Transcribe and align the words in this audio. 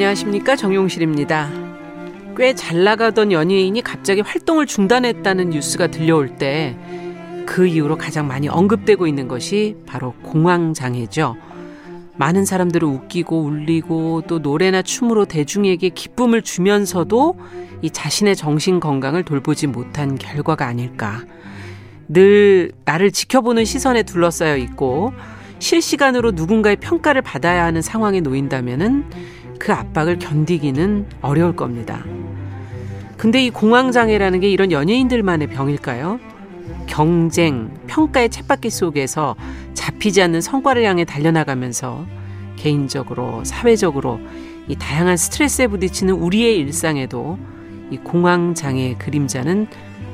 안녕하십니까 0.00 0.56
정용실입니다. 0.56 1.50
꽤 2.34 2.54
잘 2.54 2.84
나가던 2.84 3.32
연예인이 3.32 3.82
갑자기 3.82 4.22
활동을 4.22 4.64
중단했다는 4.64 5.50
뉴스가 5.50 5.88
들려올 5.88 6.36
때 6.38 6.74
그 7.44 7.66
이후로 7.66 7.98
가장 7.98 8.26
많이 8.26 8.48
언급되고 8.48 9.06
있는 9.06 9.28
것이 9.28 9.76
바로 9.84 10.14
공황장애죠. 10.22 11.36
많은 12.16 12.46
사람들을 12.46 12.86
웃기고 12.88 13.42
울리고 13.42 14.22
또 14.26 14.38
노래나 14.38 14.80
춤으로 14.80 15.26
대중에게 15.26 15.90
기쁨을 15.90 16.40
주면서도 16.42 17.36
이 17.82 17.90
자신의 17.90 18.36
정신 18.36 18.80
건강을 18.80 19.24
돌보지 19.24 19.66
못한 19.66 20.16
결과가 20.16 20.66
아닐까. 20.66 21.24
늘 22.08 22.72
나를 22.86 23.10
지켜보는 23.10 23.66
시선에 23.66 24.04
둘러싸여 24.04 24.56
있고 24.56 25.12
실시간으로 25.58 26.30
누군가의 26.30 26.76
평가를 26.76 27.20
받아야 27.20 27.64
하는 27.64 27.82
상황에 27.82 28.20
놓인다면은 28.20 29.04
그 29.60 29.72
압박을 29.72 30.18
견디기는 30.18 31.06
어려울 31.20 31.54
겁니다. 31.54 32.02
근데 33.16 33.44
이 33.44 33.50
공황장애라는 33.50 34.40
게 34.40 34.50
이런 34.50 34.72
연예인들만의 34.72 35.48
병일까요? 35.50 36.18
경쟁, 36.86 37.70
평가의 37.86 38.30
쳇바퀴 38.30 38.70
속에서 38.70 39.36
잡히지 39.74 40.22
않는 40.22 40.40
성과를 40.40 40.82
향해 40.84 41.04
달려나가면서 41.04 42.06
개인적으로, 42.56 43.44
사회적으로 43.44 44.18
이 44.66 44.76
다양한 44.76 45.16
스트레스에 45.16 45.66
부딪히는 45.66 46.14
우리의 46.14 46.56
일상에도 46.56 47.38
이 47.90 47.98
공황장애의 47.98 48.98
그림자는 48.98 49.66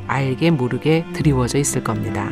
알게 0.09 0.51
모르게 0.51 1.05
드리워져 1.13 1.59
있을 1.59 1.85
겁니다. 1.85 2.31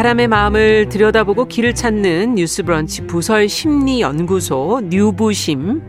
사람의 0.00 0.28
마음을 0.28 0.88
들여다보고 0.88 1.44
길을 1.44 1.74
찾는 1.74 2.36
뉴스브런치 2.36 3.02
부설 3.02 3.50
심리연구소 3.50 4.80
뉴부심. 4.84 5.82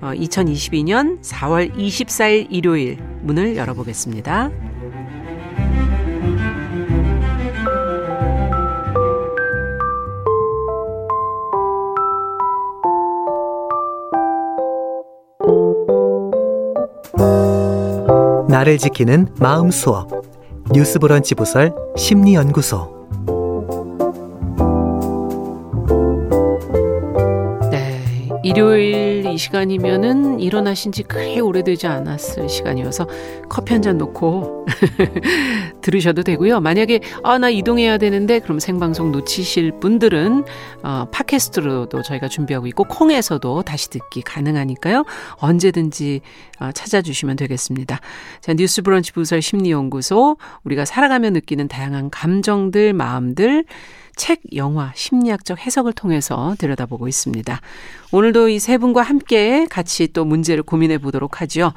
2022년 0.00 1.20
4월 1.20 1.76
24일 1.76 2.46
일요일 2.48 2.96
문을 3.20 3.58
열어보겠습니다. 3.58 4.50
나를 18.48 18.78
지키는 18.78 19.34
마음 19.38 19.70
수업. 19.70 20.08
뉴스브런치 20.72 21.34
부설 21.34 21.74
심리연구소 21.98 22.93
일요일 28.54 29.26
이 29.26 29.36
시간이면은 29.36 30.38
일어나신 30.38 30.92
지 30.92 31.02
그리 31.02 31.40
오래되지 31.40 31.88
않았을 31.88 32.48
시간이어서 32.48 33.08
커피 33.48 33.72
한 33.72 33.82
잔 33.82 33.98
놓고 33.98 34.64
들으셔도 35.82 36.22
되고요. 36.22 36.60
만약에 36.60 37.00
아 37.22 37.36
나 37.38 37.50
이동해야 37.50 37.98
되는데 37.98 38.38
그럼 38.38 38.60
생방송 38.60 39.10
놓치실 39.10 39.80
분들은 39.80 40.44
어, 40.84 41.06
팟캐스트로도 41.10 42.02
저희가 42.02 42.28
준비하고 42.28 42.68
있고 42.68 42.84
콩에서도 42.84 43.62
다시 43.62 43.90
듣기 43.90 44.22
가능하니까요. 44.22 45.04
언제든지 45.34 46.20
어, 46.60 46.70
찾아주시면 46.72 47.34
되겠습니다. 47.36 47.98
자 48.40 48.54
뉴스브런치 48.54 49.12
부설 49.12 49.42
심리연구소 49.42 50.36
우리가 50.62 50.84
살아가며 50.84 51.30
느끼는 51.30 51.66
다양한 51.68 52.08
감정들, 52.10 52.92
마음들 52.94 53.64
책, 54.16 54.40
영화, 54.54 54.92
심리학적 54.94 55.58
해석을 55.64 55.92
통해서 55.92 56.54
들여다보고 56.58 57.08
있습니다. 57.08 57.60
오늘도 58.12 58.48
이 58.48 58.58
세 58.58 58.78
분과 58.78 59.02
함께 59.02 59.66
같이 59.68 60.08
또 60.12 60.24
문제를 60.24 60.62
고민해 60.62 60.98
보도록 60.98 61.40
하죠. 61.42 61.72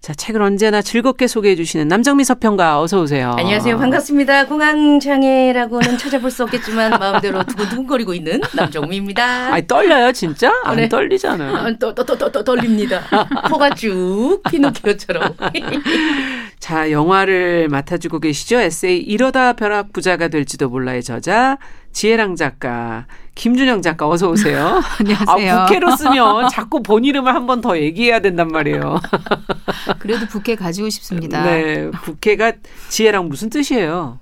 자, 0.00 0.14
책을 0.14 0.40
언제나 0.40 0.80
즐겁게 0.80 1.26
소개해 1.26 1.56
주시는 1.56 1.88
남정미 1.88 2.22
서평가 2.22 2.80
어서 2.80 3.00
오세요. 3.00 3.34
안녕하세요. 3.36 3.78
반갑습니다. 3.78 4.46
공황 4.46 5.00
장애라고는 5.00 5.98
찾아볼 5.98 6.30
수 6.30 6.44
없겠지만 6.44 6.90
마음대로 7.00 7.42
두근두근거리고 7.42 8.14
있는 8.14 8.40
남정미입니다. 8.54 9.54
아니, 9.54 9.66
떨려요, 9.66 10.12
진짜? 10.12 10.52
안 10.62 10.76
네. 10.76 10.88
떨리잖아요. 10.88 11.56
아, 11.56 11.76
떠, 11.80 11.92
떠, 11.94 12.04
떠, 12.16 12.44
떨립니다. 12.44 13.02
코가 13.50 13.70
쭉 13.74 14.40
피노키오처럼. 14.48 15.34
자, 16.68 16.90
영화를 16.90 17.68
맡아주고 17.70 18.20
계시죠? 18.20 18.60
에세이 18.60 18.98
이러다 18.98 19.54
벼락 19.54 19.94
부자가 19.94 20.28
될지도 20.28 20.68
몰라의 20.68 21.02
저자 21.02 21.56
지혜랑 21.92 22.36
작가 22.36 23.06
김준영 23.36 23.80
작가 23.80 24.06
어서 24.06 24.28
오세요. 24.28 24.78
안녕하세요. 25.00 25.54
아, 25.54 25.64
부캐로 25.64 25.96
쓰면 25.96 26.48
자꾸 26.50 26.82
본 26.82 27.06
이름을 27.06 27.34
한 27.34 27.46
번 27.46 27.62
더 27.62 27.78
얘기해야 27.78 28.20
된단 28.20 28.48
말이에요. 28.48 29.00
그래도 29.98 30.26
부캐 30.26 30.56
가지고 30.56 30.90
싶습니다. 30.90 31.42
네, 31.42 31.90
부캐가 31.90 32.52
지혜랑 32.90 33.30
무슨 33.30 33.48
뜻이에요? 33.48 34.18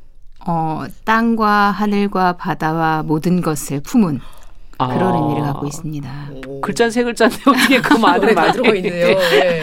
어, 0.47 0.85
땅과 1.05 1.73
하늘과 1.73 2.35
바다와 2.37 3.03
모든 3.03 3.41
것을 3.41 3.81
품은 3.81 4.21
그런 4.79 5.03
아, 5.03 5.17
의미를 5.17 5.43
갖고 5.43 5.67
있습니다. 5.67 6.09
글자 6.63 6.89
세 6.91 7.03
글자인데 7.03 7.39
어떻게 7.45 7.81
그 7.81 7.95
말을 7.99 8.37
들어가 8.53 8.75
있네요. 8.77 9.19
네. 9.19 9.63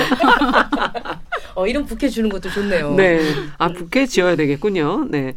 어, 1.56 1.68
이름 1.68 1.86
부캐 1.86 2.10
주는 2.10 2.30
것도 2.30 2.50
좋네요. 2.50 2.96
네. 2.96 3.20
아, 3.58 3.70
부캐 3.72 4.08
지어야 4.08 4.36
되겠군요. 4.36 5.06
네. 5.10 5.34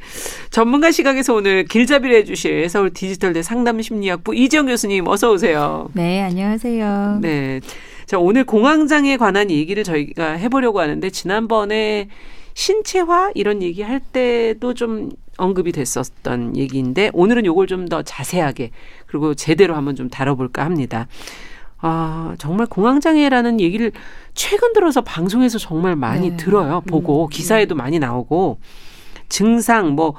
전문가 0.50 0.91
시각에서 0.91 1.34
오늘 1.34 1.65
길잡이를 1.65 2.16
해주실 2.16 2.69
서울 2.69 2.91
디지털대 2.93 3.43
상담심리학부 3.43 4.34
이지영 4.34 4.66
교수님 4.66 5.06
어서 5.09 5.31
오세요. 5.32 5.88
네, 5.93 6.22
안녕하세요. 6.22 7.19
네. 7.21 7.60
자, 8.06 8.19
오늘 8.19 8.44
공황장애에 8.44 9.16
관한 9.16 9.50
얘기를 9.50 9.84
저희가 9.84 10.32
해보려고 10.32 10.81
하는데 10.81 11.09
지난번에 11.10 12.09
신체화 12.54 13.33
이런 13.34 13.62
얘기 13.62 13.83
할 13.83 14.00
때도 14.00 14.72
좀 14.72 15.10
언급이 15.37 15.72
됐었던 15.72 16.56
얘기인데 16.56 17.10
오늘은 17.12 17.44
요걸 17.44 17.66
좀 17.66 17.87
더 17.91 18.03
자세하게 18.03 18.71
그리고 19.06 19.34
제대로 19.34 19.75
한번 19.77 19.94
좀 19.97 20.09
다뤄볼까 20.09 20.65
합니다. 20.65 21.06
아, 21.89 22.35
정말 22.39 22.67
공황장애라는 22.67 23.61
얘기를 23.61 23.93
최근 24.35 24.73
들어서 24.73 25.03
방송에서 25.03 25.59
정말 25.59 25.95
많이 25.95 26.31
네. 26.31 26.37
들어요. 26.37 26.83
보고 26.89 27.29
기사에도 27.29 27.75
많이 27.77 27.99
나오고 28.01 28.59
증상 29.29 29.91
뭐 29.95 30.15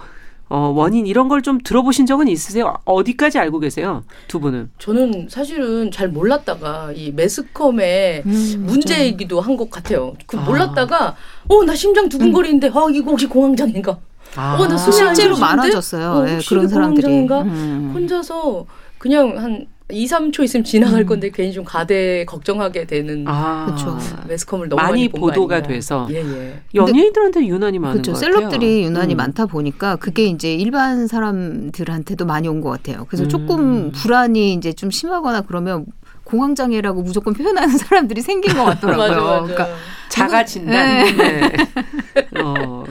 어, 0.50 0.72
원인 0.74 1.06
이런 1.08 1.28
걸 1.28 1.42
좀 1.42 1.58
들어보신 1.62 2.06
적은 2.06 2.30
있으세요? 2.30 2.74
어디까지 2.86 3.38
알고 3.38 3.60
계세요? 3.60 4.04
두 4.30 4.40
분은? 4.40 4.72
저는 4.80 5.28
사실은 5.30 5.92
잘 5.92 6.08
몰랐다가 6.08 6.94
이 6.96 7.12
매스컴의 7.12 8.24
음, 8.26 8.64
문제이기도 8.66 9.42
한 9.42 9.58
것 9.58 9.70
같아요. 9.70 10.14
그 10.26 10.38
아. 10.38 10.42
몰랐다가 10.44 11.16
어 11.50 11.64
나 11.66 11.76
심장 11.76 12.08
두근거리는데 12.08 12.68
아 12.70 12.88
이거 12.94 13.12
혹시 13.12 13.26
공황장애인가? 13.28 13.92
어, 14.38 14.68
나 14.68 14.78
숨이 14.78 15.02
안 15.06 15.16
실제로? 15.16 15.38
많아졌어요. 15.38 16.12
어, 16.12 16.28
예, 16.30 16.34
혹시 16.36 16.48
그런 16.50 16.68
사람들이. 16.70 17.06
공황장애인가? 17.08 17.42
음. 17.42 17.92
혼자서 17.94 18.66
그냥 19.00 19.38
한 19.38 19.66
2, 19.90 20.06
3초 20.06 20.44
있으면 20.44 20.66
지나갈 20.66 21.06
건데 21.06 21.30
괜히 21.34 21.54
좀 21.54 21.64
가대 21.64 22.26
걱정하게 22.26 22.86
되는 22.88 23.24
아, 23.26 23.68
그쵸. 23.74 23.98
매스컴을 24.28 24.68
너무 24.68 24.82
많이 24.82 25.08
많이, 25.08 25.10
보도가. 25.10 25.62
돼서. 25.62 26.08
예, 26.12 26.18
예. 26.18 26.60
연예인들한테 26.76 27.46
유난히 27.48 27.80
많은 27.80 28.02
그렇죠. 28.02 28.12
것 28.12 28.20
같아요. 28.20 28.36
셀럽들이 28.38 28.84
유난히 28.84 29.16
음. 29.16 29.18
많다 29.18 29.46
보니까 29.46 29.96
그게 29.96 30.26
이제 30.26 30.54
일반 30.54 31.08
사람들한테도 31.08 32.26
많이 32.26 32.50
온 32.50 32.58
것 32.62 32.70
같아요. 32.72 33.06
그래서 33.08 33.24
음. 33.24 33.30
조금 33.30 33.92
불안이 33.94 34.54
이제 34.56 34.74
좀 34.74 34.92
심하거나 34.92 35.42
그러면 35.42 35.86
공황장애라고 36.26 37.04
무조건 37.04 37.34
표현하는 37.34 37.78
사람들이 37.78 38.22
생긴 38.22 38.56
것 38.56 38.66
같더라고요. 38.82 39.08
맞아, 39.08 39.22
맞아. 39.22 39.42
그러니까 39.44 39.68
자가 40.10 40.44
진단. 40.46 41.16
네. 41.18 41.54
어, 42.44 42.84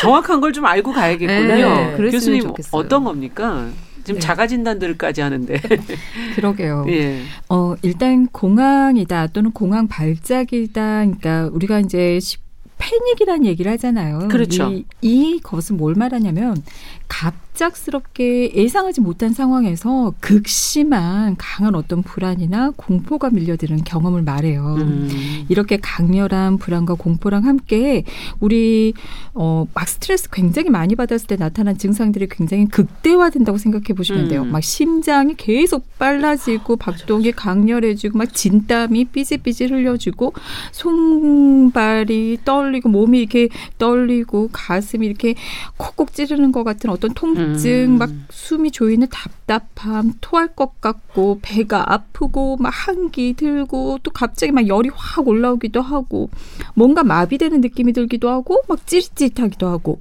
정확한 0.00 0.40
걸 0.40 0.52
좀 0.52 0.64
알고 0.66 0.92
가야겠군요. 0.92 1.46
네, 1.46 1.92
그랬으면 1.96 2.10
교수님 2.10 2.42
좋겠어요. 2.42 2.80
어떤 2.80 3.04
겁니까? 3.04 3.68
지금 4.04 4.20
네. 4.20 4.26
자가 4.26 4.46
진단들까지 4.46 5.20
하는데. 5.20 5.60
그러게요. 6.36 6.84
예. 6.88 7.20
어, 7.48 7.74
일단 7.82 8.26
공황이다 8.26 9.28
또는 9.28 9.50
공황 9.50 9.88
발작이다. 9.88 11.04
그러니까 11.04 11.48
우리가 11.52 11.80
이제 11.80 12.20
시- 12.20 12.36
패닉이라는 12.76 13.46
얘기를 13.46 13.70
하잖아요. 13.72 14.28
그렇죠. 14.28 14.70
이, 14.72 14.84
이것은 15.00 15.76
뭘 15.76 15.94
말하냐면 15.94 16.62
갑작스럽게 17.08 18.54
예상하지 18.54 19.00
못한 19.00 19.32
상황에서 19.32 20.12
극심한 20.20 21.36
강한 21.38 21.74
어떤 21.74 22.02
불안이나 22.02 22.72
공포가 22.76 23.30
밀려드는 23.30 23.84
경험을 23.84 24.22
말해요. 24.22 24.76
음. 24.78 25.44
이렇게 25.48 25.76
강렬한 25.76 26.58
불안과 26.58 26.94
공포랑 26.94 27.44
함께 27.44 28.04
우리 28.40 28.94
어, 29.34 29.66
막 29.74 29.88
스트레스 29.88 30.28
굉장히 30.30 30.70
많이 30.70 30.94
받았을 30.94 31.26
때 31.26 31.36
나타난 31.36 31.78
증상들이 31.78 32.28
굉장히 32.28 32.66
극대화된다고 32.66 33.58
생각해 33.58 33.94
보시면 33.96 34.28
돼요. 34.28 34.42
음. 34.42 34.52
막 34.52 34.62
심장이 34.62 35.34
계속 35.36 35.98
빨라지고 35.98 36.76
박동이 36.76 37.32
강렬해지고 37.32 38.18
막 38.18 38.32
진땀이 38.32 39.06
삐질삐질 39.06 39.72
흘려지고 39.72 40.32
손발이 40.72 42.38
떨리고 42.44 42.84
떨리고 42.84 42.88
몸이 42.88 43.18
이렇게 43.18 43.48
떨리고 43.78 44.48
가슴이 44.52 45.06
이렇게 45.06 45.34
콕콕 45.76 46.12
찌르는 46.12 46.52
것 46.52 46.64
같은 46.64 46.90
어떤 46.94 47.12
통증, 47.14 47.70
음. 47.94 47.98
막 47.98 48.10
숨이 48.30 48.70
조이는 48.70 49.08
답답함, 49.10 50.12
토할 50.20 50.48
것 50.54 50.80
같고 50.80 51.38
배가 51.42 51.92
아프고 51.92 52.56
막 52.58 52.70
한기 52.74 53.34
들고 53.34 53.98
또 54.02 54.10
갑자기 54.10 54.52
막 54.52 54.66
열이 54.66 54.90
확 54.94 55.28
올라오기도 55.28 55.80
하고 55.82 56.30
뭔가 56.74 57.04
마비되는 57.04 57.60
느낌이 57.60 57.92
들기도 57.92 58.30
하고 58.30 58.62
막 58.68 58.86
찌릿찌릿하기도 58.86 59.66
하고 59.68 60.00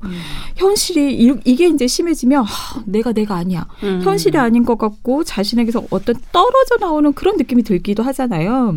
현실이 0.55 1.13
이- 1.15 1.33
이게 1.45 1.67
이제 1.67 1.87
심해지면 1.87 2.43
하, 2.43 2.81
내가 2.85 3.11
내가 3.11 3.35
아니야. 3.35 3.65
음. 3.83 4.01
현실이 4.03 4.37
아닌 4.37 4.63
것 4.63 4.77
같고 4.77 5.23
자신에게서 5.23 5.83
어떤 5.89 6.15
떨어져 6.31 6.77
나오는 6.79 7.11
그런 7.13 7.37
느낌이 7.37 7.63
들기도 7.63 8.03
하잖아요. 8.03 8.75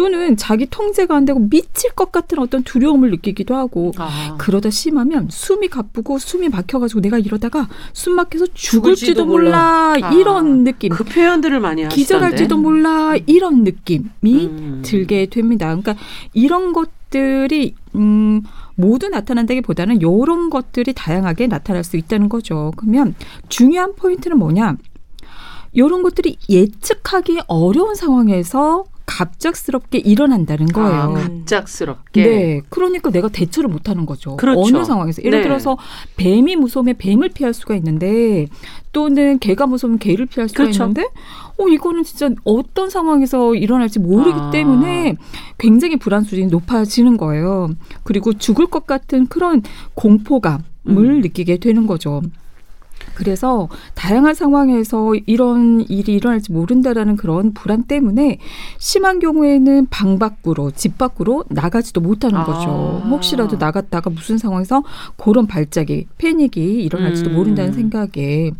또는 0.00 0.34
자기 0.38 0.64
통제가 0.64 1.14
안 1.14 1.26
되고 1.26 1.38
미칠 1.38 1.90
것 1.90 2.10
같은 2.10 2.38
어떤 2.38 2.62
두려움을 2.62 3.10
느끼기도 3.10 3.54
하고 3.54 3.92
아. 3.98 4.34
그러다 4.38 4.70
심하면 4.70 5.28
숨이 5.30 5.68
가쁘고 5.68 6.18
숨이 6.18 6.48
막혀가지고 6.48 7.02
내가 7.02 7.18
이러다가 7.18 7.68
숨 7.92 8.14
막혀서 8.14 8.46
죽을지도 8.54 8.94
죽을지도 8.94 9.26
몰라, 9.26 9.94
아. 10.00 10.10
이런 10.14 10.64
느낌. 10.64 10.88
그 10.88 11.04
표현들을 11.04 11.60
많이 11.60 11.82
하시던데. 11.82 12.00
기절할지도 12.00 12.56
몰라 12.56 13.14
이런 13.26 13.62
느낌이 13.62 14.06
음. 14.24 14.82
들게 14.82 15.26
됩니다. 15.26 15.66
그러니까 15.66 15.94
이런 16.32 16.72
것들이 16.72 17.74
음, 17.94 18.40
모두 18.76 19.10
나타난다기보다는 19.10 20.00
이런 20.00 20.48
것들이 20.48 20.94
다양하게 20.94 21.46
나타날 21.48 21.84
수 21.84 21.98
있다는 21.98 22.30
거죠. 22.30 22.72
그러면 22.76 23.14
중요한 23.50 23.94
포인트는 23.96 24.38
뭐냐? 24.38 24.78
이런 25.74 26.02
것들이 26.02 26.38
예측하기 26.48 27.42
어려운 27.48 27.94
상황에서 27.94 28.84
갑작스럽게 29.10 29.98
일어난다는 29.98 30.68
아, 30.70 30.72
거예요. 30.72 31.14
갑작스럽게. 31.14 32.22
네, 32.22 32.60
그러니까 32.68 33.10
내가 33.10 33.28
대처를 33.28 33.68
못 33.68 33.88
하는 33.88 34.06
거죠. 34.06 34.36
그렇죠. 34.36 34.60
어느 34.60 34.84
상황에서 34.84 35.22
예를 35.24 35.40
네. 35.40 35.42
들어서 35.42 35.76
뱀이 36.16 36.54
무서우면 36.56 36.94
뱀을 36.98 37.30
피할 37.30 37.52
수가 37.52 37.74
있는데 37.74 38.46
또는 38.92 39.38
개가 39.40 39.66
무서우면 39.66 39.98
개를 39.98 40.26
피할 40.26 40.48
수가 40.48 40.62
그렇죠. 40.62 40.84
있는데 40.84 41.08
어 41.58 41.68
이거는 41.68 42.04
진짜 42.04 42.30
어떤 42.44 42.88
상황에서 42.88 43.54
일어날지 43.54 43.98
모르기 43.98 44.38
아. 44.38 44.50
때문에 44.50 45.16
굉장히 45.58 45.96
불안 45.96 46.22
수준이 46.22 46.46
높아지는 46.46 47.16
거예요. 47.16 47.70
그리고 48.04 48.32
죽을 48.32 48.66
것 48.68 48.86
같은 48.86 49.26
그런 49.26 49.62
공포감을 49.94 50.60
음. 50.86 51.20
느끼게 51.20 51.58
되는 51.58 51.86
거죠. 51.86 52.22
그래서 53.20 53.68
다양한 53.94 54.34
상황에서 54.34 55.12
이런 55.26 55.82
일이 55.90 56.14
일어날지 56.14 56.52
모른다라는 56.52 57.16
그런 57.16 57.52
불안 57.52 57.82
때문에 57.82 58.38
심한 58.78 59.18
경우에는 59.18 59.88
방 59.90 60.18
밖으로 60.18 60.70
집 60.70 60.96
밖으로 60.96 61.44
나가지도 61.50 62.00
못하는 62.00 62.38
아. 62.38 62.44
거죠. 62.46 63.02
혹시라도 63.10 63.56
나갔다가 63.58 64.08
무슨 64.08 64.38
상황에서 64.38 64.82
그런 65.18 65.46
발작이 65.46 66.06
패닉이 66.16 66.82
일어날지도 66.82 67.28
음. 67.28 67.36
모른다는 67.36 67.74
생각에 67.74 68.52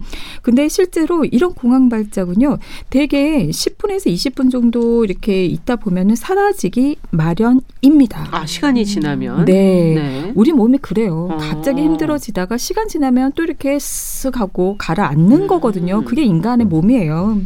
근데 0.43 0.69
실제로 0.69 1.25
이런 1.25 1.55
공황 1.55 1.89
발작은요 1.89 2.59
대개 2.91 3.47
10분에서 3.49 4.13
20분 4.13 4.53
정도 4.53 5.07
이렇게 5.07 5.47
있다 5.47 5.77
보면은 5.77 6.17
사라지기 6.17 6.97
마련입니다. 7.13 8.29
아, 8.31 8.45
시간이 8.45 8.85
지나면. 8.85 9.47
네. 9.47 9.95
네. 9.95 10.33
우리 10.35 10.53
몸이 10.53 10.79
그래요. 10.79 11.29
어. 11.31 11.37
갑자기 11.39 11.81
힘들어지다가 11.81 12.59
시간 12.59 12.89
지나면 12.89 13.33
또 13.35 13.43
이렇게 13.43 13.79
쓱 13.79 14.35
하고 14.35 14.50
가라앉는 14.79 15.43
음. 15.43 15.47
거거든요. 15.47 16.03
그게 16.05 16.23
인간의 16.23 16.67
몸이에요. 16.67 17.41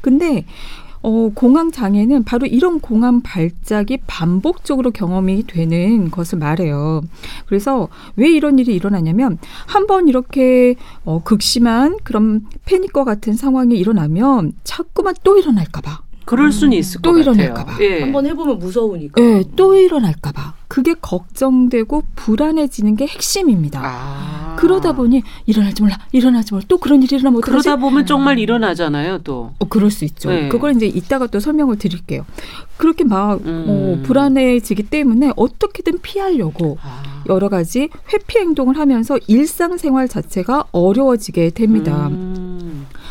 근데 0.00 0.44
어, 1.02 1.30
공황 1.34 1.70
장애는 1.70 2.24
바로 2.24 2.46
이런 2.46 2.80
공황 2.80 3.20
발작이 3.22 3.98
반복적으로 4.08 4.90
경험이 4.90 5.44
되는 5.46 6.10
것을 6.10 6.38
말해요. 6.38 7.02
그래서 7.46 7.88
왜 8.16 8.28
이런 8.30 8.58
일이 8.58 8.74
일어나냐면 8.74 9.38
한 9.66 9.86
번 9.86 10.08
이렇게 10.08 10.74
어, 11.04 11.22
극심한 11.22 11.98
그런 12.02 12.46
패닉과 12.64 13.04
같은 13.04 13.34
상황이 13.34 13.76
일어나면 13.78 14.54
자꾸만 14.64 15.14
또 15.22 15.38
일어날까봐. 15.38 16.05
그럴 16.26 16.52
수는 16.52 16.76
있을 16.76 17.00
또것 17.00 17.24
같아요. 17.24 17.44
일어날까 17.44 17.64
봐. 17.64 17.78
예. 17.80 18.00
한번 18.00 18.26
해보면 18.26 18.58
무서우니까. 18.58 19.22
예, 19.22 19.44
또 19.54 19.74
일어날까봐. 19.74 20.54
그게 20.68 20.94
걱정되고 21.00 22.02
불안해지는 22.16 22.96
게 22.96 23.06
핵심입니다. 23.06 23.80
아. 23.82 24.56
그러다 24.56 24.92
보니 24.92 25.22
일어날지 25.46 25.82
몰라, 25.82 25.98
일어나지 26.12 26.52
몰라. 26.52 26.64
또 26.66 26.78
그런 26.78 27.02
일이 27.02 27.14
일어나면 27.14 27.38
어떡하지? 27.38 27.68
그러다 27.68 27.80
보면 27.80 28.06
정말 28.06 28.38
일어나잖아요, 28.38 29.18
또. 29.18 29.52
어, 29.58 29.68
그럴 29.68 29.90
수 29.90 30.04
있죠. 30.04 30.30
네. 30.30 30.48
그걸 30.48 30.74
이제 30.74 30.86
이따가 30.86 31.26
또 31.28 31.38
설명을 31.38 31.76
드릴게요. 31.78 32.26
그렇게 32.76 33.04
막 33.04 33.40
음. 33.44 33.64
어, 33.68 34.02
불안해지기 34.04 34.84
때문에 34.84 35.32
어떻게든 35.36 36.00
피하려고 36.02 36.78
아. 36.82 37.22
여러 37.28 37.48
가지 37.48 37.88
회피 38.12 38.38
행동을 38.38 38.78
하면서 38.78 39.18
일상생활 39.28 40.08
자체가 40.08 40.64
어려워지게 40.72 41.50
됩니다. 41.50 42.10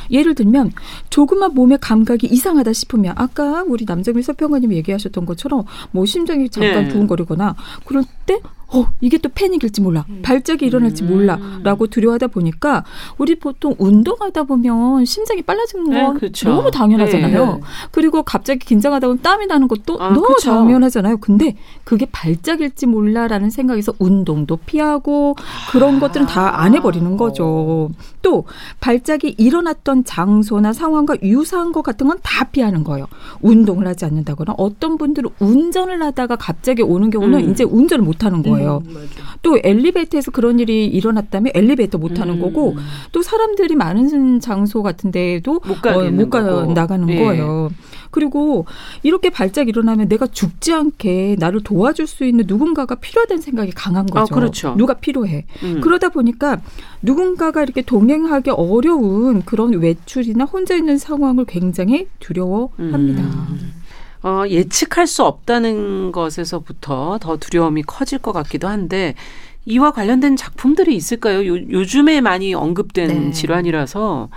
음. 0.10 0.14
예를 0.14 0.36
들면 0.36 0.72
조금만 1.10 1.54
몸의 1.54 1.80
감각이 1.82 2.28
이상하다 2.28 2.74
싶으면 2.74 3.14
아까 3.18 3.64
우리 3.64 3.86
남정미 3.86 4.22
서평가님이 4.24 4.76
얘기하셨던 4.78 5.26
것처럼 5.26 5.66
뭐 5.92 6.06
심장이 6.06 6.50
잠깐 6.50 6.86
네. 6.86 6.90
두근거리거나 6.90 7.56
그럴 7.86 8.04
때 8.26 8.40
어, 8.68 8.88
이게 9.02 9.18
또 9.18 9.30
패닉일지 9.34 9.82
몰라. 9.82 10.06
발작이 10.24 10.66
일어날지 10.66 11.04
음. 11.04 11.10
몰라. 11.10 11.40
라고 11.64 11.88
두려워하다 11.88 12.28
보니까 12.28 12.84
우리 13.18 13.36
보통 13.36 13.76
운동하다 13.78 14.44
보면 14.44 15.06
심장이 15.06 15.42
빨라지는 15.42 15.90
네, 15.90 16.04
건 16.04 16.20
그쵸. 16.20 16.50
너무 16.50 16.72
당연하잖아요. 16.72 17.46
네. 17.56 17.60
그리고 17.92 18.24
갑자기 18.24 18.60
긴장하다 18.66 19.08
보면 19.08 19.22
땀이 19.22 19.46
나는 19.48 19.68
것도 19.68 20.02
아, 20.02 20.10
너무 20.10 20.28
그쵸. 20.36 20.50
당연하잖아요. 20.52 21.18
근데 21.18 21.56
그게 21.84 22.06
발작일지 22.12 22.86
몰라라는 22.88 23.50
생각에서 23.50 23.94
운동도 24.00 24.58
피하고 24.66 25.36
그런 25.72 26.00
것들은 26.00 26.26
다 26.28 26.46
안 26.56 26.74
해버리는 26.74 27.18
거죠. 27.18 27.90
또 28.22 28.46
발작이 28.80 29.36
일어났던 29.38 30.04
장소나 30.06 30.74
상황과 30.74 31.16
유사한 31.24 31.72
것 31.72 31.82
같은 31.84 32.08
건 32.08 32.16
다 32.24 32.46
피하는 32.46 32.84
거예요. 32.84 33.06
운동을 33.42 33.86
하지 33.88 34.06
않는다거나 34.06 34.56
어떤 34.58 34.98
분들은 34.98 35.30
운전을 35.40 36.02
하다가 36.02 36.38
갑자기 36.38 36.82
오는 36.82 37.10
경우는 37.10 37.40
음. 37.46 37.52
이제 37.52 37.64
운전을 37.64 38.04
못 38.04 38.24
하는 38.24 38.42
거예요. 38.42 38.55
음, 38.64 38.94
맞아. 38.94 39.08
또 39.42 39.58
엘리베이터에서 39.64 40.32
그런 40.32 40.60
일이 40.60 40.86
일어났다면 40.86 41.52
엘리베이터 41.56 41.98
못 41.98 42.20
하는 42.20 42.36
음. 42.36 42.42
거고 42.42 42.76
또 43.12 43.22
사람들이 43.22 43.76
많은 43.76 44.40
장소 44.40 44.84
같은 44.84 45.12
데에도 45.12 45.62
못 45.66 45.82
가겠는 45.82 46.16
못 46.18 46.30
가. 46.30 46.42
나가는 46.66 47.10
예. 47.10 47.20
거예요. 47.24 47.70
그리고 48.12 48.66
이렇게 49.04 49.30
발작 49.30 49.68
일어나면 49.68 50.08
내가 50.08 50.26
죽지 50.26 50.72
않게 50.74 51.36
나를 51.38 51.62
도와줄 51.64 52.08
수 52.08 52.24
있는 52.24 52.46
누군가가 52.48 52.96
필요하다는 52.96 53.42
생각이 53.42 53.72
강한 53.72 54.06
거죠. 54.06 54.34
아, 54.34 54.36
그렇죠. 54.36 54.74
누가 54.78 54.94
필요해. 54.94 55.46
음. 55.64 55.82
그러다 55.82 56.10
보니까 56.10 56.62
누군가가 57.02 57.62
이렇게 57.62 57.82
동행하기 57.82 58.52
어려운 58.52 59.42
그런 59.44 59.74
외출이나 59.74 60.46
혼자 60.46 60.76
있는 60.76 60.98
상황을 60.98 61.44
굉장히 61.46 62.08
두려워합니다. 62.20 63.22
음. 63.22 63.74
어, 64.26 64.44
예측할 64.48 65.06
수 65.06 65.24
없다는 65.24 66.12
것에서부터 66.12 67.20
더 67.22 67.38
두려움이 67.38 67.84
커질 67.84 68.18
것 68.18 68.32
같기도 68.32 68.68
한데 68.68 69.14
이와 69.66 69.92
관련된 69.92 70.36
작품들이 70.36 70.96
있을까요? 70.96 71.46
요, 71.46 71.56
요즘에 71.70 72.22
많이 72.22 72.56
언급된 72.56 73.08
네. 73.08 73.32
질환이라서 73.32 74.30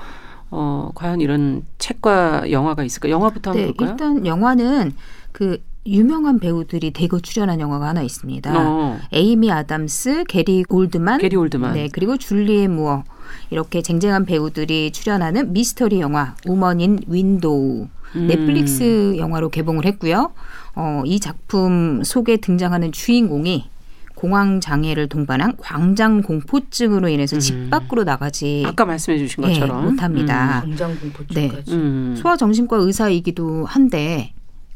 어, 0.50 0.90
과연 0.95 1.23
이런 1.23 1.64
책과 1.78 2.50
영화가 2.50 2.85
있을까? 2.85 3.09
영화부터 3.09 3.52
한번 3.52 3.66
네, 3.66 3.73
볼까요? 3.73 3.90
일단 3.90 4.26
영화는 4.26 4.92
그 5.33 5.62
유명한 5.87 6.38
배우들이 6.38 6.90
대거 6.90 7.21
출연한 7.21 7.59
영화가 7.61 7.88
하나 7.88 8.02
있습니다. 8.02 8.52
어, 8.59 8.99
에이미 9.11 9.50
아담스, 9.50 10.25
게리 10.28 10.64
골드만, 10.64 11.18
게리 11.18 11.35
올드만. 11.35 11.73
네 11.73 11.88
그리고 11.90 12.18
줄리안 12.18 12.68
무어 12.68 13.04
이렇게 13.49 13.80
쟁쟁한 13.80 14.26
배우들이 14.26 14.90
출연하는 14.92 15.54
미스터리 15.54 16.00
영화 16.00 16.35
Woman 16.47 16.99
in 17.07 17.27
Window 17.27 17.88
음. 18.17 18.27
넷플릭스 18.27 19.17
영화로 19.17 19.50
개봉을 19.50 19.85
했고요. 19.85 20.33
어, 20.75 21.03
이 21.05 21.21
작품 21.21 22.03
속에 22.05 22.37
등장하는 22.38 22.93
주인공이 22.93 23.69
공황 24.15 24.61
장애를 24.61 25.09
동반한 25.09 25.57
광장 25.59 26.23
공포증으로 26.23 27.09
인해서 27.09 27.38
집 27.38 27.55
음. 27.55 27.71
밖으로 27.71 28.03
나가지 28.03 28.65
아까 28.67 28.85
말씀해 28.85 29.17
주신 29.19 29.45
예, 29.45 29.49
것처럼 29.49 29.85
못합니다. 29.85 30.62
공장 30.62 30.99
공포증까지. 30.99 31.73
음. 31.73 31.79
음. 31.79 32.17
소아 32.17 32.37
정신과 32.37 32.79
의사이기도 32.79 33.65
한데 33.65 34.33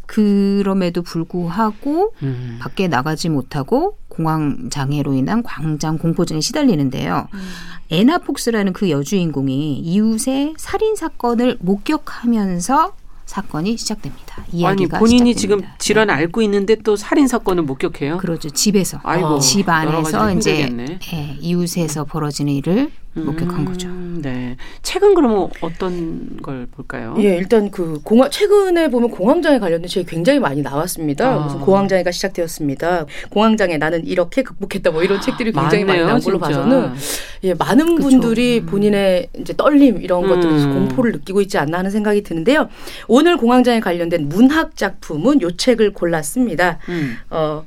그럼에도 0.07 1.03
불구하고 1.03 2.15
음. 2.23 2.59
밖에 2.61 2.87
나가지 2.87 3.31
못하고 3.31 3.97
공황 4.09 4.69
장애로 4.71 5.15
인한 5.15 5.43
광장 5.43 5.99
공포증에 5.99 6.41
시달리는데요. 6.41 7.29
에나 7.91 8.19
폭스라는 8.19 8.73
그 8.75 8.91
여주인공이 8.91 9.79
이웃의 9.79 10.55
살인 10.57 10.97
사건을 10.97 11.59
목격하면서 11.61 12.93
사건이 13.27 13.77
시작됩니다. 13.77 14.32
있습니다. 14.47 14.69
아니 14.69 14.87
본인이 14.87 15.35
시작됩니다. 15.35 15.41
지금 15.41 15.61
질환 15.79 16.11
앓고 16.11 16.43
있는데 16.43 16.77
또 16.77 16.97
살인 16.97 17.27
사건을 17.27 17.63
목격해요. 17.65 18.19
그렇죠. 18.19 18.51
집에서 18.51 18.99
아이고, 19.03 19.39
집 19.39 19.69
안에서 19.69 20.33
이제. 20.33 20.69
예, 21.13 21.37
이웃에서 21.41 22.05
벌어지는 22.05 22.53
일을 22.53 22.91
목격한 23.15 23.59
음, 23.59 23.65
거죠. 23.67 23.89
네. 24.23 24.57
최근 24.81 25.15
그러면 25.15 25.51
어떤 25.61 26.39
걸 26.41 26.67
볼까요? 26.71 27.15
예, 27.19 27.37
일단 27.37 27.71
그 27.71 28.01
공황 28.03 28.31
최근에 28.31 28.89
보면 28.89 29.11
공황장애 29.11 29.59
관련된 29.59 29.87
책이 29.87 30.07
굉장히 30.07 30.39
많이 30.39 30.63
나왔습니다. 30.63 31.35
아. 31.35 31.39
무슨 31.41 31.61
공황장애가 31.61 32.11
시작되었습니다. 32.11 33.05
공황장애 33.29 33.77
나는 33.77 34.07
이렇게 34.07 34.43
극복했다 34.43 34.93
뭐 34.93 35.03
이런 35.03 35.21
책들이 35.21 35.53
굉장히 35.53 35.85
많이 35.85 36.01
많네요, 36.01 36.07
나온 36.07 36.21
걸로 36.21 36.39
진짜. 36.39 36.49
봐서는 36.63 36.93
예, 37.45 37.53
많은 37.53 37.97
그쵸. 37.97 38.09
분들이 38.09 38.63
본인의 38.63 39.29
이제 39.41 39.53
떨림 39.55 40.01
이런 40.01 40.27
것들에서 40.27 40.67
음. 40.69 40.75
공포를 40.75 41.13
느끼고 41.13 41.43
있지 41.43 41.59
않나 41.59 41.79
하는 41.79 41.91
생각이 41.91 42.23
드는데요. 42.23 42.71
오늘 43.09 43.37
공황장애 43.37 43.81
관련된 43.81 44.22
문학 44.29 44.77
작품은 44.77 45.43
요 45.43 45.57
책을 45.57 45.93
골랐습니다. 45.93 46.79
음. 46.89 47.17
어, 47.31 47.65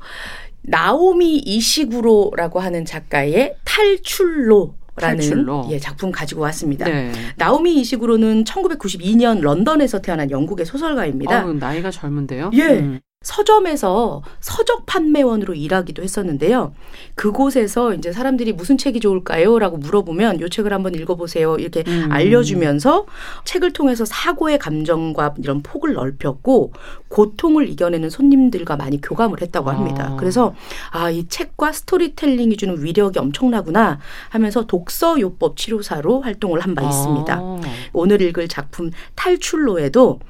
나오미 0.62 1.36
이시구로라고 1.36 2.60
하는 2.60 2.84
작가의 2.84 3.56
탈출로 3.64 4.74
라는 4.96 5.18
탈출로. 5.18 5.68
예, 5.70 5.78
작품 5.78 6.10
가지고 6.10 6.40
왔습니다. 6.42 6.86
네. 6.86 7.12
나오미 7.36 7.74
이시구로는 7.80 8.44
1992년 8.44 9.40
런던에서 9.40 10.00
태어난 10.00 10.30
영국의 10.30 10.64
소설가입니다. 10.66 11.44
어우, 11.44 11.54
나이가 11.54 11.90
젊은데요. 11.90 12.50
예. 12.54 12.62
음. 12.78 13.00
서점에서 13.36 14.22
서적 14.40 14.86
판매원으로 14.86 15.54
일하기도 15.54 16.02
했었는데요. 16.02 16.72
그곳에서 17.16 17.92
이제 17.94 18.12
사람들이 18.12 18.52
무슨 18.52 18.78
책이 18.78 19.00
좋을까요? 19.00 19.58
라고 19.58 19.78
물어보면 19.78 20.40
요 20.40 20.48
책을 20.48 20.72
한번 20.72 20.94
읽어보세요. 20.94 21.56
이렇게 21.56 21.82
음. 21.88 22.08
알려주면서 22.10 23.06
책을 23.44 23.72
통해서 23.72 24.04
사고의 24.04 24.58
감정과 24.58 25.34
이런 25.38 25.62
폭을 25.62 25.94
넓혔고 25.94 26.72
고통을 27.08 27.68
이겨내는 27.68 28.10
손님들과 28.10 28.76
많이 28.76 29.00
교감을 29.00 29.42
했다고 29.42 29.70
합니다. 29.70 30.10
아. 30.12 30.16
그래서 30.16 30.54
아, 30.92 31.10
이 31.10 31.26
책과 31.26 31.72
스토리텔링이 31.72 32.56
주는 32.56 32.82
위력이 32.82 33.18
엄청나구나 33.18 33.98
하면서 34.28 34.66
독서요법 34.66 35.56
치료사로 35.56 36.20
활동을 36.20 36.60
한 36.60 36.76
바 36.76 36.82
있습니다. 36.82 37.34
아. 37.34 37.60
오늘 37.94 38.20
읽을 38.20 38.48
작품 38.48 38.90
탈출로에도 39.14 40.20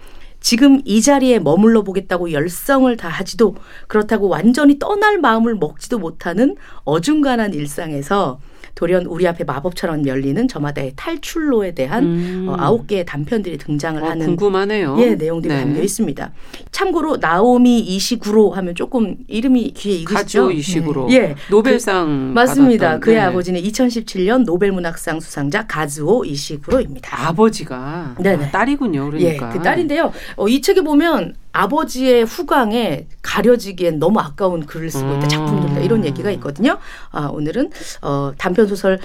지금 0.46 0.80
이 0.84 1.02
자리에 1.02 1.40
머물러 1.40 1.82
보겠다고 1.82 2.30
열성을 2.30 2.96
다하지도 2.96 3.56
그렇다고 3.88 4.28
완전히 4.28 4.78
떠날 4.78 5.18
마음을 5.18 5.56
먹지도 5.56 5.98
못하는 5.98 6.54
어중간한 6.84 7.52
일상에서 7.52 8.38
돌연 8.76 9.06
우리 9.06 9.26
앞에 9.26 9.42
마법처럼 9.45 10.06
열리는 10.06 10.47
저마다의 10.47 10.92
탈출로에 10.97 11.73
대한 11.73 12.04
음. 12.04 12.47
어, 12.49 12.56
아홉 12.59 12.87
개의 12.87 13.06
단편들이 13.06 13.56
등장을 13.56 14.00
어, 14.02 14.06
하는 14.06 14.26
궁금하네요. 14.26 14.97
예 15.00 15.14
내용들이 15.14 15.52
네. 15.52 15.61
담겨 15.62 15.80
있습니다. 15.80 16.30
참고로 16.73 17.16
나오미 17.16 17.80
이시구로 17.80 18.50
하면 18.50 18.75
조금 18.75 19.16
이름이 19.28 19.73
귀에 19.75 19.95
익으시죠? 19.95 20.14
가조 20.14 20.52
이식으로 20.52 21.09
예. 21.11 21.35
노벨상 21.50 22.35
맞습니다. 22.35 22.87
받았던, 22.87 23.00
그의 23.00 23.16
네. 23.16 23.23
아버지는 23.23 23.62
2017년 23.62 24.45
노벨문학상 24.45 25.21
수상자 25.21 25.66
가즈오 25.66 26.26
이시구로입니다. 26.26 27.28
아버지가 27.28 28.16
네네. 28.21 28.45
아, 28.45 28.50
딸이군요. 28.50 29.06
그러니까. 29.06 29.49
예, 29.49 29.52
그 29.52 29.62
딸인데요. 29.62 30.12
어, 30.37 30.49
이 30.49 30.61
책에 30.61 30.83
보면 30.83 31.35
아버지의 31.56 32.25
후광에 32.25 33.06
가려지기엔 33.22 33.98
너무 33.98 34.20
아까운 34.20 34.66
글을 34.66 34.90
쓰고 34.90 35.08
있다. 35.14 35.26
음. 35.26 35.28
작품들다. 35.28 35.80
이런 35.80 36.04
얘기가 36.04 36.30
있거든요. 36.32 36.78
아, 37.10 37.28
오늘은 37.32 37.70
어, 38.02 38.32
단편 38.36 38.66
소설 38.66 38.98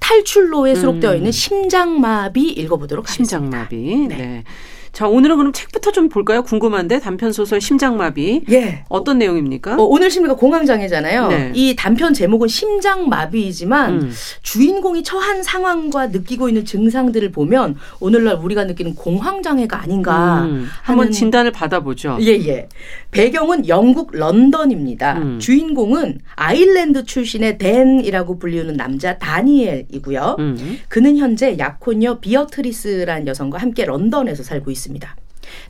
탈출로에 0.00 0.74
수록되어 0.74 1.12
음. 1.12 1.16
있는 1.18 1.30
심장마비 1.30 2.48
읽어보도록 2.48 3.08
하겠습니다. 3.08 3.38
심장마비. 3.38 4.06
네. 4.08 4.16
네. 4.16 4.44
자 4.92 5.08
오늘은 5.08 5.38
그럼 5.38 5.52
책부터 5.52 5.90
좀 5.90 6.10
볼까요? 6.10 6.42
궁금한데 6.42 7.00
단편 7.00 7.32
소설 7.32 7.62
심장마비 7.62 8.42
예. 8.50 8.84
어떤 8.90 9.18
내용입니까? 9.18 9.76
어, 9.76 9.82
오늘 9.84 10.10
심리가 10.10 10.34
공황장애잖아요. 10.36 11.28
네. 11.28 11.52
이 11.54 11.74
단편 11.74 12.12
제목은 12.12 12.48
심장마비이지만 12.48 13.92
음. 13.94 14.12
주인공이 14.42 15.02
처한 15.02 15.42
상황과 15.42 16.08
느끼고 16.08 16.48
있는 16.48 16.66
증상들을 16.66 17.32
보면 17.32 17.76
오늘날 18.00 18.36
우리가 18.36 18.64
느끼는 18.64 18.94
공황장애가 18.94 19.80
아닌가 19.80 20.42
음, 20.42 20.68
한번 20.82 21.10
진단을 21.10 21.52
받아보죠. 21.52 22.18
예, 22.20 22.32
예. 22.46 22.68
배경은 23.12 23.68
영국 23.68 24.10
런던입니다. 24.12 25.18
음. 25.18 25.38
주인공은 25.38 26.20
아일랜드 26.34 27.04
출신의 27.04 27.58
댄이라고 27.58 28.38
불리우는 28.38 28.76
남자 28.76 29.18
다니엘이고요. 29.18 30.36
음. 30.38 30.78
그는 30.88 31.18
현재 31.18 31.56
약혼녀 31.58 32.20
비어트리스라는 32.20 33.26
여성과 33.26 33.58
함께 33.58 33.84
런던에서 33.84 34.42
살고 34.42 34.70
있습니다. 34.70 35.14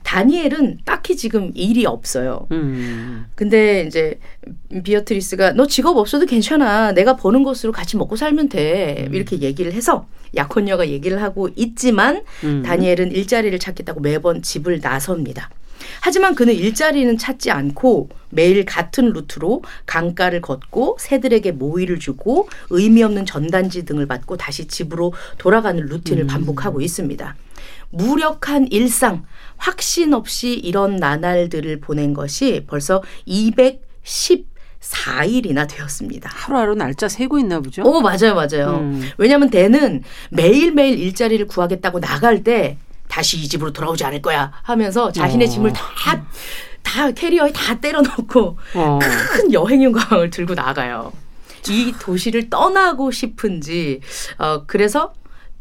다니엘은 0.05 0.79
딱히 0.85 1.17
지금 1.17 1.51
일이 1.55 1.85
없어요. 1.85 2.47
음. 2.53 3.27
근데 3.35 3.85
이제 3.87 4.21
비어트리스가 4.85 5.53
너 5.53 5.67
직업 5.67 5.97
없어도 5.97 6.27
괜찮아. 6.27 6.93
내가 6.93 7.17
버는 7.17 7.43
것으로 7.43 7.73
같이 7.73 7.97
먹고 7.97 8.15
살면 8.15 8.51
돼. 8.51 9.07
음. 9.09 9.15
이렇게 9.15 9.41
얘기를 9.41 9.73
해서 9.73 10.07
약혼녀가 10.37 10.89
얘기를 10.89 11.21
하고 11.21 11.49
있지만 11.57 12.23
음. 12.45 12.63
다니엘은 12.65 13.11
일자리를 13.11 13.59
찾겠다고 13.59 14.01
매번 14.01 14.43
집을 14.43 14.79
나섭니다. 14.81 15.51
하지만 16.01 16.35
그는 16.35 16.55
일자리는 16.55 17.19
찾지 17.19 17.51
않고 17.51 18.09
매일 18.31 18.65
같은 18.65 19.13
루트로 19.13 19.63
강가를 19.87 20.41
걷고 20.41 20.97
새들에게 20.99 21.53
모이를 21.53 21.99
주고 21.99 22.49
의미 22.71 23.03
없는 23.03 23.27
전단지 23.27 23.85
등을 23.85 24.07
받고 24.07 24.37
다시 24.37 24.67
집으로 24.67 25.13
돌아가는 25.39 25.85
루틴을 25.85 26.25
음. 26.25 26.27
반복하고 26.27 26.81
있습니다. 26.81 27.37
무력한 27.91 28.67
일상, 28.71 29.25
확신 29.57 30.15
없이 30.15 30.55
이런 30.55 30.97
나날들을 30.97 31.81
보낸 31.81 32.15
것이 32.15 32.65
벌써 32.67 33.03
214일이나 33.29 35.69
되었습니다. 35.69 36.31
하루하루 36.33 36.75
날짜 36.75 37.09
세고 37.09 37.39
있나 37.39 37.61
보죠. 37.61 37.83
오, 37.85 38.01
맞아요, 38.01 38.35
맞아요. 38.35 38.79
음. 38.81 39.09
왜냐하면 39.19 39.51
대는 39.51 40.03
매일매일 40.31 40.99
일자리를 40.99 41.47
구하겠다고 41.47 42.01
나갈 42.01 42.43
때 42.43 42.79
다시 43.13 43.37
이 43.37 43.47
집으로 43.47 43.75
돌아오지 43.75 44.05
않을 44.05 44.23
거야 44.23 44.51
하면서 44.63 45.13
자신의 45.13 45.47
어. 45.47 45.51
짐을 45.51 45.73
다, 45.75 46.25
다 46.83 47.11
캐리어에 47.11 47.53
다 47.53 47.79
때려넣고 47.79 48.59
어. 48.75 48.99
큰 49.03 49.53
여행용 49.53 49.93
가방을 49.93 50.31
들고 50.31 50.55
나가요. 50.55 51.13
이 51.69 51.93
도시를 52.01 52.49
떠나고 52.49 53.11
싶은지, 53.11 54.01
어, 54.39 54.65
그래서 54.67 55.13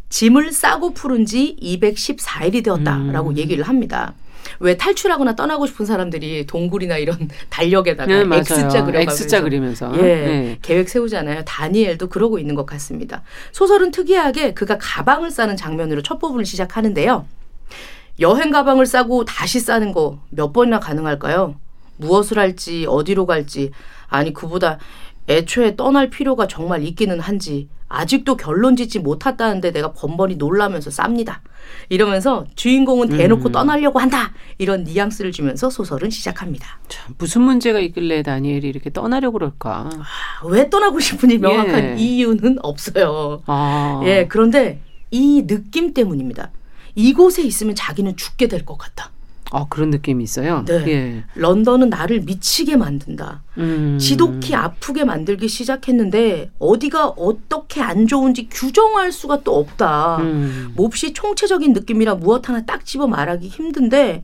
짐을 0.08 0.54
싸고 0.54 0.94
푸른 0.94 1.26
지 1.26 1.58
214일이 1.62 2.64
되었다라고 2.64 3.32
음. 3.32 3.38
얘기를 3.38 3.68
합니다. 3.68 4.14
왜 4.60 4.78
탈출하거나 4.78 5.36
떠나고 5.36 5.68
싶은 5.68 5.86
사람들이 5.86 6.48
동굴이나 6.48 6.98
이런 6.98 7.30
달력에다가 7.50 8.24
네. 8.24 8.38
X자 8.38 8.86
그려가면서 8.86 9.24
X자 9.24 9.42
그리면서. 9.42 9.92
예, 9.98 10.02
네. 10.02 10.58
계획 10.62 10.90
세우잖아요. 10.90 11.44
다니엘도 11.46 12.08
그러고 12.08 12.40
있는 12.40 12.56
것 12.56 12.66
같습니다. 12.66 13.24
소설은 13.52 13.92
특이하게 13.92 14.54
그가 14.54 14.78
가방을 14.80 15.32
싸는 15.32 15.58
장면으로 15.58 16.02
첫 16.02 16.18
부분을 16.18 16.46
시작하는데요. 16.46 17.26
여행 18.20 18.52
가방을 18.52 18.86
싸고 18.86 19.26
다시 19.26 19.60
싸는 19.60 19.94
거 19.94 20.20
몇 20.30 20.54
번이나 20.54 20.80
가능할까요? 20.80 21.56
무엇을 21.98 22.40
할지 22.40 22.86
어디로 22.88 23.26
갈지 23.26 23.72
아니 24.08 24.34
그보다 24.34 24.80
애초에 25.28 25.76
떠날 25.76 26.10
필요가 26.10 26.48
정말 26.48 26.84
있기는 26.84 27.20
한지 27.20 27.70
아직도 27.88 28.38
결론 28.38 28.76
짓지 28.76 29.00
못했다는데 29.00 29.72
내가 29.72 29.92
번번이 29.94 30.36
놀라면서 30.36 30.90
쌉니다. 30.90 31.40
이러면서 31.90 32.46
주인공은 32.56 33.10
대놓고 33.10 33.50
음. 33.50 33.52
떠나려고 33.52 34.00
한다. 34.00 34.32
이런 34.58 34.84
뉘앙스를 34.86 35.32
주면서 35.34 35.70
소설은 35.70 36.10
시작합니다. 36.10 36.80
참, 36.88 37.14
무슨 37.18 37.42
문제가 37.42 37.80
있길래 37.80 38.24
다니엘이 38.24 38.68
이렇게 38.68 38.90
떠나려고 38.92 39.38
그럴까? 39.40 39.90
왜 40.46 40.70
떠나고 40.70 41.00
싶은지 41.02 41.38
명확한 41.38 42.00
예. 42.00 42.02
이유는 42.02 42.60
없어요. 42.62 43.44
아. 43.46 44.02
예, 44.06 44.26
그런데 44.28 44.82
이 45.12 45.46
느낌 45.46 45.94
때문입니다. 45.94 46.52
이곳에 46.96 47.44
있으면 47.44 47.76
자기는 47.76 48.16
죽게 48.18 48.48
될 48.48 48.66
것 48.66 48.78
같다. 48.78 49.12
아, 49.54 49.66
그런 49.70 49.90
느낌이 49.90 50.24
있어요. 50.24 50.64
네. 50.66 50.88
예. 50.88 51.24
런던은 51.36 51.90
나를 51.90 52.22
미치게 52.22 52.78
만든다. 52.78 53.44
음. 53.58 53.98
지독히 54.00 54.56
아프게 54.56 55.04
만들기 55.04 55.50
시작했는데 55.50 56.52
어디가 56.58 57.08
어떻게 57.10 57.82
안 57.82 58.08
좋은지 58.08 58.48
규정할 58.50 59.12
수가 59.12 59.42
또 59.44 59.58
없다. 59.60 60.18
음. 60.22 60.72
몹시 60.78 61.12
총체적인 61.12 61.74
느낌이라 61.74 62.16
무엇 62.16 62.48
하나 62.48 62.64
딱 62.66 62.86
집어 62.86 63.08
말하기 63.08 63.50
힘든데 63.50 64.24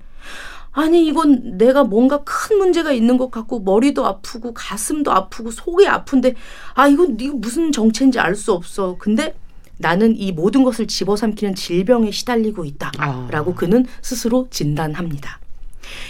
아니 0.72 1.06
이건 1.08 1.58
내가 1.58 1.84
뭔가 1.84 2.22
큰 2.24 2.58
문제가 2.60 2.94
있는 2.94 3.18
것 3.18 3.30
같고 3.30 3.60
머리도 3.62 4.06
아프고 4.06 4.54
가슴도 4.54 5.12
아프고 5.12 5.52
속이 5.52 5.88
아픈데 5.88 6.36
아 6.76 6.88
이건 6.88 7.18
이거 7.20 7.34
무슨 7.36 7.72
정체인지 7.74 8.20
알 8.20 8.36
수 8.36 8.54
없어. 8.54 8.96
근데 9.00 9.36
나는 9.78 10.16
이 10.18 10.32
모든 10.32 10.64
것을 10.64 10.88
집어삼키는 10.88 11.56
질병에 11.56 12.12
시달리고 12.12 12.64
아. 12.64 12.66
있다라고 12.66 13.56
그는 13.56 13.86
스스로 14.02 14.48
진단합니다. 14.50 15.40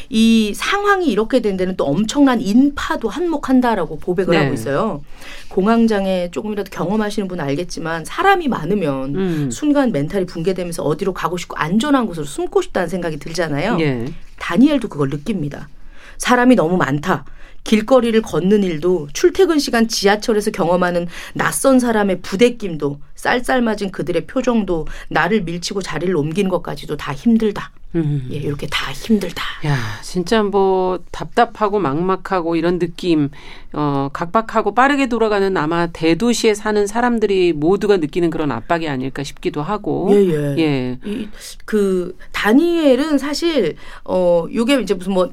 이 0.10 0.54
상황이 0.56 1.08
이렇게 1.08 1.40
된 1.40 1.58
데는 1.58 1.76
또 1.76 1.86
엄청난 1.86 2.42
인파도 2.42 3.10
한몫한다라고 3.10 4.00
고백을 4.00 4.36
네. 4.36 4.44
하고 4.44 4.54
있어요. 4.54 5.04
공황장애 5.50 6.30
조금이라도 6.32 6.72
경험하시는 6.72 7.28
분은 7.28 7.44
알겠지만 7.44 8.06
사람이 8.06 8.48
많으면 8.48 9.16
음. 9.16 9.52
순간 9.52 9.92
멘탈이 9.92 10.26
붕괴되면서 10.26 10.84
어디로 10.84 11.14
가고 11.14 11.38
싶고 11.38 11.58
안전한 11.58 12.08
곳으로 12.08 12.26
숨고 12.26 12.62
싶다는 12.62 12.90
생각이 12.90 13.18
들잖아요. 13.18 13.78
예. 13.82 14.06
다니엘도 14.40 14.88
그걸 14.88 15.10
느낍니다. 15.10 15.70
사람이 16.18 16.56
너무 16.56 16.78
많다. 16.78 17.26
길거리를 17.68 18.22
걷는 18.22 18.64
일도 18.64 19.10
출퇴근 19.12 19.60
시간 19.60 19.90
지하철에서 19.90 20.52
경험하는 20.52 21.08
낯선 21.34 21.80
사람의 21.80 22.22
부대낌도 22.22 23.02
쌀쌀맞은 23.16 23.92
그들의 23.92 24.26
표정도 24.26 24.88
나를 25.10 25.42
밀치고 25.42 25.82
자리를 25.82 26.16
옮기는 26.16 26.50
것까지도 26.50 26.96
다 26.96 27.14
힘들다. 27.14 27.72
음. 27.96 28.30
예, 28.32 28.38
이렇게 28.38 28.68
다 28.68 28.92
힘들다. 28.94 29.44
야, 29.66 29.78
진짜 30.02 30.44
뭐 30.44 31.00
답답하고 31.12 31.80
막막하고 31.80 32.56
이런 32.56 32.80
느낌, 32.80 33.30
어, 33.74 34.10
각박하고 34.14 34.74
빠르게 34.74 35.08
돌아가는 35.08 35.56
아마 35.58 35.88
대도시에 35.88 36.54
사는 36.54 36.88
사람들이 36.88 37.52
모두가 37.54 37.98
느끼는 37.98 38.30
그런 38.30 38.52
압박이 38.52 38.88
아닐까 38.88 39.24
싶기도 39.24 39.62
하고. 39.62 40.10
예, 40.12 40.26
예. 40.30 40.56
예. 40.58 41.00
이, 41.06 41.28
그 41.66 42.16
다니엘은 42.32 43.18
사실 43.18 43.76
어 44.06 44.46
요게 44.54 44.82
이제 44.82 44.94
무슨 44.94 45.14
뭐 45.14 45.32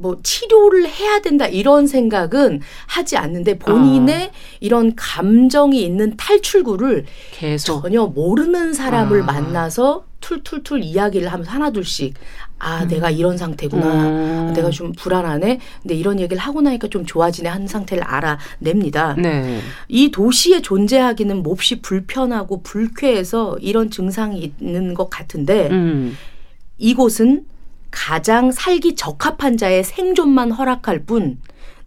뭐 0.00 0.18
치료를 0.22 0.88
해야 0.88 1.20
된다 1.20 1.46
이런 1.46 1.86
생각은 1.86 2.60
하지 2.86 3.16
않는데 3.16 3.58
본인의 3.58 4.26
아. 4.26 4.30
이런 4.60 4.94
감정이 4.96 5.82
있는 5.82 6.16
탈출구를 6.16 7.04
계속. 7.32 7.82
전혀 7.82 8.06
모르는 8.06 8.72
사람을 8.72 9.22
아. 9.22 9.24
만나서 9.24 10.04
툴툴툴 10.20 10.82
이야기를 10.82 11.28
하면서 11.28 11.50
하나둘씩 11.50 12.14
아 12.58 12.84
내가 12.86 13.08
이런 13.08 13.38
상태구나 13.38 13.86
음. 13.86 14.52
내가 14.54 14.68
좀 14.70 14.92
불안하네 14.92 15.60
근데 15.80 15.94
이런 15.94 16.20
얘기를 16.20 16.38
하고 16.38 16.60
나니까 16.60 16.88
좀 16.88 17.06
좋아지네 17.06 17.48
하는 17.48 17.66
상태를 17.66 18.04
알아냅니다. 18.04 19.14
네. 19.18 19.60
이 19.88 20.10
도시에 20.10 20.60
존재하기는 20.60 21.42
몹시 21.42 21.80
불편하고 21.80 22.62
불쾌해서 22.62 23.56
이런 23.60 23.90
증상이 23.90 24.52
있는 24.60 24.92
것 24.92 25.08
같은데 25.08 25.68
음. 25.70 26.16
이곳은 26.76 27.44
가장 27.90 28.52
살기 28.52 28.94
적합한 28.94 29.56
자의 29.56 29.84
생존만 29.84 30.52
허락할 30.52 31.04
뿐 31.04 31.38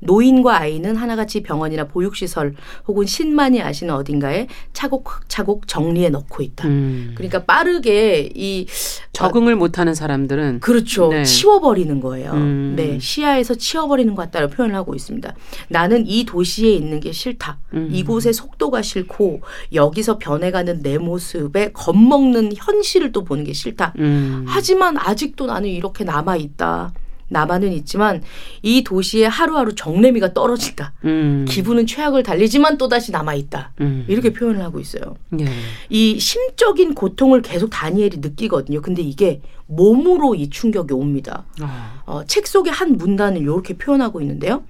노인과 0.06 0.60
아이는 0.60 0.96
하나같이 0.96 1.44
병원이나 1.44 1.86
보육시설 1.86 2.56
혹은 2.88 3.06
신만이 3.06 3.62
아시는 3.62 3.94
어딘가에 3.94 4.48
차곡차곡 4.74 5.68
정리해 5.68 6.10
넣고 6.10 6.44
있다. 6.44 6.68
음. 6.68 7.14
그러니까 7.16 7.44
빠르게 7.44 8.30
이 8.36 8.68
적응을 9.14 9.56
못하는 9.56 9.94
사람들은 9.94 10.60
그렇죠. 10.60 11.10
네. 11.10 11.24
치워버리는 11.24 12.00
거예요. 12.00 12.32
음. 12.32 12.74
네. 12.76 13.00
시야에서 13.00 13.56
치워버리는 13.56 14.14
것 14.16 14.24
같다고 14.24 14.54
표현을 14.54 14.76
하고 14.76 14.96
있습니다. 14.96 15.34
나는 15.70 16.06
이 16.08 16.26
도시에 16.26 16.72
있는 16.72 17.00
게 17.00 17.12
싫다. 17.12 17.60
음. 17.74 17.90
이곳의 17.92 18.34
속도가 18.34 18.82
싫고 18.82 19.42
여기서 19.74 20.18
변해가는 20.18 20.82
내 20.82 20.98
모습에 20.98 21.72
겁먹는 21.72 22.54
현실을 22.56 23.12
또 23.12 23.24
보는 23.24 23.44
게 23.44 23.54
싫다. 23.54 23.94
음. 24.00 24.46
하지만 24.48 24.98
아직도 24.98 25.46
나는 25.46 25.70
이렇게 25.70 26.04
남아 26.04 26.38
있다. 26.38 26.94
남아는 27.34 27.74
있지만 27.74 28.24
이 28.62 28.84
도시에 28.84 29.26
하루하루 29.26 29.76
정내미가 29.76 30.34
떨어진다. 30.34 30.94
음. 31.04 31.46
기분은 31.50 31.86
최악을 31.86 32.24
달리지만 32.24 32.78
또다시 32.78 33.12
남아 33.12 33.34
있다. 33.34 33.74
음. 33.82 34.06
이렇게 34.08 34.32
표현을 34.32 34.64
하고 34.64 34.80
있어요. 34.80 35.18
예. 35.40 35.46
이 35.90 36.20
심적인 36.20 36.96
고통을 36.96 37.42
계속 37.42 37.70
다니엘이 37.70 38.18
느끼거든요. 38.18 38.82
근데 38.82 39.02
이게 39.02 39.42
몸으로 39.66 40.36
이 40.36 40.50
충격이 40.50 40.94
옵니다. 40.94 41.46
어. 41.62 41.68
어, 42.06 42.24
책 42.26 42.48
속의 42.48 42.72
한 42.72 42.98
문단을 42.98 43.42
이렇게 43.42 43.76
표현하고 43.76 44.22
있는데요. 44.22 44.64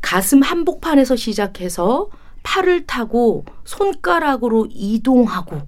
가슴 0.00 0.40
한복판에서 0.42 1.16
시작해서 1.16 2.08
팔을 2.42 2.86
타고 2.86 3.44
손가락으로 3.64 4.68
이동하고 4.70 5.62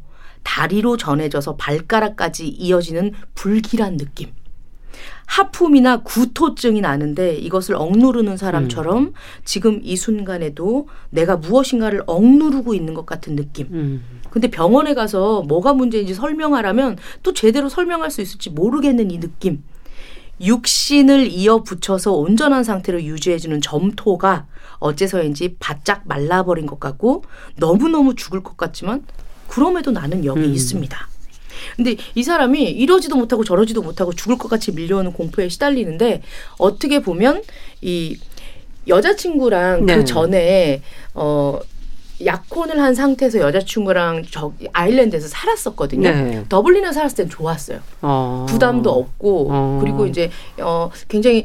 다리로 0.44 0.96
전해져서 0.96 1.56
발가락까지 1.56 2.48
이어지는 2.48 3.12
불길한 3.34 3.96
느낌. 3.96 4.30
하품이나 5.26 6.02
구토증이 6.02 6.80
나는데 6.80 7.36
이것을 7.36 7.74
억누르는 7.74 8.36
사람처럼 8.36 9.12
지금 9.44 9.80
이 9.82 9.96
순간에도 9.96 10.88
내가 11.10 11.36
무엇인가를 11.36 12.02
억누르고 12.06 12.74
있는 12.74 12.94
것 12.94 13.06
같은 13.06 13.36
느낌. 13.36 13.68
음. 13.72 14.02
근데 14.30 14.48
병원에 14.48 14.94
가서 14.94 15.42
뭐가 15.42 15.74
문제인지 15.74 16.14
설명하라면 16.14 16.96
또 17.22 17.32
제대로 17.34 17.68
설명할 17.68 18.10
수 18.10 18.20
있을지 18.20 18.50
모르겠는 18.50 19.10
이 19.10 19.20
느낌. 19.20 19.62
육신을 20.40 21.26
이어 21.26 21.62
붙여서 21.62 22.12
온전한 22.12 22.62
상태로 22.62 23.02
유지해주는 23.02 23.60
점토가 23.60 24.46
어째서인지 24.78 25.56
바짝 25.58 26.02
말라버린 26.06 26.66
것 26.66 26.78
같고 26.78 27.24
너무너무 27.56 28.14
죽을 28.14 28.42
것 28.42 28.56
같지만 28.56 29.04
그럼에도 29.48 29.90
나는 29.90 30.24
여기 30.24 30.42
음. 30.42 30.54
있습니다. 30.54 31.08
근데 31.76 31.96
이 32.14 32.22
사람이 32.22 32.62
이러지도 32.62 33.16
못하고 33.16 33.44
저러지도 33.44 33.82
못하고 33.82 34.12
죽을 34.12 34.38
것 34.38 34.48
같이 34.48 34.72
밀려오는 34.72 35.12
공포에 35.12 35.48
시달리는데 35.48 36.22
어떻게 36.58 37.00
보면 37.00 37.42
이 37.80 38.16
여자친구랑 38.86 39.86
네. 39.86 39.96
그 39.96 40.04
전에 40.04 40.82
어 41.14 41.58
약혼을 42.24 42.80
한 42.80 42.94
상태에서 42.94 43.38
여자친구랑 43.40 44.24
저 44.30 44.52
아일랜드에서 44.72 45.28
살았었거든요. 45.28 46.10
네. 46.10 46.44
더블린에 46.48 46.92
살았을 46.92 47.16
땐 47.16 47.28
좋았어요. 47.28 47.78
어. 48.02 48.46
부담도 48.48 48.90
없고 48.90 49.48
어. 49.50 49.78
그리고 49.80 50.06
이제 50.06 50.30
어 50.60 50.90
굉장히 51.08 51.44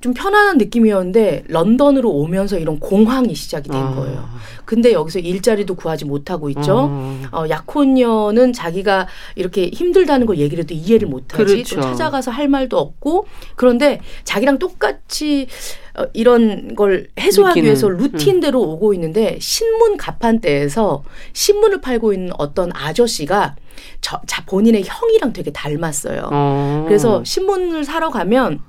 좀 0.00 0.14
편안한 0.14 0.58
느낌이었는데 0.58 1.44
런던으로 1.48 2.10
오면서 2.10 2.58
이런 2.58 2.78
공황이 2.78 3.34
시작이 3.34 3.68
된 3.68 3.80
어. 3.80 3.94
거예요. 3.94 4.28
근데 4.64 4.92
여기서 4.92 5.18
일자리도 5.18 5.74
구하지 5.74 6.06
못하고 6.06 6.48
있죠. 6.50 6.88
어. 6.90 7.22
어, 7.32 7.44
약혼녀는 7.48 8.52
자기가 8.52 9.06
이렇게 9.34 9.68
힘들다는 9.72 10.26
걸 10.26 10.38
얘기를 10.38 10.62
해도 10.62 10.74
이해를 10.74 11.08
못하지. 11.08 11.44
그렇죠. 11.44 11.76
또 11.76 11.82
찾아가서 11.82 12.30
할 12.30 12.48
말도 12.48 12.78
없고. 12.78 13.26
그런데 13.56 14.00
자기랑 14.24 14.58
똑같이 14.58 15.48
어, 15.96 16.06
이런 16.12 16.74
걸 16.74 17.08
해소하기 17.18 17.60
느끼는, 17.60 17.66
위해서 17.66 17.86
음. 17.88 17.96
루틴대로 17.96 18.60
오고 18.60 18.94
있는데 18.94 19.38
신문 19.40 19.96
가판대에서 19.96 21.04
신문을 21.32 21.80
팔고 21.80 22.12
있는 22.12 22.32
어떤 22.38 22.70
아저씨가 22.74 23.56
저, 24.00 24.20
자, 24.26 24.44
본인의 24.44 24.84
형이랑 24.84 25.32
되게 25.32 25.52
닮았어요. 25.52 26.28
어. 26.32 26.84
그래서 26.86 27.22
신문을 27.24 27.84
사러 27.84 28.10
가면 28.10 28.60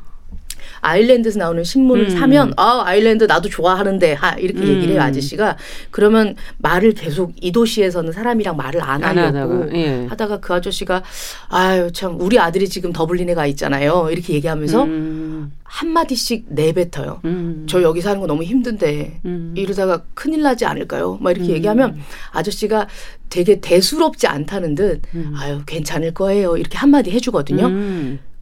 아일랜드에서 0.85 1.39
나오는 1.39 1.63
신문을 1.63 2.05
음. 2.05 2.09
사면 2.09 2.53
아 2.57 2.83
아일랜드 2.85 3.23
나도 3.23 3.49
좋아하는데 3.49 4.13
하 4.13 4.35
이렇게 4.35 4.59
음. 4.59 4.67
얘기를 4.67 4.93
해요 4.93 5.01
아저씨가 5.01 5.57
그러면 5.89 6.35
말을 6.59 6.93
계속 6.93 7.33
이 7.41 7.51
도시에서는 7.51 8.11
사람이랑 8.11 8.55
말을 8.55 8.81
안안 8.81 9.17
하려고 9.17 9.63
하다가, 9.63 9.77
예. 9.77 10.05
하다가 10.07 10.39
그 10.39 10.53
아저씨가 10.53 11.03
아유 11.49 11.91
참 11.91 12.19
우리 12.21 12.39
아들이 12.39 12.69
지금 12.69 12.93
더블린에 12.93 13.33
가 13.33 13.47
있잖아요 13.47 14.09
이렇게 14.11 14.33
얘기하면서 14.35 14.83
음. 14.83 15.51
한 15.63 15.89
마디씩 15.89 16.45
내뱉어요 16.49 17.21
음. 17.25 17.65
저 17.67 17.81
여기 17.81 18.01
사는 18.01 18.21
거 18.21 18.27
너무 18.27 18.43
힘든데 18.43 19.21
음. 19.25 19.53
이러다가 19.57 20.03
큰일 20.13 20.43
나지 20.43 20.65
않을까요? 20.65 21.17
막 21.19 21.31
이렇게 21.31 21.49
음. 21.49 21.55
얘기하면 21.55 21.97
아저씨가 22.31 22.87
되게 23.29 23.59
대수롭지 23.59 24.27
않다는 24.27 24.75
듯 24.75 25.01
음. 25.15 25.33
아유 25.35 25.61
괜찮을 25.65 26.13
거예요 26.13 26.57
이렇게 26.57 26.77
한마디 26.77 27.09
해주거든요. 27.09 27.67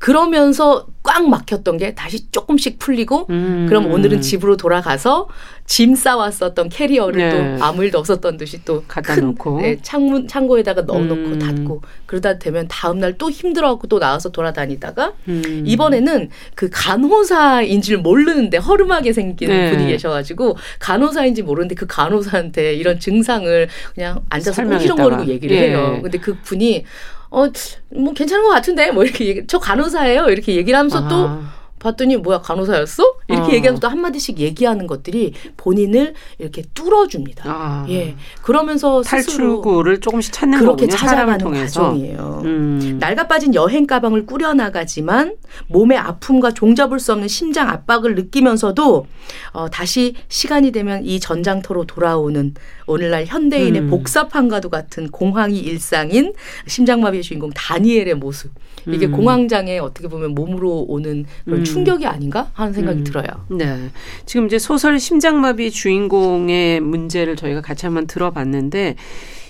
음. 0.03 0.05
그러면서 0.05 0.85
꽉 1.01 1.27
막혔던 1.27 1.77
게 1.77 1.93
다시 1.95 2.29
조금씩 2.31 2.79
풀리고 2.79 3.27
음. 3.29 3.65
그럼 3.67 3.91
오늘은 3.91 4.21
집으로 4.21 4.55
돌아가서 4.57 5.27
짐 5.65 5.95
싸왔었던 5.95 6.69
캐리어를 6.69 7.17
네. 7.17 7.57
또 7.57 7.63
아무 7.63 7.83
일도 7.83 7.97
없었던 7.99 8.37
듯이 8.37 8.63
또 8.65 8.83
갖다 8.87 9.15
큰 9.15 9.27
놓고. 9.27 9.61
네, 9.61 9.77
창문 9.81 10.27
창고에다가 10.27 10.81
넣어놓고 10.81 11.21
음. 11.21 11.39
닫고 11.39 11.81
그러다 12.05 12.37
되면 12.39 12.67
다음 12.69 12.99
날 12.99 13.13
또 13.17 13.29
힘들어하고 13.29 13.87
또 13.87 13.99
나와서 13.99 14.29
돌아다니다가 14.29 15.13
음. 15.27 15.63
이번에는 15.65 16.29
그 16.55 16.69
간호사인 16.71 17.81
줄 17.81 17.97
모르는데 17.99 18.57
허름하게 18.57 19.13
생긴 19.13 19.49
네. 19.49 19.71
분이 19.71 19.87
계셔가지고 19.87 20.57
간호사인지 20.79 21.43
모르는데 21.43 21.75
그 21.75 21.85
간호사한테 21.85 22.73
이런 22.75 22.99
증상을 22.99 23.67
그냥 23.93 24.21
앉아서 24.29 24.53
설명했다가. 24.53 24.95
꾸지렁거리고 24.95 25.31
얘기를 25.31 25.55
예. 25.55 25.69
해요. 25.69 25.99
근데 26.01 26.17
그 26.17 26.35
분이 26.43 26.85
어 27.33 27.47
뭐 27.95 28.13
괜찮은 28.13 28.43
것 28.43 28.49
같은데 28.49 28.91
뭐 28.91 29.03
이렇게 29.03 29.25
얘기, 29.25 29.47
저 29.47 29.59
간호사예요 29.59 30.29
이렇게 30.29 30.55
얘기를 30.55 30.77
하면서 30.77 31.07
또 31.07 31.15
아. 31.27 31.53
봤더니 31.83 32.17
뭐야 32.17 32.39
간호사였어? 32.41 33.03
이렇게 33.27 33.43
어. 33.43 33.55
얘기하면서 33.55 33.79
또 33.79 33.87
한마디씩 33.89 34.39
얘기하는 34.39 34.87
것들이 34.87 35.33
본인을 35.57 36.13
이렇게 36.39 36.63
뚫어줍니다. 36.73 37.43
아. 37.45 37.85
예 37.89 38.15
그러면서 38.41 39.01
탈출구를 39.01 39.99
조금씩 39.99 40.33
찾는 40.33 40.59
그렇게 40.59 40.87
거군요. 40.87 40.97
찾아가는. 40.97 41.51
과정이에요. 41.51 42.41
음. 42.45 42.97
낡아 42.99 43.27
빠진 43.27 43.53
여행 43.53 43.85
가방을 43.85 44.25
꾸려 44.25 44.53
나가지만 44.53 45.35
몸의 45.67 45.97
아픔과 45.97 46.51
종잡을 46.53 46.99
수 46.99 47.11
없는 47.11 47.27
심장 47.27 47.69
압박을 47.69 48.15
느끼면서도 48.15 49.05
어, 49.51 49.69
다시 49.69 50.15
시간이 50.29 50.71
되면 50.71 51.05
이 51.05 51.19
전장터로 51.19 51.85
돌아오는 51.85 52.53
오늘날 52.87 53.25
현대인의 53.25 53.81
음. 53.81 53.89
복사판과도 53.89 54.69
같은 54.69 55.09
공황이 55.11 55.59
일상인 55.59 56.33
심장마비의 56.67 57.23
주인공 57.23 57.49
다니엘의 57.51 58.15
모습. 58.15 58.51
이게 58.87 59.05
음. 59.05 59.11
공황장애 59.13 59.79
어떻게 59.79 60.07
보면 60.07 60.33
몸으로 60.35 60.85
오는 60.87 61.25
그런 61.45 61.59
음. 61.59 61.63
충격이 61.73 62.05
아닌가 62.05 62.49
하는 62.53 62.73
생각이 62.73 62.99
음. 62.99 63.03
들어요. 63.03 63.27
네. 63.49 63.89
지금 64.25 64.45
이제 64.45 64.59
소설 64.59 64.99
심장마비 64.99 65.71
주인공의 65.71 66.79
문제를 66.79 67.35
저희가 67.35 67.61
같이 67.61 67.85
한번 67.85 68.07
들어봤는데 68.07 68.95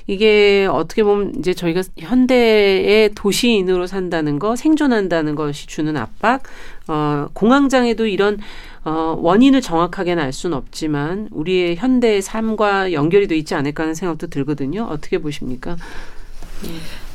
이게 0.07 0.67
어떻게 0.69 1.03
보면 1.03 1.33
이제 1.37 1.53
저희가 1.53 1.81
현대의 1.97 3.11
도시인으로 3.15 3.87
산다는 3.87 4.37
거, 4.37 4.55
생존한다는 4.55 5.35
것이 5.35 5.67
주는 5.67 5.95
압박, 5.95 6.43
어, 6.87 7.27
공황장애도 7.33 8.07
이런 8.07 8.39
어, 8.83 9.17
원인을 9.17 9.61
정확하게는 9.61 10.21
알 10.21 10.33
수는 10.33 10.57
없지만 10.57 11.29
우리의 11.31 11.77
현대의 11.77 12.21
삶과 12.21 12.91
연결이 12.91 13.27
돼 13.27 13.37
있지 13.37 13.55
않을까 13.55 13.83
하는 13.83 13.95
생각도 13.95 14.27
들거든요. 14.27 14.83
어떻게 14.83 15.19
보십니까? 15.19 15.77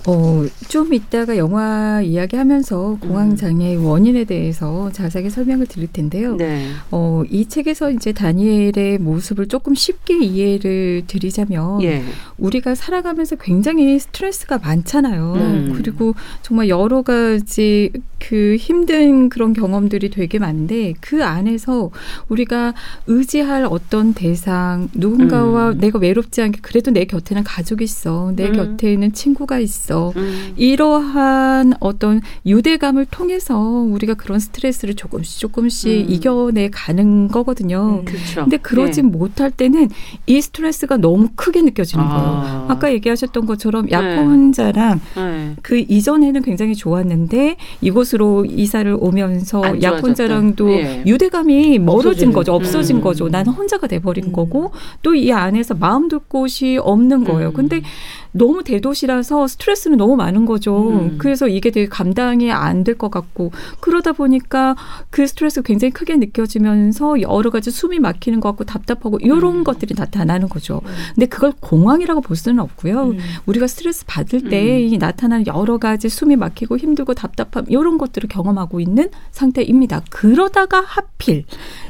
어, 0.07 0.45
좀 0.69 0.95
이따가 0.95 1.37
영화 1.37 2.01
이야기하면서 2.03 2.99
공황 3.01 3.37
장애의 3.37 3.77
원인에 3.77 4.25
대해서 4.25 4.91
자세하게 4.93 5.31
설명을 5.31 5.67
드릴 5.67 5.93
텐데요. 5.93 6.37
네. 6.37 6.69
어, 6.91 7.23
이 7.31 7.47
책에서 7.47 7.91
이제 7.91 8.13
다니엘의 8.13 8.99
모습을 9.01 9.47
조금 9.49 9.75
쉽게 9.75 10.19
이해를 10.19 11.03
드리자면 11.07 11.83
예. 11.83 12.03
우리가 12.39 12.75
살아가면서 12.75 13.37
굉장히 13.37 13.99
스트레스가 13.99 14.59
많잖아요. 14.59 15.33
음. 15.37 15.73
그리고 15.77 16.15
정말 16.43 16.69
여러 16.69 17.03
가지 17.03 17.91
그 18.19 18.57
힘든 18.59 19.29
그런 19.29 19.53
경험들이 19.53 20.11
되게 20.11 20.39
많은데 20.39 20.95
그 21.01 21.25
안에서 21.25 21.91
우리가 22.29 22.75
의지할 23.07 23.67
어떤 23.71 24.13
대상, 24.15 24.89
누군가와 24.95 25.71
음. 25.71 25.79
내가 25.79 25.99
외롭지 25.99 26.43
않게 26.43 26.61
그래도 26.63 26.91
내 26.91 27.05
곁에는 27.05 27.45
가족이 27.45 27.85
있어. 27.85 28.33
내 28.35 28.49
음. 28.49 28.77
곁에는 28.77 29.13
친구가 29.13 29.59
있어. 29.61 29.88
음. 30.17 30.53
이러한 30.57 31.75
어떤 31.81 32.23
유대감을 32.47 33.07
통해서 33.07 33.59
우리가 33.59 34.15
그런 34.15 34.39
스트레스를 34.39 34.95
조금씩 34.95 35.41
조금씩 35.41 35.91
음. 35.91 36.07
이겨내 36.09 36.71
가는 36.73 37.29
거거든요. 37.29 38.01
음. 38.01 38.05
그렇죠. 38.05 38.43
근데 38.43 38.57
그러지 38.57 39.03
못할 39.03 39.51
때는 39.51 39.91
이 40.27 40.41
스트레스가 40.41 40.97
너무 40.97 41.29
크게 41.35 41.63
느껴지는 41.63 42.05
아. 42.05 42.09
거예요. 42.09 42.67
아까 42.69 42.93
얘기하셨던 42.93 43.47
것처럼 43.47 43.87
네. 43.87 43.93
약혼자랑 43.93 45.01
네. 45.17 45.55
그 45.63 45.79
이전에는 45.79 46.43
굉장히 46.43 46.75
좋았는데 46.75 47.57
이곳으로 47.81 48.45
이사를 48.47 48.97
오면서 48.99 49.63
안 49.63 49.83
약혼자랑도 49.83 50.65
좋아졌다. 50.67 50.99
예. 51.01 51.03
유대감이 51.07 51.79
멀어진 51.79 52.09
없어지는. 52.09 52.33
거죠. 52.33 52.55
없어진 52.55 52.97
음. 52.97 53.01
거죠. 53.03 53.29
나는 53.29 53.53
혼자가 53.53 53.87
돼버린 53.87 54.27
음. 54.27 54.33
거고 54.33 54.73
또 55.03 55.19
이 55.19 55.33
안에서 55.33 55.75
마음 55.75 56.09
둘 56.09 56.21
곳이 56.21 56.79
없는 56.81 57.25
거예요. 57.25 57.49
음. 57.49 57.53
근데 57.55 57.83
너무 58.33 58.63
대도시라서 58.63 59.47
스트레스는 59.47 59.97
너무 59.99 60.17
많은 60.17 60.45
거죠. 60.47 60.91
음. 60.91 61.19
그래서 61.19 61.49
이게 61.49 61.71
되게 61.71 61.87
감당이 61.89 62.51
안 62.53 62.85
될 62.85 62.95
것 62.99 63.11
같고 63.11 63.51
그러다 63.81 64.13
보니까 64.13 64.75
그 65.11 65.27
스트레스가 65.27 65.65
굉장히 65.67 65.93
크게 65.93 66.17
느껴지면서 66.17 67.21
여러 67.23 67.51
가지 67.51 67.71
숨이 67.71 67.99
막히는 67.99 68.41
것 68.41 68.51
같고 68.51 68.65
답답하고 68.65 69.19
이런 69.21 69.59
음. 69.59 69.65
것들이 69.65 69.95
나타나는 69.97 70.49
거죠. 70.49 70.81
근데 71.15 71.27
그걸 71.27 71.53
공황이라고 71.61 72.21
볼 72.21 72.37
수는 72.37 72.61
없고요. 72.61 73.11
음. 73.11 73.19
우리가 73.47 73.67
스트레스 73.67 74.05
받을 74.07 74.49
때이 74.49 74.97
나타나는 74.99 75.47
여러 75.47 75.79
가지 75.79 76.09
숨이 76.09 76.37
막히고 76.37 76.77
힘들고 76.79 77.15
답답함 77.15 77.65
이런 77.69 77.99
것들을 77.99 78.29
경험하고 78.29 78.81
있는 78.81 79.09
상태입니다. 79.33 80.03
그러다가 80.11 80.83
하필 80.87 81.45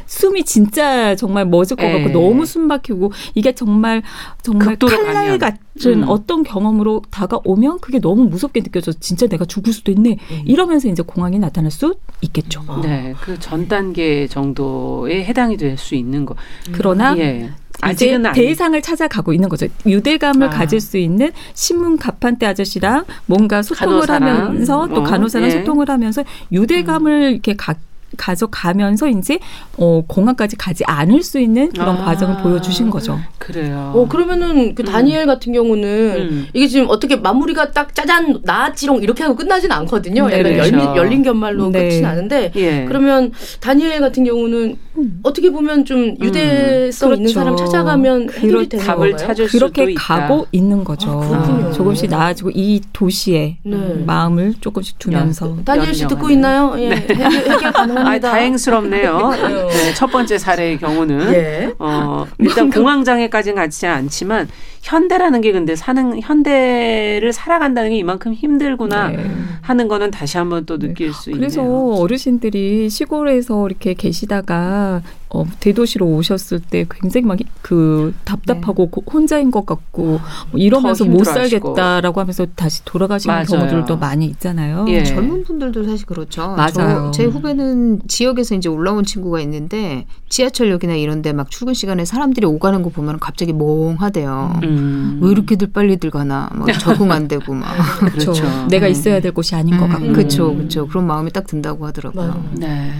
숨이 0.06 0.44
진짜 0.44 1.14
정말 1.16 1.44
멎을 1.44 1.68
것 1.70 1.76
같고 1.76 2.08
예. 2.08 2.12
너무 2.12 2.46
숨 2.46 2.66
막히고 2.66 3.12
이게 3.34 3.54
정말 3.54 4.02
정말 4.42 4.76
칼날 4.78 5.38
가면. 5.38 5.58
같은 5.78 6.02
음. 6.02 6.08
어떤 6.08 6.42
경험으로 6.42 7.02
다가오면 7.10 7.78
그게 7.80 8.00
너무 8.00 8.24
무섭게 8.24 8.60
느껴져 8.62 8.92
진짜 8.92 9.26
내가 9.26 9.44
죽을 9.44 9.72
수도 9.72 9.92
있네 9.92 10.18
음. 10.30 10.42
이러면서 10.44 10.88
이제 10.88 11.02
공황이 11.02 11.38
나타날 11.38 11.70
수 11.70 11.94
있겠죠. 12.20 12.62
아. 12.66 12.80
네. 12.82 13.14
그 13.20 13.38
전 13.38 13.68
단계 13.68 14.26
정도에 14.26 15.24
해당이 15.24 15.56
될 15.56 15.78
수 15.78 15.94
있는 15.94 16.24
거. 16.26 16.34
그러나 16.72 17.16
예. 17.18 17.38
이제 17.40 17.52
아직은 17.80 18.26
아니. 18.26 18.34
대상을 18.34 18.82
찾아가고 18.82 19.32
있는 19.32 19.48
거죠. 19.48 19.66
유대감을 19.86 20.48
아. 20.48 20.50
가질 20.50 20.80
수 20.80 20.98
있는 20.98 21.30
신문 21.54 21.96
가판대 21.96 22.44
아저씨랑 22.46 23.04
뭔가 23.26 23.62
소통을 23.62 24.06
간호사랑, 24.06 24.46
하면서 24.48 24.88
또 24.88 25.00
어, 25.00 25.02
간호사랑 25.04 25.46
예. 25.48 25.52
소통을 25.52 25.88
하면서 25.88 26.24
유대감을 26.50 27.32
이렇게 27.32 27.54
가, 27.54 27.74
가져가면서 28.16 29.08
이제 29.08 29.38
어, 29.76 30.02
공항까지 30.06 30.56
가지 30.56 30.84
않을 30.86 31.22
수 31.22 31.38
있는 31.38 31.70
그런 31.70 31.96
아. 31.96 32.04
과정을 32.04 32.42
보여주신 32.42 32.90
거죠. 32.90 33.18
그래요. 33.38 33.92
어 33.94 34.06
그러면은 34.08 34.74
그 34.74 34.82
음. 34.82 34.84
다니엘 34.86 35.26
같은 35.26 35.52
경우는 35.52 36.16
음. 36.30 36.46
이게 36.52 36.66
지금 36.66 36.86
어떻게 36.88 37.16
마무리가 37.16 37.72
딱 37.72 37.94
짜잔 37.94 38.40
나지롱 38.42 39.02
이렇게 39.02 39.22
하고 39.22 39.36
끝나진 39.36 39.70
않거든요. 39.72 40.26
네, 40.28 40.38
약간 40.38 40.52
그렇죠. 40.52 40.72
열린, 40.76 40.96
열린 40.96 41.22
결말로 41.22 41.70
네. 41.70 41.88
끝이 41.88 42.00
나는데 42.00 42.52
예. 42.56 42.84
그러면 42.86 43.32
다니엘 43.60 44.00
같은 44.00 44.24
경우는 44.24 44.76
음. 44.98 45.20
어떻게 45.22 45.50
보면 45.50 45.84
좀 45.84 46.16
유대성 46.20 47.10
있는 47.14 47.32
그렇죠. 47.32 47.38
사람 47.38 47.56
찾아가면 47.56 48.30
해결이 48.32 48.48
그렇- 48.50 48.68
되는 48.68 48.84
답을 48.84 49.10
건가요? 49.10 49.26
찾을 49.28 49.46
그렇게 49.48 49.84
있다. 49.92 50.00
가고 50.20 50.46
있는 50.52 50.82
거죠. 50.84 51.10
아, 51.22 51.28
그렇군요. 51.28 51.72
조금씩 51.72 52.10
나아지고 52.10 52.50
이 52.54 52.80
도시에 52.92 53.58
네. 53.64 54.02
마음을 54.06 54.54
조금씩 54.60 54.98
두면서 54.98 55.56
다니엘 55.64 55.94
씨. 55.94 56.06
듣고 56.08 56.30
있나요? 56.30 56.74
예, 56.78 56.90
해결, 56.90 57.30
해결 57.32 57.66
아, 57.66 57.70
가능 57.72 57.97
합니다. 58.06 58.30
다행스럽네요. 58.30 59.30
네, 59.68 59.94
첫 59.94 60.06
번째 60.08 60.38
사례의 60.38 60.78
경우는 60.78 61.32
예. 61.34 61.74
어, 61.78 62.26
일단 62.38 62.70
공황장애까지는 62.70 63.56
가지 63.56 63.86
않지만 63.86 64.48
현대라는 64.82 65.40
게 65.40 65.52
근데 65.52 65.76
사는 65.76 66.20
현대를 66.20 67.32
살아간다는 67.32 67.90
게 67.90 67.96
이만큼 67.96 68.32
힘들구나 68.32 69.08
네. 69.08 69.30
하는 69.60 69.88
거는 69.88 70.10
다시 70.10 70.38
한번 70.38 70.64
또 70.66 70.78
느낄 70.78 71.12
수 71.12 71.30
그래서 71.30 71.60
있네요. 71.62 71.94
어르신들이 72.00 72.88
시골에서 72.88 73.66
이렇게 73.66 73.94
계시다가 73.94 75.02
어, 75.30 75.44
대도시로 75.60 76.06
오셨을 76.06 76.60
때 76.60 76.86
굉장히 76.90 77.26
막 77.26 77.38
그 77.60 78.14
답답하고 78.24 78.88
고- 78.88 79.02
혼자인 79.12 79.50
것 79.50 79.66
같고 79.66 80.02
뭐 80.02 80.20
이러면서 80.54 81.04
더 81.04 81.10
못. 81.10 81.24
살겠다라고 81.24 82.18
하면서 82.18 82.46
다시 82.56 82.82
돌아가시는 82.86 83.34
맞아요. 83.34 83.44
경우들도 83.46 83.98
많이 83.98 84.24
있잖아요. 84.26 84.86
예. 84.88 85.04
젊은 85.04 85.44
분들도 85.44 85.84
사실 85.84 86.06
그렇죠. 86.06 86.48
맞아요. 86.56 86.70
저, 86.72 87.10
제 87.10 87.24
후배는 87.26 88.00
지역에서 88.08 88.54
이제 88.54 88.70
올라온 88.70 89.04
친구가 89.04 89.40
있는데 89.42 90.06
지하철역이나 90.30 90.94
이런데 90.94 91.34
막 91.34 91.50
출근 91.50 91.74
시간에 91.74 92.06
사람들이 92.06 92.46
오가는 92.46 92.82
거 92.82 92.88
보면 92.88 93.18
갑자기 93.18 93.52
멍하대요. 93.52 94.60
음. 94.62 95.18
왜 95.22 95.30
이렇게들 95.32 95.70
빨리들 95.72 96.10
가나 96.10 96.48
막 96.54 96.66
적응 96.80 97.12
안 97.12 97.28
되고 97.28 97.52
막. 97.52 97.68
그렇죠. 98.12 98.42
내가 98.68 98.86
음. 98.86 98.90
있어야 98.92 99.20
될 99.20 99.32
곳이 99.32 99.54
아닌 99.54 99.76
것 99.76 99.84
음, 99.86 99.90
같고. 99.90 100.12
그렇죠, 100.14 100.54
그렇죠. 100.56 100.86
그런 100.88 101.06
마음이 101.06 101.30
딱 101.32 101.46
든다고 101.46 101.86
하더라고요. 101.86 102.22
맞아요. 102.28 102.44
네. 102.54 102.92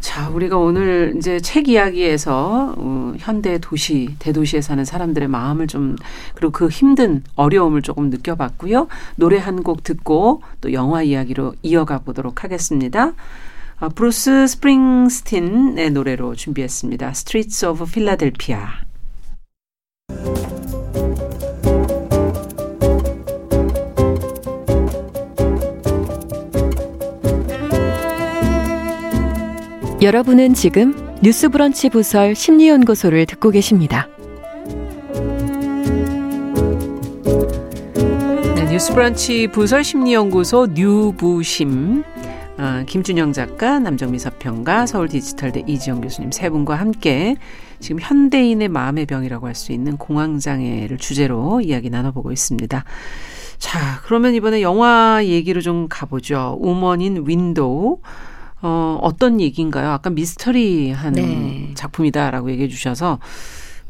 자, 0.00 0.30
우리가 0.30 0.56
오늘 0.56 1.14
이제 1.16 1.40
책 1.40 1.68
이야기에서 1.68 2.74
어, 2.78 3.14
현대 3.18 3.58
도시, 3.58 4.16
대도시에 4.18 4.60
사는 4.62 4.82
사람들의 4.84 5.28
마음을 5.28 5.66
좀 5.66 5.96
그리고 6.34 6.52
그 6.52 6.68
힘든 6.68 7.22
어려움을 7.36 7.82
조금 7.82 8.08
느껴봤고요. 8.10 8.88
노래 9.16 9.38
한 9.38 9.60
곡 9.62 9.84
듣고 9.84 10.42
또 10.62 10.72
영화 10.72 11.02
이야기로 11.02 11.54
이어가 11.62 11.98
보도록 11.98 12.44
하겠습니다. 12.44 13.12
아, 13.78 13.88
브루스 13.90 14.46
스프링스틴의 14.46 15.90
노래로 15.90 16.34
준비했습니다. 16.34 17.08
Streets 17.10 17.66
of 17.66 17.84
Philadelphia. 17.84 18.89
여러분은 30.02 30.54
지금 30.54 30.94
뉴스브런치 31.22 31.90
부설 31.90 32.34
심리연구소를 32.34 33.26
듣고 33.26 33.50
계십니다. 33.50 34.08
네, 38.54 38.64
뉴스브런치 38.70 39.48
부설 39.48 39.84
심리연구소 39.84 40.68
뉴부심 40.72 42.02
아, 42.56 42.84
김준영 42.86 43.34
작가, 43.34 43.78
남정미 43.78 44.18
서평가, 44.18 44.86
서울 44.86 45.08
디지털대 45.08 45.64
이지영 45.66 46.00
교수님 46.00 46.30
세 46.30 46.48
분과 46.48 46.76
함께 46.76 47.36
지금 47.78 48.00
현대인의 48.00 48.68
마음의 48.68 49.04
병이라고 49.04 49.46
할 49.46 49.54
수 49.54 49.72
있는 49.72 49.98
공황장애를 49.98 50.96
주제로 50.96 51.60
이야기 51.60 51.90
나눠보고 51.90 52.32
있습니다. 52.32 52.84
자, 53.58 54.00
그러면 54.04 54.34
이번에 54.34 54.62
영화 54.62 55.20
얘기로 55.24 55.60
좀 55.60 55.88
가보죠. 55.90 56.56
Woman 56.60 57.24
in 57.26 57.42
Window. 57.42 57.98
어, 58.62 58.98
어떤 59.02 59.40
얘기인가요? 59.40 59.90
아까 59.90 60.10
미스터리한 60.10 61.12
네. 61.14 61.70
작품이다라고 61.74 62.50
얘기해 62.50 62.68
주셔서 62.68 63.18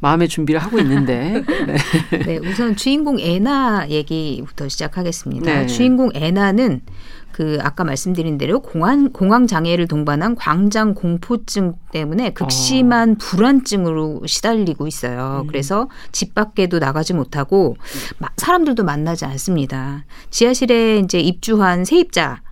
마음의 0.01 0.29
준비를 0.29 0.61
하고 0.61 0.79
있는데. 0.79 1.43
네. 1.67 1.77
네, 2.25 2.39
우선 2.39 2.75
주인공 2.77 3.19
애나 3.21 3.89
얘기부터 3.91 4.69
시작하겠습니다. 4.69 5.53
네. 5.53 5.67
주인공 5.67 6.11
애나는 6.15 6.81
그 7.33 7.59
아까 7.63 7.85
말씀드린 7.85 8.39
대로 8.39 8.61
공황 8.61 9.11
공황 9.13 9.47
장애를 9.47 9.89
동반한 9.89 10.35
광장 10.37 10.95
공포증 10.95 11.75
때문에 11.93 12.31
극심한 12.31 13.17
불안증으로 13.17 14.23
시달리고 14.27 14.87
있어요. 14.87 15.45
그래서 15.49 15.89
집 16.13 16.35
밖에도 16.35 16.79
나가지 16.79 17.15
못하고 17.15 17.77
마- 18.19 18.29
사람들도 18.37 18.85
만나지 18.85 19.25
않습니다. 19.27 20.05
지하실에 20.31 20.99
이제 20.99 21.21
입주한 21.21 21.85
세입자 21.85 22.43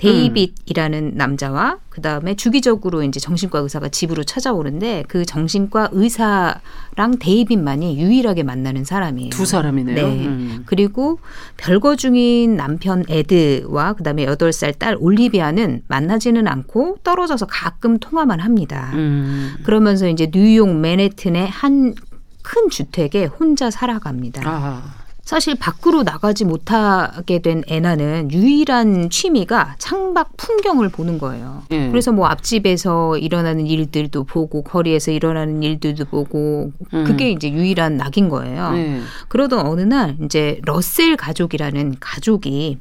데이빗이라는 0.00 1.12
남자와 1.14 1.78
그 1.88 2.00
다음에 2.00 2.34
주기적으로 2.34 3.02
이제 3.02 3.20
정신과 3.20 3.58
의사가 3.60 3.88
집으로 3.90 4.24
찾아오는데 4.24 5.04
그 5.08 5.24
정신과 5.24 5.90
의사랑 5.92 7.18
데이빗만이 7.20 7.98
유일하게 8.00 8.42
만나는 8.42 8.84
사람이에요. 8.84 9.30
두 9.30 9.44
사람이네요. 9.44 9.94
네. 9.94 10.26
음. 10.26 10.62
그리고 10.66 11.18
별거 11.56 11.96
중인 11.96 12.56
남편 12.56 13.04
에드와 13.08 13.94
그 13.94 14.02
다음에 14.02 14.24
여덟 14.24 14.52
살 14.52 14.72
딸 14.80 14.96
올리비아는 14.98 15.82
만나지는 15.88 16.46
않고 16.48 16.98
떨어져서 17.02 17.46
가끔 17.46 17.98
통화만 17.98 18.40
합니다. 18.40 18.92
음. 18.94 19.54
그러면서 19.64 20.08
이제 20.08 20.30
뉴욕 20.32 20.68
맨해튼의 20.74 21.48
한 21.48 21.94
큰 22.42 22.70
주택에 22.70 23.26
혼자 23.26 23.70
살아갑니다. 23.70 24.42
아. 24.44 24.82
사실 25.22 25.54
밖으로 25.54 26.02
나가지 26.02 26.44
못하게 26.44 27.40
된 27.40 27.62
애나는 27.68 28.30
유일한 28.32 29.10
취미가 29.10 29.76
창밖 29.78 30.36
풍경을 30.36 30.88
보는 30.88 31.18
거예요. 31.18 31.62
예. 31.70 31.88
그래서 31.88 32.12
뭐 32.12 32.26
앞집에서 32.26 33.18
일어나는 33.18 33.66
일들도 33.66 34.24
보고 34.24 34.62
거리에서 34.62 35.10
일어나는 35.10 35.62
일들도 35.62 36.06
보고 36.06 36.72
음. 36.92 37.04
그게 37.04 37.30
이제 37.30 37.50
유일한 37.50 37.96
낙인 37.96 38.28
거예요. 38.28 38.72
네. 38.72 39.00
그러던 39.28 39.66
어느 39.66 39.82
날 39.82 40.16
이제 40.24 40.60
러셀 40.64 41.16
가족이라는 41.16 41.96
가족이 42.00 42.78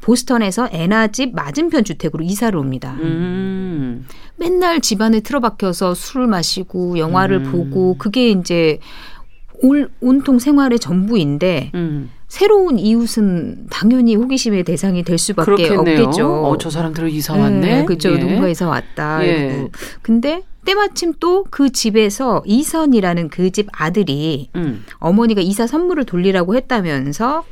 보스턴에서 0.00 0.68
애나 0.72 1.08
집 1.08 1.34
맞은편 1.34 1.84
주택으로 1.84 2.24
이사를 2.24 2.58
옵니다. 2.58 2.96
음. 3.00 4.06
맨날 4.36 4.80
집안에 4.80 5.20
틀어박혀서 5.20 5.94
술을 5.94 6.26
마시고 6.26 6.98
영화를 6.98 7.44
음. 7.44 7.52
보고 7.52 7.96
그게 7.98 8.30
이제 8.30 8.78
올, 9.62 9.90
온통 10.00 10.38
생활의 10.38 10.78
전부인데 10.78 11.72
음. 11.74 12.10
새로운 12.28 12.78
이웃은 12.78 13.66
당연히 13.70 14.14
호기심의 14.14 14.64
대상이 14.64 15.02
될 15.02 15.18
수밖에 15.18 15.44
그렇겠네요. 15.68 16.00
없겠죠. 16.04 16.44
어, 16.46 16.58
저 16.58 16.70
사람들은 16.70 17.10
이사 17.10 17.34
왔네. 17.34 17.84
그렇죠. 17.86 18.12
예. 18.12 18.18
누군가 18.18 18.48
이사 18.48 18.68
왔다. 18.68 19.26
예. 19.26 19.46
이러고. 19.54 19.70
근데 20.02 20.42
때마침 20.64 21.14
또 21.18 21.44
그 21.50 21.70
집에서 21.70 22.42
이선이라는 22.46 23.28
그 23.30 23.50
집 23.50 23.66
아들이 23.72 24.50
음. 24.54 24.84
어머니가 24.98 25.40
이사 25.40 25.66
선물을 25.66 26.04
돌리라고 26.04 26.54
했다면서 26.54 27.44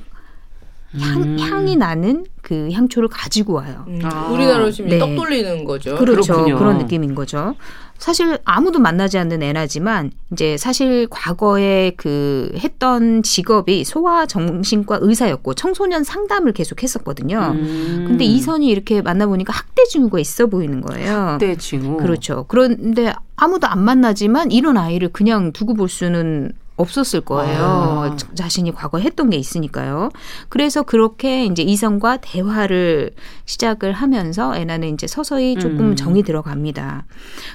향, 0.97 1.23
음. 1.23 1.39
향이 1.39 1.77
나는 1.77 2.25
그 2.41 2.71
향초를 2.73 3.09
가지고 3.11 3.55
와요. 3.55 3.85
음, 3.89 4.01
아. 4.03 4.29
우리나라로 4.31 4.71
치면 4.71 4.91
네. 4.91 4.99
떡 4.99 5.15
돌리는 5.15 5.65
거죠. 5.65 5.97
그렇죠. 5.97 6.33
그렇군요. 6.33 6.59
그런 6.59 6.79
느낌인 6.79 7.15
거죠. 7.15 7.55
사실 7.99 8.39
아무도 8.45 8.79
만나지 8.79 9.19
않는 9.19 9.43
애나지만 9.43 10.13
이제 10.33 10.57
사실 10.57 11.09
과거에 11.11 11.93
그 11.97 12.53
했던 12.57 13.23
직업이 13.23 13.85
소아 13.85 14.27
정신과 14.27 15.01
의사였고 15.03 15.55
청소년 15.55 16.05
상담을 16.05 16.53
계속 16.53 16.83
했었거든요. 16.83 17.53
음. 17.55 18.05
근데 18.07 18.25
이선이 18.25 18.69
이렇게 18.69 19.03
만나보니까 19.03 19.53
학대 19.53 19.85
징후가 19.85 20.21
있어 20.21 20.47
보이는 20.47 20.81
거예요. 20.81 21.13
학대 21.13 21.57
징후. 21.57 21.99
그렇죠. 21.99 22.47
그런데 22.49 23.13
아무도 23.37 23.67
안 23.67 23.81
만나지만 23.81 24.53
이런 24.53 24.79
아이를 24.79 25.09
그냥 25.13 25.53
두고 25.53 25.75
볼 25.75 25.89
수는 25.89 26.53
없었을 26.79 27.21
거예요. 27.21 27.63
아. 27.63 28.17
자- 28.17 28.29
자신이 28.35 28.73
과거에 28.73 29.03
했던 29.03 29.29
게 29.31 29.37
있으니까요. 29.37 30.09
그래서 30.49 30.83
그렇게 30.83 31.45
이제 31.45 31.63
이성과 31.63 32.19
대화를 32.19 33.11
시작을 33.45 33.93
하면서 33.93 34.57
애나는 34.57 34.95
이제 34.95 35.07
서서히 35.07 35.57
조금 35.57 35.91
음. 35.91 35.97
정이 35.97 36.23
들어갑니다. 36.23 37.05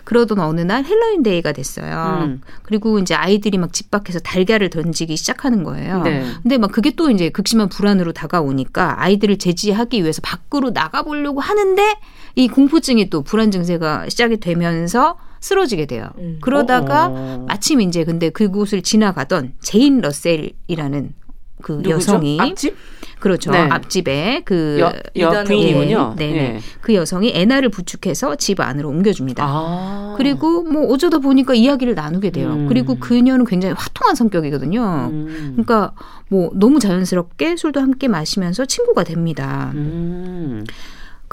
그러던 0.04 0.40
어느 0.40 0.62
날 0.62 0.84
헬로윈 0.86 1.24
데이가 1.24 1.54
됐어요. 1.54 2.20
음. 2.26 2.42
그리고 2.64 3.00
이제 3.00 3.16
아이들이 3.16 3.58
막 3.58 3.72
집 3.74 3.90
밖에서 3.90 4.20
달걀을 4.20 4.70
던지기 4.70 5.18
시작하는 5.18 5.64
거예요. 5.64 6.04
네. 6.04 6.24
근데 6.44 6.60
막 6.60 6.72
그게 6.72 6.92
또 6.92 7.10
이제 7.10 7.30
극심한 7.30 7.70
불안으로 7.70 8.12
다가오니까 8.14 9.02
아이들을 9.02 9.38
제지하기 9.40 10.02
위해서 10.04 10.22
밖으로 10.22 10.70
나가보려고 10.70 11.40
하는데 11.42 11.96
이 12.36 12.48
공포증이 12.48 13.10
또 13.10 13.24
불안 13.24 13.50
증세가 13.50 14.08
시작이 14.10 14.38
되면서 14.38 15.18
쓰러지게 15.44 15.88
돼요. 15.88 16.10
음. 16.20 16.38
그러다가 16.40 17.08
어. 17.12 17.46
마침 17.48 17.82
이제 17.82 18.06
근데 18.06 18.30
그곳을 18.30 18.82
지나가던 18.82 19.56
제인 19.62 20.00
러셀이라는 20.00 21.14
그 21.62 21.74
누구죠? 21.74 21.90
여성이 21.92 22.38
앞집 22.40 22.76
그렇죠 23.20 23.52
네. 23.52 23.58
앞집에 23.58 24.42
그 24.46 24.78
여, 24.80 24.94
여. 25.18 25.44
부인이군요. 25.44 26.16
네, 26.18 26.32
네. 26.32 26.38
예. 26.38 26.60
그 26.82 26.94
여성이 26.94 27.32
애나를 27.36 27.70
부축해서 27.70 28.36
집 28.38 28.62
안으로 28.62 28.88
옮겨줍니다. 28.90 29.44
아. 29.46 30.16
그리고 30.18 30.64
뭐 30.64 30.88
어쩌다 30.88 31.20
보니까 31.20 31.54
이야기를 31.54 31.94
나누게 31.94 32.32
돼요. 32.32 32.50
음. 32.54 32.68
그리고 32.68 32.96
그녀는 32.96 33.46
굉장히 33.46 33.76
화통한 33.78 34.16
성격이거든요. 34.16 35.10
음. 35.12 35.52
그러니까 35.56 35.94
뭐 36.30 36.52
너무 36.54 36.80
자연스럽게 36.80 37.58
술도 37.58 37.82
함께 37.82 38.08
마시면서 38.08 38.66
친구가 38.66 39.04
됩니다. 39.04 39.72
음. 39.76 40.64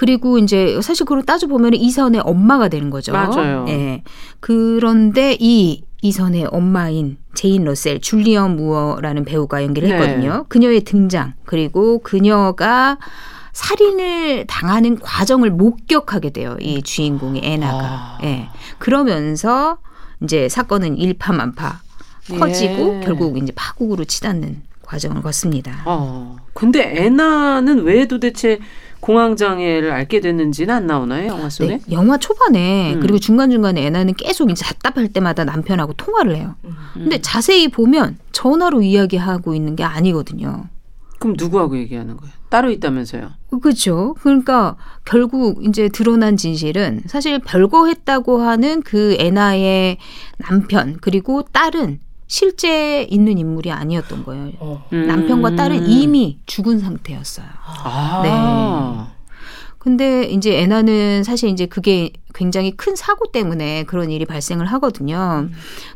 그리고 0.01 0.39
이제 0.39 0.81
사실 0.81 1.05
그걸 1.05 1.23
따져 1.25 1.47
보면 1.47 1.75
이선의 1.75 2.23
엄마가 2.25 2.69
되는 2.69 2.89
거죠. 2.89 3.13
맞아요. 3.13 3.67
예. 3.69 4.03
그런데 4.41 5.37
이 5.39 5.85
이선의 6.01 6.47
엄마인 6.51 7.19
제인 7.35 7.65
러셀, 7.65 8.01
줄리언 8.01 8.57
무어라는 8.57 9.27
배우가 9.27 9.63
연기를 9.63 9.91
네. 9.91 9.95
했거든요. 9.97 10.47
그녀의 10.49 10.85
등장 10.85 11.35
그리고 11.45 11.99
그녀가 11.99 12.97
살인을 13.53 14.47
당하는 14.47 14.99
과정을 14.99 15.51
목격하게 15.51 16.31
돼요. 16.31 16.57
이 16.61 16.83
주인공이 16.83 17.43
애나가. 17.45 17.85
아. 17.85 18.19
예. 18.23 18.49
그러면서 18.79 19.77
이제 20.23 20.49
사건은 20.49 20.97
일파만파 20.97 21.83
커지고 22.39 22.97
예. 22.97 23.01
결국 23.05 23.37
이제 23.37 23.53
파국으로 23.55 24.07
치닫는 24.07 24.63
과정을 24.81 25.21
겪습니다. 25.21 25.83
어. 25.85 26.37
근데 26.55 27.05
애나는 27.05 27.83
왜 27.85 28.07
도대체 28.07 28.61
공황 29.01 29.37
장애를 29.37 29.91
앓게 29.93 30.21
됐는지는 30.21 30.75
안 30.75 30.87
나오나요 30.87 31.29
영화 31.29 31.49
속에? 31.49 31.69
네, 31.69 31.81
영화 31.91 32.19
초반에 32.19 32.95
음. 32.95 33.01
그리고 33.01 33.19
중간 33.19 33.51
중간에 33.51 33.85
애나는 33.87 34.15
계속 34.15 34.51
이제 34.51 34.65
답답할 34.65 35.09
때마다 35.09 35.45
남편하고 35.45 35.95
통화를 35.95 36.37
해요. 36.37 36.55
음. 36.65 36.77
근데 36.95 37.21
자세히 37.21 37.69
보면 37.69 38.19
전화로 38.33 38.83
이야기하고 38.83 39.55
있는 39.55 39.75
게 39.77 39.85
아니거든요. 39.85 40.69
그럼 41.19 41.37
누구하고 41.39 41.77
얘기하는 41.79 42.17
거예요? 42.17 42.33
따로 42.49 42.71
있다면서요? 42.71 43.31
그렇죠. 43.63 44.15
그러니까 44.21 44.77
결국 45.05 45.65
이제 45.65 45.89
드러난 45.89 46.37
진실은 46.37 47.03
사실 47.07 47.39
별거 47.39 47.87
했다고 47.87 48.41
하는 48.41 48.83
그 48.83 49.17
애나의 49.21 49.99
남편 50.39 50.97
그리고 51.01 51.43
딸은 51.43 52.01
실제 52.31 53.03
있는 53.11 53.39
인물이 53.39 53.73
아니었던 53.73 54.25
거예요. 54.25 54.53
어. 54.61 54.87
음. 54.93 55.09
남편과 55.09 55.57
딸은 55.57 55.89
이미 55.91 56.39
죽은 56.47 56.79
상태였어요. 56.79 57.47
아. 57.67 58.21
네. 58.23 59.13
근데 59.79 60.25
이제 60.27 60.61
애나는 60.61 61.25
사실 61.25 61.49
이제 61.49 61.67
그게 61.67 62.13
굉장히 62.33 62.71
큰 62.77 62.95
사고 62.95 63.33
때문에 63.33 63.83
그런 63.83 64.13
일이 64.13 64.27
발생을 64.27 64.67
하거든요. 64.67 65.49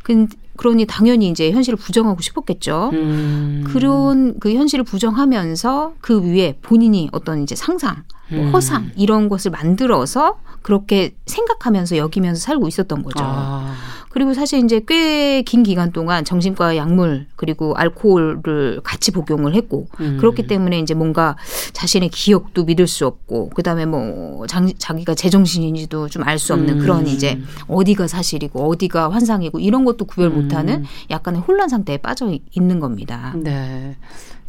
근 0.02 0.28
그러니 0.56 0.86
당연히 0.86 1.28
이제 1.28 1.52
현실을 1.52 1.76
부정하고 1.76 2.20
싶었겠죠. 2.20 2.90
음. 2.94 3.64
그런 3.68 4.36
그 4.40 4.54
현실을 4.54 4.84
부정하면서 4.84 5.94
그 6.00 6.20
위에 6.20 6.58
본인이 6.62 7.08
어떤 7.12 7.44
이제 7.44 7.54
상상, 7.54 8.02
뭐 8.30 8.40
음. 8.40 8.52
허상 8.52 8.90
이런 8.96 9.28
것을 9.28 9.52
만들어서 9.52 10.40
그렇게 10.62 11.14
생각하면서 11.26 11.96
여기면서 11.96 12.40
살고 12.40 12.66
있었던 12.66 13.04
거죠. 13.04 13.22
아. 13.22 13.72
그리고 14.14 14.32
사실 14.32 14.64
이제 14.64 14.80
꽤 14.86 15.42
긴 15.44 15.62
기간 15.64 15.90
동안 15.92 16.24
정신과 16.24 16.76
약물 16.76 17.26
그리고 17.36 17.74
알코올을 17.74 18.80
같이 18.84 19.10
복용을 19.10 19.54
했고 19.54 19.88
음. 20.00 20.16
그렇기 20.18 20.46
때문에 20.46 20.78
이제 20.78 20.94
뭔가 20.94 21.36
자신의 21.72 22.10
기억도 22.10 22.64
믿을 22.64 22.86
수 22.86 23.06
없고 23.06 23.50
그다음에 23.50 23.84
뭐 23.86 24.46
장, 24.46 24.70
자기가 24.78 25.14
제정신인지도 25.16 26.08
좀 26.08 26.22
알 26.24 26.38
수 26.38 26.52
없는 26.54 26.74
음. 26.74 26.78
그런 26.78 27.06
이제 27.06 27.38
어디가 27.68 28.06
사실이고 28.06 28.68
어디가 28.68 29.10
환상이고 29.10 29.58
이런 29.58 29.84
것도 29.84 30.04
구별 30.04 30.28
음. 30.28 30.42
못하는 30.42 30.84
약간의 31.10 31.40
혼란 31.40 31.68
상태에 31.68 31.96
빠져 31.98 32.32
있는 32.52 32.78
겁니다. 32.80 33.34
네. 33.36 33.96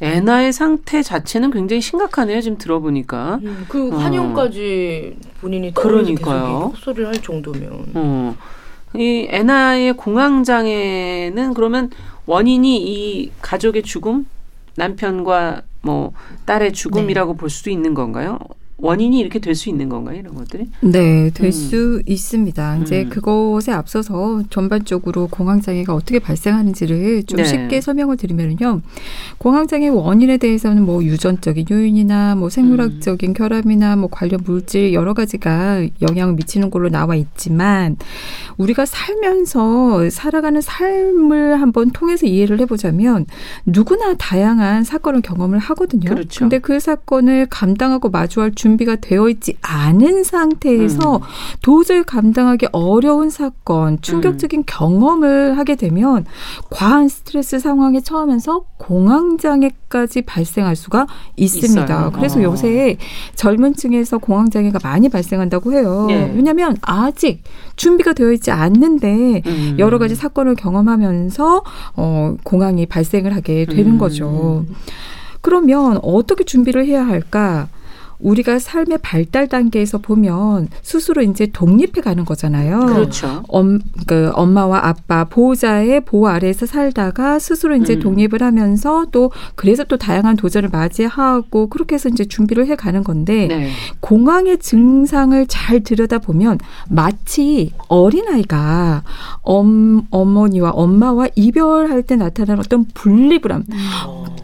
애나의 0.01 0.51
상태 0.54 1.01
자체는 1.01 1.51
굉장히 1.51 1.82
심각하네요. 1.82 2.41
지금 2.41 2.58
들어보니까. 2.58 3.39
음, 3.43 3.65
그 3.69 3.93
어. 3.93 3.97
환영까지 3.97 5.15
본인이 5.41 5.73
떠올려서 5.73 6.04
그러니까요. 6.04 6.43
계속 6.43 6.78
헛소리를 6.78 7.08
할 7.08 7.21
정도면 7.21 7.86
어. 7.95 8.36
이 8.99 9.27
애나의 9.29 9.93
공황 9.93 10.43
장애는 10.43 11.53
그러면 11.53 11.89
원인이 12.25 12.77
이 12.77 13.31
가족의 13.41 13.84
죽음, 13.84 14.25
남편과 14.75 15.62
뭐 15.81 16.13
딸의 16.45 16.73
죽음이라고 16.73 17.36
볼 17.36 17.49
수도 17.49 17.69
있는 17.69 17.93
건가요? 17.93 18.39
원인이 18.77 19.17
이렇게 19.19 19.39
될 19.39 19.55
수 19.55 19.69
있는 19.69 19.88
건가요? 19.88 20.19
이런 20.19 20.35
것들이? 20.35 20.67
네, 20.81 21.29
될 21.33 21.47
음. 21.47 21.51
수 21.51 22.01
있습니다. 22.05 22.77
이제 22.79 23.03
음. 23.03 23.09
그것에 23.09 23.71
앞서서 23.71 24.43
전반적으로 24.49 25.27
공황장애가 25.27 25.93
어떻게 25.93 26.19
발생하는지를 26.19 27.23
좀 27.23 27.38
네. 27.38 27.45
쉽게 27.45 27.79
설명을 27.79 28.17
드리면요. 28.17 28.81
공황장애 29.38 29.88
원인에 29.88 30.38
대해서는 30.38 30.83
뭐 30.85 31.01
유전적인 31.03 31.67
요인이나 31.71 32.35
뭐 32.35 32.49
생물학적인 32.49 33.33
결함이나 33.33 33.95
뭐 33.95 34.09
관련 34.11 34.41
물질 34.43 34.93
여러 34.93 35.13
가지가 35.13 35.88
영향을 36.01 36.33
미치는 36.33 36.69
걸로 36.69 36.89
나와 36.89 37.15
있지만 37.15 37.95
우리가 38.57 38.85
살면서 38.85 40.09
살아가는 40.09 40.59
삶을 40.59 41.61
한번 41.61 41.91
통해서 41.91 42.25
이해를 42.25 42.59
해보자면 42.59 43.25
누구나 43.65 44.15
다양한 44.15 44.83
사건을 44.83 45.21
경험을 45.21 45.59
하거든요. 45.59 46.09
그렇죠. 46.09 46.39
근데 46.41 46.59
그 46.59 46.79
사건을 46.81 47.47
감당하고 47.49 48.09
마주할 48.09 48.51
준비가 48.65 48.95
되어 48.95 49.30
있지 49.30 49.58
않은 49.62 50.23
상태에서 50.23 51.17
음. 51.17 51.21
도저히 51.62 52.01
감당하기 52.01 52.69
어려운 52.71 53.30
사건, 53.30 54.01
충격적인 54.01 54.63
경험을 54.65 55.56
하게 55.56 55.75
되면 55.75 56.25
과한 56.71 57.08
스트레스 57.08 57.60
상황에 57.60 58.01
처하면서 58.01 58.65
공황장애까지 58.80 60.23
발생할 60.23 60.75
수가 60.75 61.06
있습니다. 61.36 61.84
있어요. 61.84 62.12
그래서 62.12 62.39
어. 62.39 62.43
요새 62.43 62.97
젊은 63.36 63.75
층에서 63.75 64.17
공황장애가 64.17 64.80
많이 64.82 65.10
발생한다고 65.10 65.73
해요. 65.73 66.08
예. 66.10 66.34
왜냐하면 66.36 66.75
아직 66.82 67.43
준비가 67.75 68.13
되어 68.13 68.32
있지 68.32 68.49
않는데 68.49 69.43
음. 69.45 69.75
여러 69.78 69.99
가지 69.99 70.15
사건을 70.15 70.56
경험하면서 70.56 71.63
어, 71.97 72.36
공황이 72.43 72.88
발생을 72.88 73.36
하게 73.36 73.65
되는 73.65 73.91
음. 73.91 73.97
거죠. 73.99 74.65
그러면 75.41 75.99
어떻게 76.01 76.43
준비를 76.43 76.88
해야 76.88 77.06
할까? 77.06 77.67
우리가 78.25 78.57
삶의 78.57 78.97
발달 79.03 79.47
단계에서 79.47 79.99
보면 79.99 80.67
스스로 80.81 81.21
이제 81.21 81.45
독립해 81.45 82.01
가는 82.03 82.25
거잖아요. 82.25 82.79
그렇죠. 82.79 83.43
엄, 83.47 83.79
그 84.07 84.31
엄마와 84.33 84.88
아빠 84.88 85.25
보호자의 85.25 86.01
보호 86.01 86.27
아래에서 86.27 86.65
살다가 86.65 87.38
스스로 87.38 87.75
이제 87.75 87.93
음. 87.93 87.99
독립을 87.99 88.41
하면서 88.41 89.05
또 89.11 89.31
그래서 89.53 89.83
또 89.83 89.97
다양한 89.97 90.38
도전을 90.38 90.69
맞이하고 90.69 91.67
그렇게 91.67 91.95
해서 91.95 92.09
이제 92.09 92.25
준비를 92.25 92.65
해 92.65 92.75
가는 92.75 93.03
건데 93.03 93.47
네. 93.47 93.69
공황의 93.99 94.57
증상을 94.57 95.45
잘 95.45 95.81
들여다보면 95.81 96.57
마치 96.89 97.71
어린아이가 97.89 99.03
엄, 99.41 100.07
어머니와 100.09 100.71
엄마와 100.71 101.27
이별할 101.35 102.01
때 102.03 102.15
나타나는 102.15 102.59
어떤 102.59 102.85
분리불안. 102.95 103.65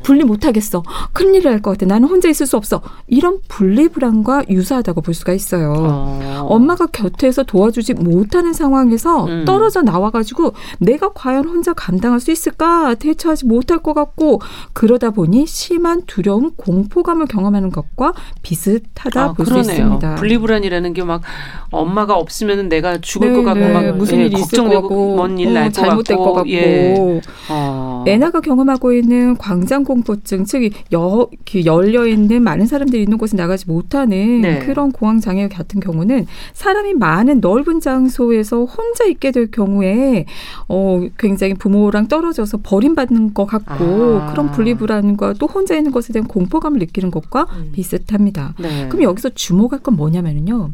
분리 0.03 0.23
못 0.23 0.45
하겠어. 0.45 0.83
큰일을 1.13 1.51
할것 1.51 1.77
같아. 1.77 1.85
나는 1.85 2.07
혼자 2.07 2.27
있을 2.27 2.45
수 2.45 2.57
없어. 2.57 2.81
이런 3.07 3.39
분리불안과 3.75 4.43
유사하다고 4.49 5.01
볼 5.01 5.13
수가 5.13 5.33
있어요. 5.33 5.73
어. 5.77 6.47
엄마가 6.49 6.87
곁에서 6.87 7.43
도와주지 7.43 7.93
못하는 7.93 8.53
상황에서 8.53 9.25
음. 9.25 9.45
떨어져 9.45 9.81
나와가지고 9.81 10.53
내가 10.79 11.11
과연 11.13 11.45
혼자 11.45 11.73
감당할 11.73 12.19
수 12.19 12.31
있을까 12.31 12.95
대처하지 12.95 13.45
못할 13.45 13.79
것 13.79 13.93
같고 13.93 14.41
그러다 14.73 15.11
보니 15.11 15.45
심한 15.47 16.03
두려움, 16.05 16.51
공포감을 16.55 17.27
경험하는 17.27 17.69
것과 17.69 18.13
비슷하다 18.41 19.21
아, 19.21 19.33
볼수 19.33 19.51
그러네요. 19.51 19.71
있습니다. 19.73 20.15
분리불안이라는 20.15 20.93
게 20.93 21.01
막 21.01 21.23
엄마가 21.71 22.15
없으면 22.15 22.69
내가 22.69 22.99
죽을 22.99 23.29
네, 23.29 23.35
것 23.35 23.43
같고 23.43 23.59
네. 23.59 23.73
막 23.73 23.97
무슨 23.97 24.19
예, 24.19 24.25
일이 24.25 24.35
걱정되고 24.35 24.81
같고 24.81 25.15
뭔일 25.15 25.47
어, 25.49 25.51
날것 25.53 25.73
잘못될 25.73 26.17
것 26.17 26.33
같고 26.33 26.49
예. 26.49 27.21
어. 27.49 28.03
애나가 28.07 28.39
경험하고 28.41 28.93
있는 28.93 29.35
광장공포증, 29.37 30.45
즉 30.45 30.69
여, 30.93 31.27
그 31.51 31.65
열려 31.65 32.05
있는 32.05 32.43
많은 32.43 32.67
사람들이 32.67 33.01
있는 33.01 33.17
곳에 33.17 33.35
나가 33.35 33.50
지 33.57 33.67
못하는 33.67 34.41
네. 34.41 34.59
그런 34.59 34.91
공황 34.91 35.19
장애 35.19 35.47
같은 35.47 35.79
경우는 35.79 36.27
사람이 36.53 36.93
많은 36.95 37.39
넓은 37.39 37.79
장소에서 37.79 38.65
혼자 38.65 39.05
있게 39.05 39.31
될 39.31 39.51
경우에 39.51 40.25
어 40.67 41.01
굉장히 41.17 41.53
부모랑 41.53 42.07
떨어져서 42.07 42.59
버림받는 42.63 43.33
것 43.33 43.45
같고 43.45 44.19
아. 44.21 44.31
그런 44.31 44.51
분리불안과 44.51 45.33
또 45.33 45.47
혼자 45.47 45.75
있는 45.75 45.91
것에 45.91 46.13
대한 46.13 46.27
공포감을 46.27 46.79
느끼는 46.79 47.11
것과 47.11 47.47
음. 47.55 47.69
비슷합니다. 47.73 48.53
네. 48.59 48.87
그럼 48.89 49.03
여기서 49.03 49.29
주목할 49.29 49.79
건 49.79 49.95
뭐냐면요. 49.95 50.71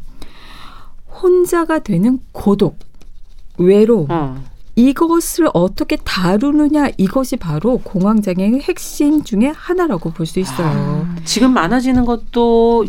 혼자가 1.22 1.80
되는 1.80 2.20
고독, 2.32 2.78
외로움, 3.58 4.08
어. 4.10 4.38
이것을 4.78 5.50
어떻게 5.54 5.96
다루느냐 5.98 6.90
이것이 6.98 7.36
바로 7.36 7.80
공황장애의 7.80 8.62
핵심 8.62 9.24
중에 9.24 9.52
하나라고 9.56 10.12
볼 10.12 10.28
수 10.28 10.40
있어요. 10.40 11.08
지금 11.26 11.52
많아지는 11.54 12.06
것도 12.06 12.86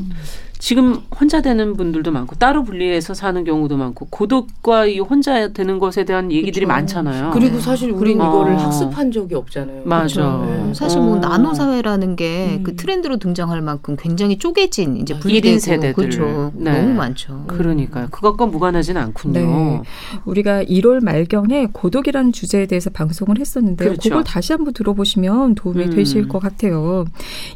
지금 0.58 1.00
혼자 1.18 1.40
되는 1.40 1.74
분들도 1.74 2.10
많고 2.10 2.36
따로 2.36 2.64
분리해서 2.64 3.14
사는 3.14 3.42
경우도 3.44 3.76
많고 3.76 4.08
고독과 4.10 4.86
이 4.86 4.98
혼자 4.98 5.52
되는 5.52 5.78
것에 5.78 6.04
대한 6.04 6.32
얘기들이 6.32 6.66
그렇죠. 6.66 6.80
많잖아요. 6.80 7.30
그리고 7.32 7.60
사실 7.60 7.90
우린 7.92 8.20
어. 8.20 8.28
이거를 8.28 8.58
학습한 8.58 9.12
적이 9.12 9.36
없잖아요. 9.36 9.82
맞아. 9.84 10.14
그렇죠? 10.14 10.44
네. 10.46 10.74
사실 10.74 11.00
뭐 11.00 11.16
어. 11.16 11.20
나노 11.20 11.54
사회라는 11.54 12.16
게그 12.16 12.70
음. 12.72 12.76
트렌드로 12.76 13.18
등장할 13.18 13.62
만큼 13.62 13.96
굉장히 13.98 14.36
쪼개진 14.36 14.96
이제 14.96 15.16
일인 15.26 15.60
세대들. 15.60 15.94
그렇죠. 15.94 16.52
네. 16.54 16.72
너무 16.72 16.94
많죠. 16.94 17.44
그러니까요. 17.46 18.08
그것과 18.10 18.46
무관하지는 18.46 19.00
않군요. 19.00 19.38
네. 19.38 19.82
우리가 20.24 20.64
1월 20.64 21.04
말경에 21.04 21.68
고독이라는 21.72 22.32
주제에 22.32 22.66
대해서 22.66 22.90
방송을 22.90 23.38
했었는데 23.38 23.84
요. 23.84 23.88
그렇죠. 23.90 24.08
그걸 24.08 24.24
다시 24.24 24.52
한번 24.52 24.74
들어보시면 24.74 25.54
도움이 25.54 25.84
음. 25.84 25.90
되실 25.90 26.26
것 26.26 26.40
같아요. 26.40 27.04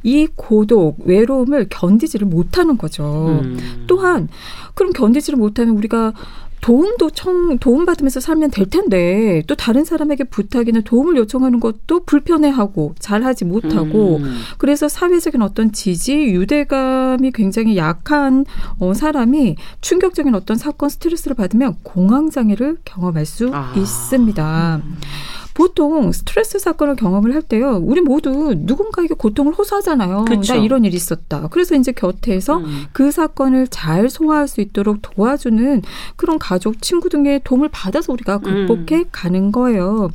이 0.04 0.28
고독, 0.36 0.98
외로움을 1.04 1.66
견디지를 1.68 2.28
못하는 2.28 2.78
거죠. 2.78 2.91
음. 3.00 3.84
또한 3.86 4.28
그럼 4.74 4.92
견디지를 4.92 5.38
못하면 5.38 5.76
우리가 5.76 6.12
도움도 6.62 7.10
청 7.10 7.58
도움 7.58 7.84
받으면서 7.84 8.20
살면 8.20 8.52
될 8.52 8.70
텐데 8.70 9.42
또 9.48 9.56
다른 9.56 9.84
사람에게 9.84 10.24
부탁이나 10.24 10.80
도움을 10.80 11.16
요청하는 11.16 11.58
것도 11.58 12.04
불편해하고 12.04 12.94
잘하지 13.00 13.44
못하고 13.44 14.18
음. 14.18 14.40
그래서 14.58 14.88
사회적인 14.88 15.42
어떤 15.42 15.72
지지 15.72 16.22
유대감이 16.26 17.32
굉장히 17.32 17.76
약한 17.76 18.44
어, 18.78 18.94
사람이 18.94 19.56
충격적인 19.80 20.36
어떤 20.36 20.56
사건 20.56 20.88
스트레스를 20.88 21.34
받으면 21.34 21.78
공황 21.82 22.30
장애를 22.30 22.78
경험할 22.84 23.26
수 23.26 23.50
아. 23.52 23.74
있습니다. 23.76 24.82
보통 25.54 26.12
스트레스 26.12 26.58
사건을 26.58 26.96
경험을 26.96 27.34
할 27.34 27.42
때요, 27.42 27.80
우리 27.82 28.00
모두 28.00 28.54
누군가에게 28.56 29.14
고통을 29.14 29.52
호소하잖아요. 29.52 30.24
그쵸. 30.26 30.54
나 30.54 30.60
이런 30.60 30.84
일이 30.84 30.96
있었다. 30.96 31.48
그래서 31.50 31.74
이제 31.74 31.92
곁에서 31.92 32.58
음. 32.58 32.84
그 32.92 33.10
사건을 33.10 33.68
잘 33.68 34.08
소화할 34.08 34.48
수 34.48 34.60
있도록 34.60 34.98
도와주는 35.02 35.82
그런 36.16 36.38
가족, 36.38 36.80
친구 36.80 37.08
등의 37.08 37.42
도움을 37.44 37.68
받아서 37.70 38.12
우리가 38.12 38.40
음. 38.46 38.66
극복해 38.66 39.04
가는 39.12 39.52
거예요. 39.52 40.10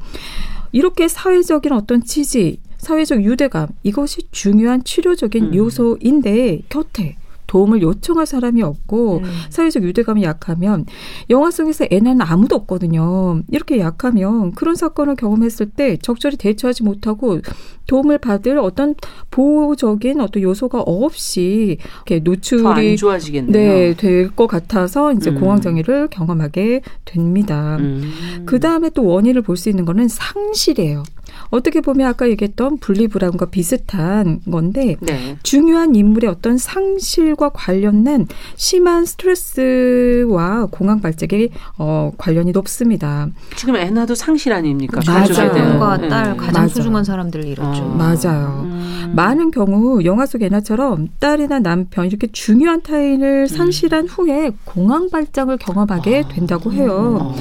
이렇게 0.72 1.08
사회적인 1.08 1.72
어떤 1.72 2.04
지지, 2.04 2.60
사회적 2.78 3.24
유대감, 3.24 3.70
이것이 3.84 4.28
중요한 4.32 4.84
치료적인 4.84 5.46
음. 5.46 5.56
요소인데 5.56 6.62
곁에 6.70 7.18
도움을 7.48 7.82
요청할 7.82 8.26
사람이 8.26 8.62
없고 8.62 9.18
음. 9.20 9.24
사회적 9.50 9.84
유대감이 9.84 10.24
약하면 10.24 10.86
영화 11.30 11.50
속에서 11.50 11.86
애나는 11.90 12.22
아무도 12.22 12.56
없거든요. 12.56 13.42
이렇게 13.50 13.80
약하면 13.80 14.52
그런 14.54 14.76
사건을 14.76 15.16
경험했을 15.16 15.70
때 15.72 15.98
적절히 16.02 16.38
대처하지 16.38 16.84
못하고 16.84 17.40
도움을 17.88 18.18
받을 18.18 18.60
어떤 18.60 18.96
보호적인 19.32 20.20
어떤 20.20 20.44
요소가 20.44 20.82
없이 20.82 21.78
이렇게 22.06 22.20
노출이 22.20 22.98
좋아지겠네요. 22.98 23.52
네, 23.52 23.94
될 23.96 24.28
것 24.36 24.46
같아서 24.48 25.14
이제 25.14 25.30
음. 25.32 25.40
공황 25.40 25.62
장애를 25.62 26.10
경험하게 26.10 26.82
됩니다. 27.06 27.78
음. 27.80 28.44
그 28.46 28.60
다음에 28.60 28.90
또 28.90 29.06
원인을 29.06 29.42
볼 29.42 29.58
수 29.58 29.70
있는 29.70 29.86
거는 29.86 30.08
상실이에요. 30.08 31.04
어떻게 31.50 31.82
보면 31.82 32.08
아까 32.08 32.30
얘기했던 32.30 32.78
분리불안과 32.78 33.48
비슷한 33.48 34.40
건데 34.50 34.98
네. 35.00 35.38
중요한 35.44 35.96
인물의 35.96 36.30
어떤 36.30 36.58
상실 36.58 37.36
과 37.38 37.50
관련된 37.50 38.28
심한 38.56 39.06
스트레스와 39.06 40.68
공황 40.72 41.02
발작에 41.02 41.50
어, 41.78 42.12
관련이 42.18 42.52
높습니다. 42.52 43.28
지금 43.56 43.76
애나도 43.76 44.16
상실 44.16 44.54
아닙니까? 44.54 45.00
맞아요. 45.06 45.54
대한. 45.54 45.76
아빠와 45.76 45.98
네. 45.98 46.10
딸 46.10 46.36
가장 46.36 46.54
맞아요. 46.54 46.68
소중한 46.70 47.04
사람들을 47.04 47.46
잃었죠. 47.46 47.84
어. 47.84 47.96
맞아요. 47.96 48.62
음. 48.66 49.14
많은 49.16 49.52
경우 49.52 50.04
영화 50.04 50.26
속 50.26 50.42
애나처럼 50.42 51.10
딸이나 51.20 51.60
남편 51.60 52.08
이렇게 52.08 52.28
중요한 52.32 52.82
타인을 52.82 53.48
상실한 53.48 54.08
후에 54.08 54.52
공황 54.66 55.10
발작을 55.12 55.58
경험하게 55.58 56.24
된다고 56.30 56.74
해요. 56.74 57.20
어. 57.22 57.36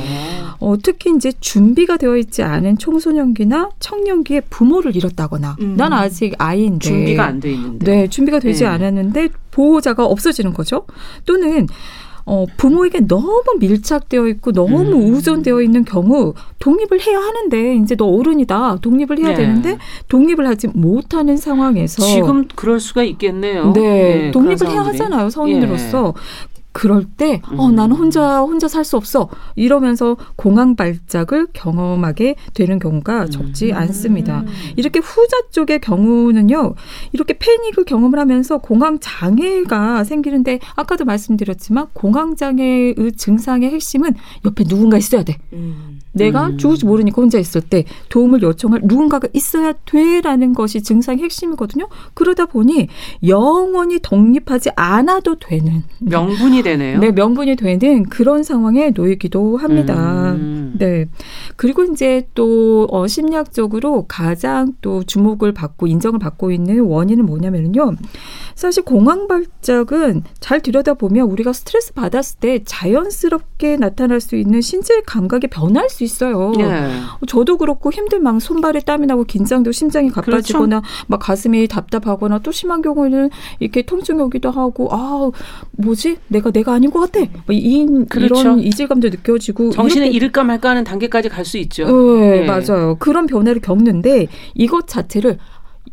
어, 0.61 0.75
특히 0.83 1.13
이제 1.15 1.33
준비가 1.41 1.97
되어 1.97 2.17
있지 2.17 2.43
않은 2.43 2.79
청소년기나 2.79 3.71
청년기에 3.81 4.43
부모를 4.51 4.97
잃었다거나 4.97 5.57
음. 5.61 5.75
난 5.77 5.93
아직 5.93 6.35
아이인데 6.39 6.79
준비가 6.87 7.25
안 7.27 7.41
돼 7.41 7.53
있는데. 7.53 7.85
네, 7.85 8.09
준비가 8.09 8.39
되지 8.39 8.65
네. 8.65 8.67
않았는데 8.69 9.29
보호자가 9.51 10.05
없어지는 10.05 10.53
거죠. 10.55 10.87
또는 11.25 11.67
어, 12.29 12.45
부모에게 12.57 13.01
너무 13.07 13.45
밀착되어 13.61 14.27
있고 14.27 14.51
너무 14.51 14.81
음. 14.81 15.15
우존되어 15.15 15.63
있는 15.63 15.85
경우 15.85 16.35
독립을 16.59 17.01
해야 17.01 17.21
하는데 17.21 17.77
이제 17.77 17.95
너 17.95 18.07
어른이다. 18.07 18.79
독립을 18.83 19.21
해야 19.21 19.29
네. 19.29 19.35
되는데 19.37 19.79
독립을 20.09 20.45
하지 20.45 20.67
못하는 20.75 21.37
상황에서 21.37 22.03
지금 22.05 22.49
그럴 22.57 22.81
수가 22.81 23.05
있겠네요. 23.05 23.73
네, 23.75 24.27
예, 24.27 24.31
독립을 24.33 24.69
해야. 24.69 24.85
하잖아요. 24.87 25.31
성인으로서. 25.31 26.15
그럴 26.77 27.05
때, 27.05 27.41
어, 27.57 27.69
음. 27.69 27.75
나는 27.75 27.97
혼자, 27.97 28.41
혼자 28.41 28.69
살 28.69 28.85
수 28.85 28.99
없어. 28.99 29.31
이러면서 29.55 30.19
공황 30.37 30.77
발작을 30.77 31.49
경험하게 31.55 32.37
되는 32.53 32.79
경우가 32.79 33.27
적지 33.27 33.73
음. 33.73 33.77
않습니다. 33.79 34.45
이렇게 34.77 35.01
후자 35.01 35.39
쪽의 35.51 35.81
경우는요, 35.81 36.75
이렇게 37.13 37.39
패닉을 37.39 37.85
경험을 37.85 38.19
하면서 38.19 38.59
공황 38.59 38.99
장애가 39.01 40.05
생기는데, 40.05 40.61
아까도 40.75 41.07
말씀드렸지만, 41.07 41.87
공황 41.95 42.37
장애의 42.37 43.13
증상의 43.17 43.71
핵심은 43.71 44.13
옆에 44.45 44.65
누군가 44.65 44.99
있어야 44.99 45.23
돼. 45.23 45.39
음. 45.55 46.01
내가 46.17 46.49
음. 46.49 46.59
죽을지 46.59 46.87
모르니까 46.87 47.23
혼자 47.23 47.39
있을 47.39 47.61
때 47.61 47.85
도움을 48.09 48.43
요청할 48.43 48.81
누군가가 48.85 49.29
있어야 49.33 49.73
돼라는 49.85 50.55
것이 50.55 50.83
증상의 50.83 51.23
핵심이거든요. 51.25 51.89
그러다 52.15 52.47
보니 52.47 52.89
영원히 53.27 53.99
독립하지 54.01 54.71
않아도 54.77 55.39
되는 55.39 55.85
명분이 56.01 56.63
되네요. 56.63 56.99
네, 56.99 57.11
명분이 57.13 57.57
되는 57.57 58.03
그런 58.05 58.43
상황에 58.43 58.91
놓이기도 58.91 59.57
합니다. 59.57 60.33
음. 60.33 60.75
네. 60.79 61.07
그리고 61.57 61.85
이제 61.85 62.29
또 62.35 62.87
어, 62.91 63.07
심리학적으로 63.07 64.07
가장 64.09 64.75
또 64.81 65.03
주목을 65.03 65.53
받고 65.53 65.87
인정을 65.87 66.19
받고 66.19 66.51
있는 66.51 66.81
원인은 66.81 67.27
뭐냐면요. 67.27 67.97
사실 68.55 68.83
공황 68.83 69.29
발작은 69.29 70.23
잘 70.41 70.61
들여다보면 70.61 71.29
우리가 71.31 71.53
스트레스 71.53 71.93
받았을 71.93 72.39
때 72.41 72.63
자연스럽게 72.65 73.56
나타날 73.79 74.21
수 74.21 74.37
있는 74.37 74.61
신체 74.61 75.01
감각이 75.07 75.47
변할 75.47 75.89
수 75.89 76.05
있어요. 76.05 76.53
예. 76.59 76.91
저도 77.27 77.57
그렇고 77.57 77.91
힘들 77.91 78.21
막 78.21 78.41
손발에 78.41 78.81
땀이 78.81 79.07
나고 79.07 79.25
긴장도 79.25 79.73
심장이 79.73 80.11
가빠지거나 80.11 80.83
막 81.07 81.21
가슴이 81.21 81.67
답답하거나 81.67 82.41
또 82.41 82.53
심한 82.53 82.83
경우에는 82.83 83.31
이렇게 83.61 83.83
통증이 83.83 84.21
오기도 84.21 84.51
하고 84.51 84.89
아 84.93 85.31
뭐지 85.73 86.19
내가 86.29 86.51
내가 86.51 86.75
아닌 86.75 86.91
것 86.91 87.01
같아 87.01 87.21
뭐 87.47 87.55
이, 87.55 87.87
그렇죠. 88.11 88.41
이런 88.41 88.61
이질감도 88.61 89.09
느껴지고 89.09 89.71
정신을 89.71 90.13
잃을까 90.15 90.45
말까 90.45 90.71
하는 90.71 90.85
단계까지 90.85 91.31
갈 91.31 91.47
수 91.47 91.59
있죠. 91.59 91.87
네, 91.87 92.43
예. 92.43 92.45
맞아요. 92.45 92.97
그런 92.99 93.27
변화를 93.27 93.63
겪는데 93.63 94.27
이것 94.55 94.89
자체를 94.89 95.39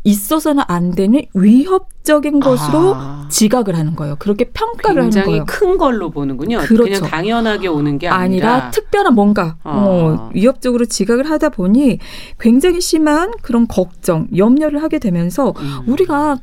있어서는 0.03 0.63
안 0.67 0.91
되는 0.91 1.21
위협적인 1.33 2.39
것으로 2.39 2.93
아. 2.95 3.27
지각을 3.29 3.77
하는 3.77 3.95
거예요. 3.95 4.15
그렇게 4.19 4.45
평가를 4.45 5.01
하는 5.01 5.11
굉장히 5.11 5.27
거예요. 5.27 5.45
큰 5.47 5.77
걸로 5.77 6.09
보는군요. 6.09 6.59
그렇죠. 6.59 6.83
그냥 6.83 7.01
당연하게 7.01 7.67
오는 7.67 7.97
게 7.97 8.07
아니라 8.07 8.53
아니라, 8.53 8.71
특별한 8.71 9.15
뭔가 9.15 9.57
어. 9.63 9.71
어, 9.71 10.29
위협적으로 10.33 10.85
지각을 10.85 11.29
하다 11.29 11.49
보니 11.49 11.99
굉장히 12.39 12.81
심한 12.81 13.31
그런 13.41 13.67
걱정, 13.67 14.27
염려를 14.35 14.83
하게 14.83 14.99
되면서 14.99 15.53
음. 15.57 15.79
우리가 15.87 16.39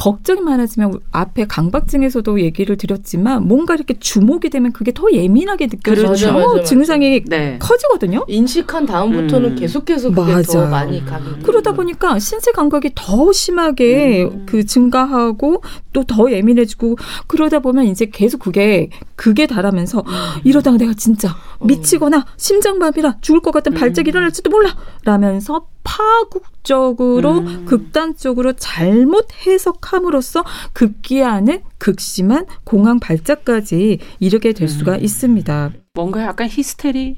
걱정이 0.00 0.40
많아지면 0.40 0.98
앞에 1.12 1.46
강박증에서도 1.46 2.40
얘기를 2.40 2.76
드렸지만 2.78 3.46
뭔가 3.46 3.74
이렇게 3.74 3.98
주목이 3.98 4.48
되면 4.48 4.72
그게 4.72 4.92
더 4.92 5.04
예민하게 5.12 5.66
느껴져서 5.66 6.06
그렇죠. 6.06 6.26
맞아, 6.28 6.38
맞아, 6.38 6.54
맞아. 6.56 6.64
증상이 6.64 7.24
네. 7.24 7.58
커지거든요. 7.60 8.24
인식한 8.26 8.86
다음부터는 8.86 9.50
음. 9.50 9.56
계속해서 9.56 10.08
그게 10.08 10.32
맞아요. 10.32 10.42
더 10.42 10.66
많이 10.68 11.04
가기. 11.04 11.42
그러다 11.42 11.72
보니까 11.74 12.18
신체 12.18 12.50
감각이 12.52 12.92
더 12.94 13.30
심하게 13.32 14.24
음. 14.24 14.46
그 14.46 14.64
증가하고 14.64 15.62
또 15.92 16.00
더 16.10 16.30
예민해지고 16.32 16.96
그러다 17.26 17.60
보면 17.60 17.84
이제 17.86 18.06
계속 18.06 18.38
그게 18.40 18.88
그게 19.16 19.46
달하면서 19.46 20.02
이러다가 20.44 20.76
내가 20.76 20.94
진짜 20.94 21.36
미치거나 21.60 22.24
심장마비라 22.36 23.18
죽을 23.20 23.40
것 23.40 23.50
같은 23.52 23.74
발작이 23.74 24.08
일어날지도 24.08 24.50
몰라 24.50 24.74
라면서 25.04 25.66
파국적으로 25.90 27.38
음. 27.38 27.64
극단적으로 27.64 28.52
잘못 28.52 29.28
해석함으로써 29.44 30.44
급기야는 30.72 31.62
극심한 31.78 32.46
공황 32.62 33.00
발작까지 33.00 33.98
이르게 34.20 34.52
될 34.52 34.68
수가 34.68 34.94
음. 34.96 35.04
있습니다. 35.04 35.72
뭔가 35.94 36.22
약간 36.22 36.48
히스테리 36.48 37.16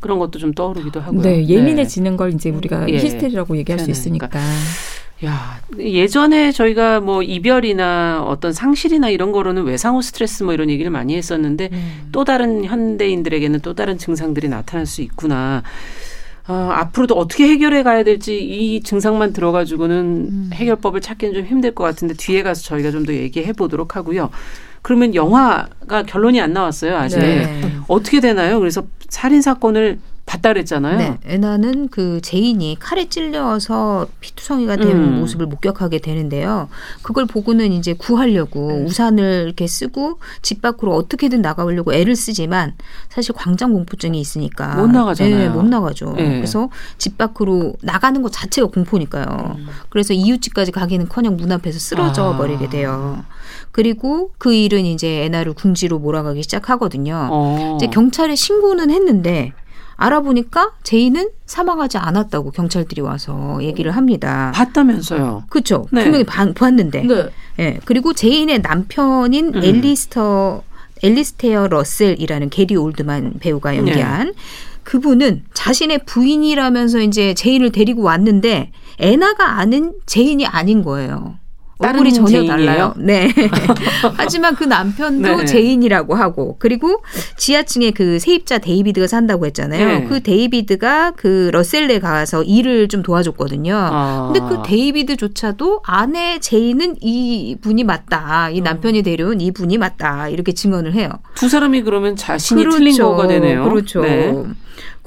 그런 0.00 0.18
것도 0.18 0.38
좀 0.38 0.54
떠오르기도 0.54 1.00
하고요. 1.00 1.20
네, 1.20 1.46
예민해지는 1.46 2.16
걸 2.16 2.32
이제 2.32 2.48
우리가 2.48 2.88
예. 2.88 2.96
히스테리라고 2.96 3.58
얘기할 3.58 3.78
수. 3.78 3.90
있으니까. 3.90 4.30
야, 5.26 5.60
예전에 5.78 6.50
저희가 6.52 7.00
뭐 7.00 7.22
이별이나 7.22 8.24
어떤 8.26 8.54
상실이나 8.54 9.10
이런 9.10 9.32
거로는 9.32 9.64
외상후 9.64 10.00
스트레스 10.00 10.42
뭐 10.42 10.54
이런 10.54 10.70
얘기를 10.70 10.90
많이 10.90 11.14
했었는데 11.14 11.68
또 12.12 12.24
다른 12.24 12.64
현대인들에게는 12.64 13.60
또 13.60 13.74
다른 13.74 13.98
증상들이 13.98 14.48
나타날 14.48 14.86
수 14.86 15.02
있구나. 15.02 15.62
어, 16.50 16.70
앞으로도 16.72 17.14
어떻게 17.14 17.46
해결해 17.48 17.84
가야 17.84 18.02
될지 18.02 18.36
이 18.42 18.82
증상만 18.82 19.32
들어가지고는 19.32 20.50
해결법을 20.52 21.00
찾기는 21.00 21.32
좀 21.32 21.44
힘들 21.44 21.72
것 21.76 21.84
같은데 21.84 22.14
뒤에 22.14 22.42
가서 22.42 22.62
저희가 22.64 22.90
좀 22.90 23.04
더 23.06 23.14
얘기해 23.14 23.52
보도록 23.52 23.94
하고요. 23.94 24.30
그러면 24.82 25.14
영화가 25.14 26.02
결론이 26.06 26.40
안 26.40 26.52
나왔어요 26.52 26.96
아직. 26.96 27.18
네. 27.20 27.62
어떻게 27.86 28.20
되나요? 28.20 28.58
그래서 28.58 28.82
살인 29.08 29.40
사건을 29.42 30.00
봤다 30.30 30.50
그랬잖아요. 30.50 30.96
네, 30.96 31.18
애나는 31.26 31.88
그 31.88 32.20
제인이 32.20 32.76
칼에 32.78 33.08
찔려서 33.08 34.06
피투성이가 34.20 34.76
된 34.76 34.88
음. 34.88 35.18
모습을 35.18 35.46
목격하게 35.46 35.98
되는데요. 35.98 36.68
그걸 37.02 37.26
보고는 37.26 37.72
이제 37.72 37.94
구하려고 37.94 38.84
우산을 38.84 39.42
이렇게 39.46 39.66
쓰고 39.66 40.20
집 40.40 40.62
밖으로 40.62 40.94
어떻게든 40.94 41.42
나가려고 41.42 41.92
애를 41.92 42.14
쓰지만 42.14 42.74
사실 43.08 43.34
광장 43.34 43.72
공포증이 43.72 44.20
있으니까 44.20 44.76
못 44.76 44.86
나가잖아요. 44.86 45.36
네, 45.36 45.48
못 45.48 45.64
나가죠. 45.64 46.12
네. 46.16 46.36
그래서 46.36 46.70
집 46.96 47.18
밖으로 47.18 47.74
나가는 47.82 48.22
것 48.22 48.30
자체가 48.30 48.68
공포니까요. 48.68 49.56
그래서 49.88 50.14
이웃집까지 50.14 50.70
가기는커녕 50.70 51.38
문 51.38 51.50
앞에서 51.50 51.80
쓰러져 51.80 52.30
음. 52.30 52.34
아. 52.34 52.36
버리게 52.36 52.68
돼요. 52.70 53.24
그리고 53.72 54.30
그 54.38 54.54
일은 54.54 54.84
이제 54.84 55.24
애나를 55.24 55.54
궁지로 55.54 55.98
몰아가기 55.98 56.44
시작하거든요. 56.44 57.28
어. 57.32 57.76
이제 57.76 57.88
경찰에 57.88 58.36
신고는 58.36 58.90
했는데 58.92 59.52
알아보니까 60.00 60.72
제인은 60.82 61.28
사망하지 61.44 61.98
않았다고 61.98 62.52
경찰들이 62.52 63.02
와서 63.02 63.58
얘기를 63.62 63.92
합니다. 63.92 64.50
봤다면서요. 64.54 65.44
그렇죠. 65.50 65.86
네. 65.92 66.02
분명히 66.04 66.24
봐- 66.24 66.50
봤는데. 66.54 67.02
네. 67.02 67.28
예. 67.58 67.78
그리고 67.84 68.14
제인의 68.14 68.62
남편인 68.62 69.54
음. 69.56 69.62
엘리스터 69.62 70.62
엘리스테어 71.02 71.68
러셀이라는 71.68 72.48
게리 72.50 72.76
올드만 72.76 73.34
배우가 73.40 73.76
연기한 73.76 74.28
네. 74.28 74.32
그분은 74.84 75.44
자신의 75.52 76.00
부인이라면서 76.06 77.00
이제 77.00 77.34
제인을 77.34 77.70
데리고 77.70 78.02
왔는데 78.02 78.72
애나가 78.98 79.58
아는 79.58 79.92
제인이 80.06 80.46
아닌 80.46 80.82
거예요. 80.82 81.34
얼굴이 81.80 82.12
전혀 82.12 82.28
제인이에요? 82.28 82.50
달라요. 82.50 82.94
네. 82.96 83.32
하지만 84.16 84.54
그 84.54 84.64
남편도 84.64 85.36
네. 85.36 85.44
제인이라고 85.44 86.14
하고 86.14 86.56
그리고 86.58 87.02
지하층에 87.36 87.90
그 87.92 88.18
세입자 88.18 88.58
데이비드가 88.58 89.06
산다고 89.06 89.46
했잖아요. 89.46 89.86
네. 89.86 90.04
그 90.04 90.22
데이비드가 90.22 91.12
그 91.16 91.50
러셀네 91.52 91.98
가서 91.98 92.42
일을 92.42 92.88
좀 92.88 93.02
도와줬거든요. 93.02 93.74
아. 93.74 94.30
근데 94.32 94.46
그 94.48 94.62
데이비드조차도 94.66 95.82
아내 95.84 96.38
제인은 96.38 96.96
이 97.00 97.56
분이 97.60 97.84
맞다. 97.84 98.50
이 98.50 98.60
남편이 98.60 99.02
데려온 99.02 99.40
이 99.40 99.50
분이 99.50 99.78
맞다. 99.78 100.28
이렇게 100.28 100.52
증언을 100.52 100.92
해요. 100.94 101.08
두 101.34 101.48
사람이 101.48 101.82
그러면 101.82 102.16
자신이 102.16 102.62
틀린 102.64 102.96
거가 102.98 103.26
되네요. 103.26 103.64
그렇죠. 103.64 104.02
네. 104.02 104.34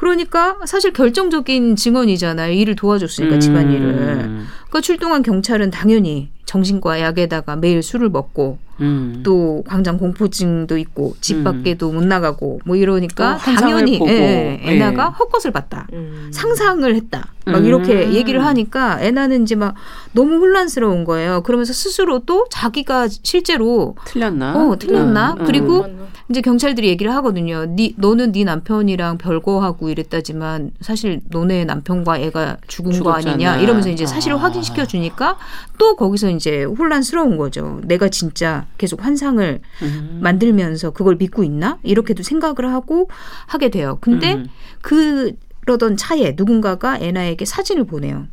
그러니까 0.04 0.58
사실 0.66 0.91
결정적인 0.91 1.78
증언이잖아요. 1.78 2.51
일을 2.51 2.76
도와줬으니까 2.76 3.39
집안일을. 3.39 3.86
음. 3.86 4.47
그러니까 4.68 4.82
출동한 4.82 5.24
경찰은 5.24 5.72
당연히 5.72 6.30
정신과 6.43 6.99
약에다가 6.99 7.56
매일 7.56 7.82
술을 7.82 8.10
먹고 8.10 8.58
음. 8.82 9.22
또 9.24 9.64
광장 9.66 9.97
공포증도 9.97 10.78
있고 10.78 11.16
집 11.22 11.38
음. 11.38 11.43
밖에도 11.45 11.89
못 11.93 12.04
나가고 12.04 12.60
뭐 12.66 12.76
이러니까 12.76 13.36
또 13.36 13.38
환상을 13.38 13.76
당연히 13.76 13.97
보고. 13.97 14.12
예, 14.12 14.60
예, 14.62 14.72
애나가 14.74 15.06
예. 15.06 15.18
헛것을 15.18 15.51
봤다. 15.51 15.88
음. 15.93 16.30
상상을 16.34 16.93
했다. 16.95 17.32
막 17.45 17.60
음. 17.60 17.66
이렇게 17.66 18.14
얘기를 18.14 18.43
하니까 18.45 19.01
애나는 19.01 19.43
이제 19.43 19.56
막 19.56 19.74
너무 20.12 20.36
혼란스러운 20.36 21.06
거예요. 21.06 21.43
그러면서 21.43 21.72
스스로 21.72 22.20
또 22.26 22.45
자기가 22.49 23.08
실제로 23.08 23.95
틀렸나? 24.06 24.54
어, 24.58 24.78
틀렸나? 24.78 25.38
음, 25.39 25.45
그리고? 25.45 25.86
이제 26.30 26.41
경찰들이 26.41 26.88
얘기를 26.88 27.13
하거든요. 27.15 27.65
니 27.65 27.93
너는 27.97 28.32
네 28.32 28.43
남편이랑 28.43 29.17
별거하고 29.17 29.89
이랬다지만 29.89 30.71
사실 30.80 31.21
너네 31.30 31.65
남편과 31.65 32.19
애가 32.19 32.57
죽은 32.67 32.91
거 32.91 32.97
죽었잖아. 32.97 33.34
아니냐 33.34 33.57
이러면서 33.57 33.89
이제 33.89 34.05
사실을 34.05 34.38
아. 34.38 34.39
확인시켜 34.39 34.86
주니까 34.86 35.38
또 35.78 35.95
거기서 35.95 36.30
이제 36.30 36.63
혼란스러운 36.63 37.38
거죠. 37.38 37.82
내가 37.84 38.09
진짜 38.09 38.65
계속 38.78 39.03
환상을 39.03 39.61
음. 39.82 40.19
만들면서 40.21 40.91
그걸 40.91 41.15
믿고 41.17 41.43
있나? 41.43 41.80
이렇게도 41.84 42.24
생각을 42.24 42.71
하고 42.71 43.09
하게 43.45 43.69
돼요. 43.69 43.97
근데 43.99 44.36
음. 44.36 44.47
그러던 44.82 45.97
차에 45.97 46.36
누군가가 46.38 46.99
애나에게 46.99 47.43
사진을 47.45 47.84
보내요. 47.84 48.28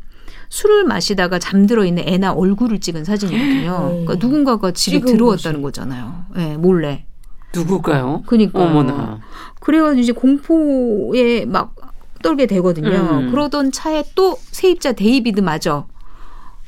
술을 0.48 0.84
마시다가 0.84 1.38
잠들어 1.38 1.84
있는 1.84 2.02
애나 2.06 2.32
얼굴을 2.32 2.80
찍은 2.80 3.04
사진이거든요. 3.04 3.88
그러니까 3.90 4.14
누군가가 4.14 4.72
집에 4.72 5.00
들어왔다는 5.00 5.62
거잖아요. 5.62 6.24
예, 6.38 6.56
몰래. 6.56 7.06
누굴까요? 7.54 8.22
그니까. 8.26 8.62
어머나. 8.62 9.18
그래가지고 9.60 10.00
이제 10.00 10.12
공포에 10.12 11.44
막 11.44 11.74
떨게 12.22 12.46
되거든요. 12.46 12.90
음. 12.90 13.30
그러던 13.30 13.72
차에 13.72 14.04
또 14.14 14.36
세입자 14.50 14.92
데이비드 14.92 15.40
마저 15.40 15.86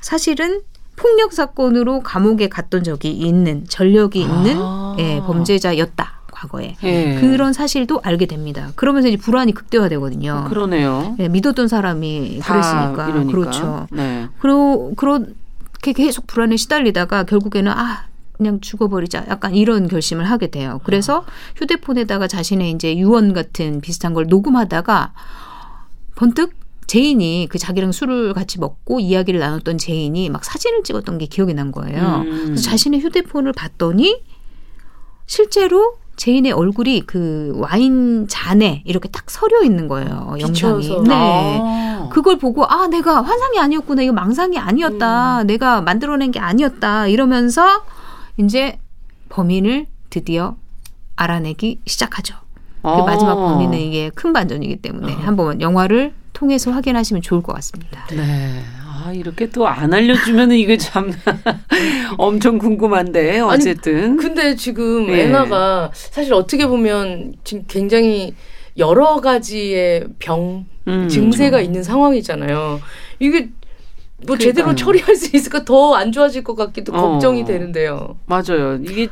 사실은 0.00 0.62
폭력 0.96 1.32
사건으로 1.32 2.00
감옥에 2.00 2.48
갔던 2.48 2.84
적이 2.84 3.12
있는 3.12 3.64
전력이 3.68 4.20
있는 4.20 4.56
아. 4.58 4.60
아. 4.60 4.96
예, 4.98 5.20
범죄자였다. 5.20 6.20
과거에. 6.30 6.76
예. 6.82 7.18
그런 7.20 7.52
사실도 7.52 8.00
알게 8.02 8.26
됩니다. 8.26 8.72
그러면서 8.74 9.08
이제 9.08 9.16
불안이 9.16 9.52
극대화되거든요. 9.52 10.46
그러네요. 10.48 11.16
예, 11.20 11.28
믿었던 11.28 11.68
사람이 11.68 12.40
다 12.42 12.52
그랬으니까. 12.54 13.08
이러니까. 13.08 13.38
그렇죠. 13.38 13.86
네. 13.92 14.28
그러, 14.40 14.90
그렇게 14.96 15.92
계속 15.94 16.26
불안에 16.26 16.56
시달리다가 16.56 17.24
결국에는 17.24 17.70
아, 17.72 18.06
그냥 18.42 18.60
죽어버리자. 18.60 19.26
약간 19.28 19.54
이런 19.54 19.86
결심을 19.86 20.24
하게 20.28 20.48
돼요. 20.48 20.80
그래서 20.84 21.24
휴대폰에다가 21.56 22.26
자신의 22.26 22.72
이제 22.72 22.96
유언 22.96 23.32
같은 23.32 23.80
비슷한 23.80 24.14
걸 24.14 24.26
녹음하다가 24.26 25.12
번뜩 26.16 26.54
제인이 26.88 27.46
그 27.48 27.58
자기랑 27.58 27.92
술을 27.92 28.34
같이 28.34 28.58
먹고 28.58 29.00
이야기를 29.00 29.38
나눴던 29.40 29.78
제인이 29.78 30.28
막 30.28 30.44
사진을 30.44 30.82
찍었던 30.82 31.18
게 31.18 31.26
기억이 31.26 31.54
난 31.54 31.70
거예요. 31.70 32.22
음. 32.26 32.42
그래서 32.46 32.62
자신의 32.62 33.00
휴대폰을 33.00 33.52
봤더니 33.52 34.20
실제로 35.26 35.94
제인의 36.16 36.52
얼굴이 36.52 37.04
그 37.06 37.54
와인 37.56 38.26
잔에 38.28 38.82
이렇게 38.84 39.08
딱 39.08 39.30
서려 39.30 39.62
있는 39.62 39.88
거예요. 39.88 40.36
영상이. 40.38 40.80
비춰서. 40.80 41.02
네. 41.04 41.14
아. 41.14 42.08
그걸 42.12 42.36
보고 42.36 42.66
아 42.66 42.88
내가 42.88 43.22
환상이 43.22 43.58
아니었구나 43.58 44.02
이거 44.02 44.12
망상이 44.12 44.58
아니었다 44.58 45.44
내가 45.44 45.80
만들어낸 45.80 46.30
게 46.30 46.40
아니었다 46.40 47.06
이러면서 47.06 47.84
이제 48.38 48.78
범인을 49.28 49.86
드디어 50.10 50.56
알아내기 51.16 51.80
시작하죠. 51.86 52.36
그 52.82 52.88
아. 52.88 53.02
마지막 53.04 53.34
범인은 53.36 53.78
이게 53.78 54.10
큰 54.14 54.32
반전이기 54.32 54.76
때문에 54.76 55.12
한번 55.12 55.60
영화를 55.60 56.12
통해서 56.32 56.70
확인하시면 56.72 57.22
좋을 57.22 57.42
것 57.42 57.52
같습니다. 57.54 58.06
네. 58.10 58.60
아, 59.04 59.12
이렇게 59.12 59.48
또 59.50 59.66
안 59.66 59.92
알려주면 59.94 60.52
이게 60.52 60.76
참 60.76 61.12
엄청 62.18 62.58
궁금한데, 62.58 63.40
어쨌든. 63.40 64.16
근데 64.16 64.54
지금 64.56 65.08
예. 65.10 65.24
애나가 65.24 65.90
사실 65.92 66.32
어떻게 66.34 66.66
보면 66.66 67.34
지금 67.44 67.64
굉장히 67.68 68.34
여러 68.78 69.20
가지의 69.20 70.06
병 70.18 70.66
음. 70.88 71.08
증세가 71.08 71.60
있는 71.60 71.82
상황이잖아요. 71.82 72.80
이게 73.20 73.50
뭐 74.26 74.36
제대로 74.38 74.66
그러니까요. 74.68 74.76
처리할 74.76 75.16
수 75.16 75.36
있을까 75.36 75.64
더 75.64 75.94
안 75.94 76.10
좋아질 76.12 76.42
것 76.44 76.54
같기도 76.54 76.92
어. 76.94 77.00
걱정이 77.12 77.44
되는데요. 77.44 78.16
맞아요. 78.26 78.78
이게 78.82 79.08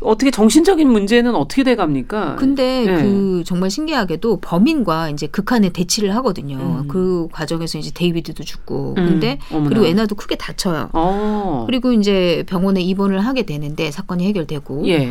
어떻게 0.00 0.30
정신적인 0.30 0.88
문제는 0.90 1.34
어떻게 1.34 1.62
돼 1.62 1.76
갑니까? 1.76 2.36
근데 2.36 2.84
네. 2.84 3.02
그 3.02 3.42
정말 3.46 3.70
신기하게도 3.70 4.38
범인과 4.40 5.10
이제 5.10 5.26
극한의 5.26 5.70
대치를 5.70 6.14
하거든요. 6.16 6.56
음. 6.56 6.88
그 6.88 7.28
과정에서 7.32 7.78
이제 7.78 7.90
데이비드도 7.94 8.42
죽고 8.44 8.94
음. 8.98 9.06
근데 9.06 9.38
어머나. 9.50 9.68
그리고 9.70 9.86
애나도 9.86 10.14
크게 10.16 10.36
다쳐요. 10.36 10.90
어. 10.92 11.64
그리고 11.66 11.92
이제 11.92 12.44
병원에 12.46 12.80
입원을 12.82 13.20
하게 13.20 13.44
되는데 13.44 13.90
사건이 13.90 14.26
해결되고 14.26 14.86
예. 14.88 15.10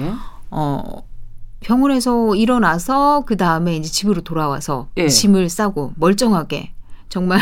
어 0.52 1.04
병원에서 1.62 2.36
일어나서 2.36 3.24
그 3.26 3.38
다음에 3.38 3.76
이제 3.78 3.90
집으로 3.90 4.22
돌아와서 4.22 4.88
예. 4.98 5.08
짐을 5.08 5.50
싸고 5.50 5.94
멀쩡하게 5.96 6.72
정말. 7.14 7.40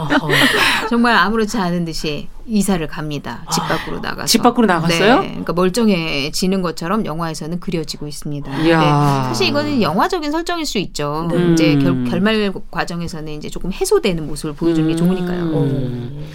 정말 0.88 1.14
아무렇지 1.16 1.58
않은 1.58 1.84
듯이 1.84 2.28
이사를 2.46 2.86
갑니다. 2.86 3.44
집 3.52 3.60
밖으로 3.60 4.00
나가서. 4.00 4.26
집 4.26 4.42
밖으로 4.42 4.66
나갔어요? 4.66 5.20
네. 5.20 5.28
그러니까 5.28 5.52
멀쩡해지는 5.52 6.62
것처럼 6.62 7.04
영화에서는 7.04 7.60
그려지고 7.60 8.06
있습니다. 8.06 8.56
네. 8.56 8.72
사실 8.72 9.48
이거는 9.48 9.82
영화적인 9.82 10.32
설정일 10.32 10.64
수 10.64 10.78
있죠. 10.78 11.28
네. 11.30 11.52
이제 11.52 11.74
음. 11.74 11.80
결, 11.82 12.04
결말 12.10 12.50
과정에서는 12.70 13.34
이제 13.34 13.50
조금 13.50 13.70
해소되는 13.70 14.26
모습을 14.26 14.54
보여주는 14.54 14.88
게 14.88 14.94
음. 14.94 14.96
좋으니까요. 14.96 15.42
음. 15.42 16.26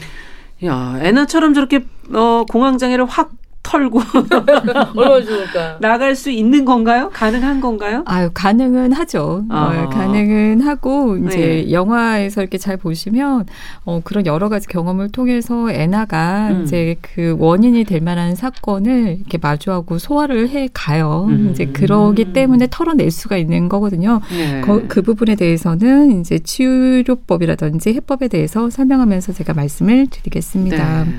야, 0.63 0.99
애나처럼 1.01 1.55
저렇게 1.55 1.83
어, 2.13 2.45
공황 2.47 2.77
장애를 2.77 3.05
확 3.05 3.31
털고 3.63 4.01
얼마나 4.95 5.21
좋을까. 5.23 5.77
나갈 5.79 6.15
수 6.15 6.29
있는 6.31 6.65
건가요? 6.65 7.09
가능한 7.13 7.61
건가요? 7.61 8.03
아유 8.05 8.29
가능은 8.33 8.91
하죠. 8.93 9.45
아. 9.49 9.85
어, 9.85 9.89
가능은 9.89 10.61
하고 10.61 11.15
이제 11.17 11.37
네. 11.67 11.71
영화에서 11.71 12.41
이렇게 12.41 12.57
잘 12.57 12.75
보시면 12.77 13.45
어, 13.85 14.01
그런 14.03 14.25
여러 14.25 14.49
가지 14.49 14.67
경험을 14.67 15.09
통해서 15.09 15.71
애나가 15.71 16.49
음. 16.49 16.63
이제 16.63 16.95
그 17.01 17.35
원인이 17.39 17.83
될 17.85 18.01
만한 18.01 18.35
사건을 18.35 19.17
이렇게 19.19 19.37
마주하고 19.37 19.99
소화를 19.99 20.49
해 20.49 20.67
가요. 20.73 21.27
음. 21.29 21.49
이제 21.51 21.65
그러기 21.65 22.33
때문에 22.33 22.67
털어낼 22.69 23.11
수가 23.11 23.37
있는 23.37 23.69
거거든요. 23.69 24.21
네. 24.31 24.61
거- 24.61 24.81
그 24.87 25.01
부분에 25.01 25.35
대해서는 25.35 26.19
이제 26.19 26.39
치료법이라든지 26.39 27.93
해법에 27.93 28.27
대해서 28.27 28.69
설명하면서 28.69 29.33
제가 29.33 29.53
말씀을 29.53 30.07
드리겠습니다. 30.07 31.03
네. 31.05 31.11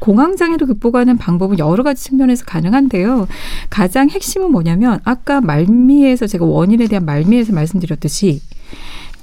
공황장애를 0.00 0.66
극복하는 0.66 1.16
방법은 1.16 1.58
여러 1.58 1.77
가지 1.82 2.04
측면에서 2.04 2.44
가능한데요. 2.44 3.28
가장 3.70 4.08
핵심은 4.10 4.50
뭐냐면 4.52 5.00
아까 5.04 5.40
말미에서 5.40 6.26
제가 6.26 6.44
원인에 6.44 6.86
대한 6.86 7.04
말미에서 7.04 7.52
말씀드렸듯이 7.52 8.40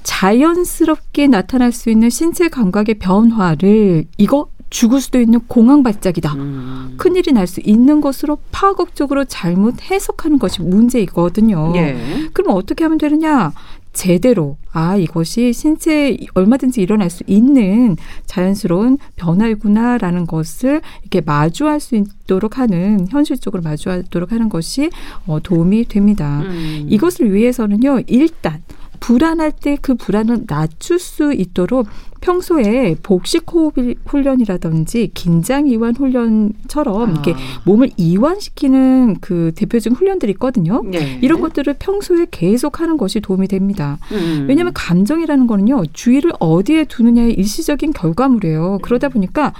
자연스럽게 0.02 1.26
나타날 1.26 1.72
수 1.72 1.90
있는 1.90 2.10
신체 2.10 2.48
감각의 2.48 2.96
변화를 3.00 4.04
이거 4.18 4.48
죽을 4.70 5.00
수도 5.00 5.20
있는 5.20 5.40
공황 5.46 5.82
발작이다. 5.82 6.34
음. 6.34 6.94
큰일이 6.96 7.32
날 7.32 7.46
수 7.46 7.60
있는 7.64 8.00
것으로 8.00 8.38
파격적으로 8.50 9.24
잘못 9.24 9.80
해석하는 9.90 10.38
것이 10.38 10.62
문제이거든요. 10.62 11.72
예. 11.76 11.96
그럼 12.32 12.56
어떻게 12.56 12.84
하면 12.84 12.98
되느냐? 12.98 13.52
제대로 13.96 14.58
아 14.72 14.96
이것이 14.96 15.54
신체에 15.54 16.18
얼마든지 16.34 16.82
일어날 16.82 17.08
수 17.08 17.24
있는 17.26 17.96
자연스러운 18.26 18.98
변화구나라는 19.16 20.26
것을 20.26 20.82
이렇게 21.00 21.22
마주할 21.22 21.80
수 21.80 21.96
있도록 21.96 22.58
하는 22.58 23.06
현실적으로 23.08 23.62
마주하도록 23.62 24.32
하는 24.32 24.50
것이 24.50 24.90
어, 25.26 25.40
도움이 25.42 25.86
됩니다. 25.86 26.42
음. 26.44 26.86
이것을 26.90 27.32
위해서는요 27.32 28.02
일단 28.06 28.62
불안할 29.00 29.52
때 29.52 29.76
그 29.86 29.94
불안을 29.94 30.46
낮출 30.46 30.98
수 30.98 31.32
있도록 31.32 31.86
평소에 32.20 32.96
복식 33.02 33.44
호흡 33.52 33.74
훈련이라든지 34.04 35.10
긴장 35.14 35.68
이완 35.68 35.94
훈련처럼 35.94 37.12
이렇게 37.12 37.32
아. 37.32 37.36
몸을 37.64 37.90
이완시키는 37.96 39.18
그 39.20 39.52
대표적인 39.54 39.96
훈련들이 39.96 40.32
있거든요. 40.32 40.82
예. 40.94 41.18
이런 41.22 41.40
것들을 41.40 41.76
평소에 41.78 42.26
계속 42.30 42.80
하는 42.80 42.96
것이 42.96 43.20
도움이 43.20 43.46
됩니다. 43.48 43.98
음. 44.12 44.46
왜냐하면 44.48 44.72
감정이라는 44.74 45.46
거는요, 45.46 45.84
주의를 45.92 46.32
어디에 46.40 46.84
두느냐의 46.84 47.34
일시적인 47.34 47.92
결과물이에요. 47.92 48.80
그러다 48.82 49.08
보니까 49.08 49.52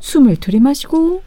숨을 0.00 0.36
들이마시고, 0.36 1.22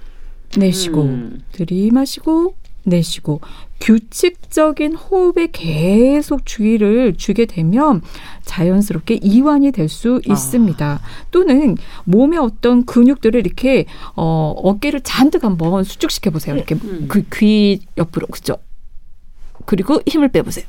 내쉬고, 0.57 1.01
음. 1.01 1.41
들이마시고, 1.51 2.55
내쉬고, 2.85 3.41
규칙적인 3.81 4.95
호흡에 4.95 5.49
계속 5.51 6.45
주의를 6.45 7.15
주게 7.17 7.45
되면 7.45 8.01
자연스럽게 8.43 9.19
이완이 9.21 9.71
될수 9.71 10.21
아. 10.27 10.31
있습니다. 10.31 11.01
또는 11.31 11.77
몸의 12.05 12.39
어떤 12.39 12.85
근육들을 12.85 13.45
이렇게, 13.45 13.85
어, 14.15 14.53
어깨를 14.57 15.01
잔뜩 15.01 15.43
한번 15.43 15.83
수축시켜 15.83 16.31
보세요. 16.31 16.55
이렇게 16.55 16.75
음. 16.75 17.07
그귀 17.07 17.81
옆으로, 17.97 18.27
그죠? 18.27 18.57
그리고 19.65 19.99
힘을 20.07 20.29
빼보세요. 20.29 20.65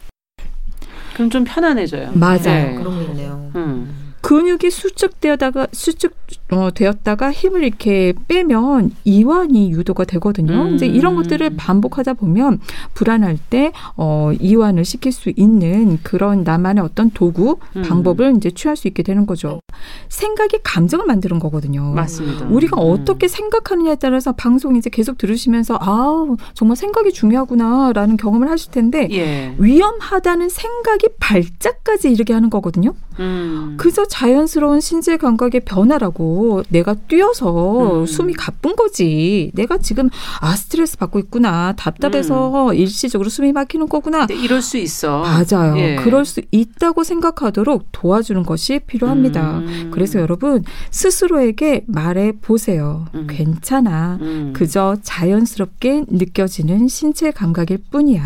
그럼 1.14 1.30
좀 1.30 1.44
편안해져요. 1.44 2.12
맞아요. 2.12 2.42
네. 2.42 2.74
그런 2.74 2.98
게 2.98 3.10
있네요. 3.10 3.50
음. 3.54 4.05
근육이 4.27 4.72
수축되다가 4.72 5.68
수축 5.70 6.12
어, 6.51 6.70
되었다가 6.74 7.31
힘을 7.31 7.62
이렇게 7.62 8.12
빼면 8.27 8.91
이완이 9.05 9.70
유도가 9.70 10.05
되거든요. 10.05 10.62
음. 10.62 10.74
이제 10.74 10.85
이런 10.85 11.14
것들을 11.14 11.51
반복하다 11.57 12.14
보면 12.14 12.59
불안할 12.95 13.39
때 13.51 13.70
어, 13.97 14.33
이완을 14.41 14.85
시킬 14.85 15.12
수 15.12 15.33
있는 15.37 16.01
그런 16.03 16.43
나만의 16.43 16.83
어떤 16.83 17.11
도구 17.11 17.59
음. 17.77 17.83
방법을 17.83 18.35
이제 18.37 18.51
취할 18.51 18.77
수 18.77 18.89
있게 18.89 19.05
되는 19.05 19.27
거죠. 19.27 19.61
생각이 20.09 20.59
감정을 20.64 21.07
만드는 21.07 21.39
거거든요. 21.39 21.93
맞습니다. 21.93 22.47
우리가 22.47 22.81
음. 22.81 22.91
어떻게 22.91 23.29
생각하느냐에 23.29 23.95
따라서 23.95 24.33
방송 24.33 24.74
이제 24.74 24.91
계속 24.91 25.18
들으시면서 25.18 25.79
아 25.81 26.37
정말 26.55 26.77
생각이 26.77 27.12
중요하구나라는 27.12 28.16
경험을 28.16 28.51
하실 28.51 28.72
텐데 28.72 29.07
예. 29.12 29.55
위험하다는 29.59 30.49
생각이 30.49 31.11
발작까지 31.20 32.11
이르게 32.11 32.33
하는 32.33 32.51
거거든요. 32.51 32.95
음. 33.20 33.77
그저 33.79 34.05
자연스러운 34.16 34.80
신체 34.80 35.18
감각의 35.18 35.60
변화라고 35.66 36.62
내가 36.70 36.94
뛰어서 36.94 38.00
음. 38.00 38.06
숨이 38.06 38.32
가쁜 38.32 38.74
거지. 38.74 39.50
내가 39.52 39.76
지금 39.76 40.08
아 40.40 40.56
스트레스 40.56 40.96
받고 40.96 41.18
있구나. 41.18 41.74
답답해서 41.76 42.72
일시적으로 42.72 43.28
숨이 43.28 43.52
막히는 43.52 43.90
거구나. 43.90 44.26
네, 44.26 44.34
이럴 44.34 44.62
수 44.62 44.78
있어. 44.78 45.20
맞아요. 45.20 45.76
예. 45.76 45.96
그럴 45.96 46.24
수 46.24 46.40
있다고 46.50 47.04
생각하도록 47.04 47.88
도와주는 47.92 48.42
것이 48.44 48.80
필요합니다. 48.86 49.58
음. 49.58 49.90
그래서 49.92 50.18
여러분 50.18 50.64
스스로에게 50.90 51.84
말해 51.86 52.32
보세요. 52.40 53.04
음. 53.14 53.26
괜찮아. 53.28 54.18
음. 54.22 54.52
그저 54.56 54.96
자연스럽게 55.02 56.04
느껴지는 56.08 56.88
신체 56.88 57.30
감각일 57.30 57.80
뿐이야. 57.90 58.22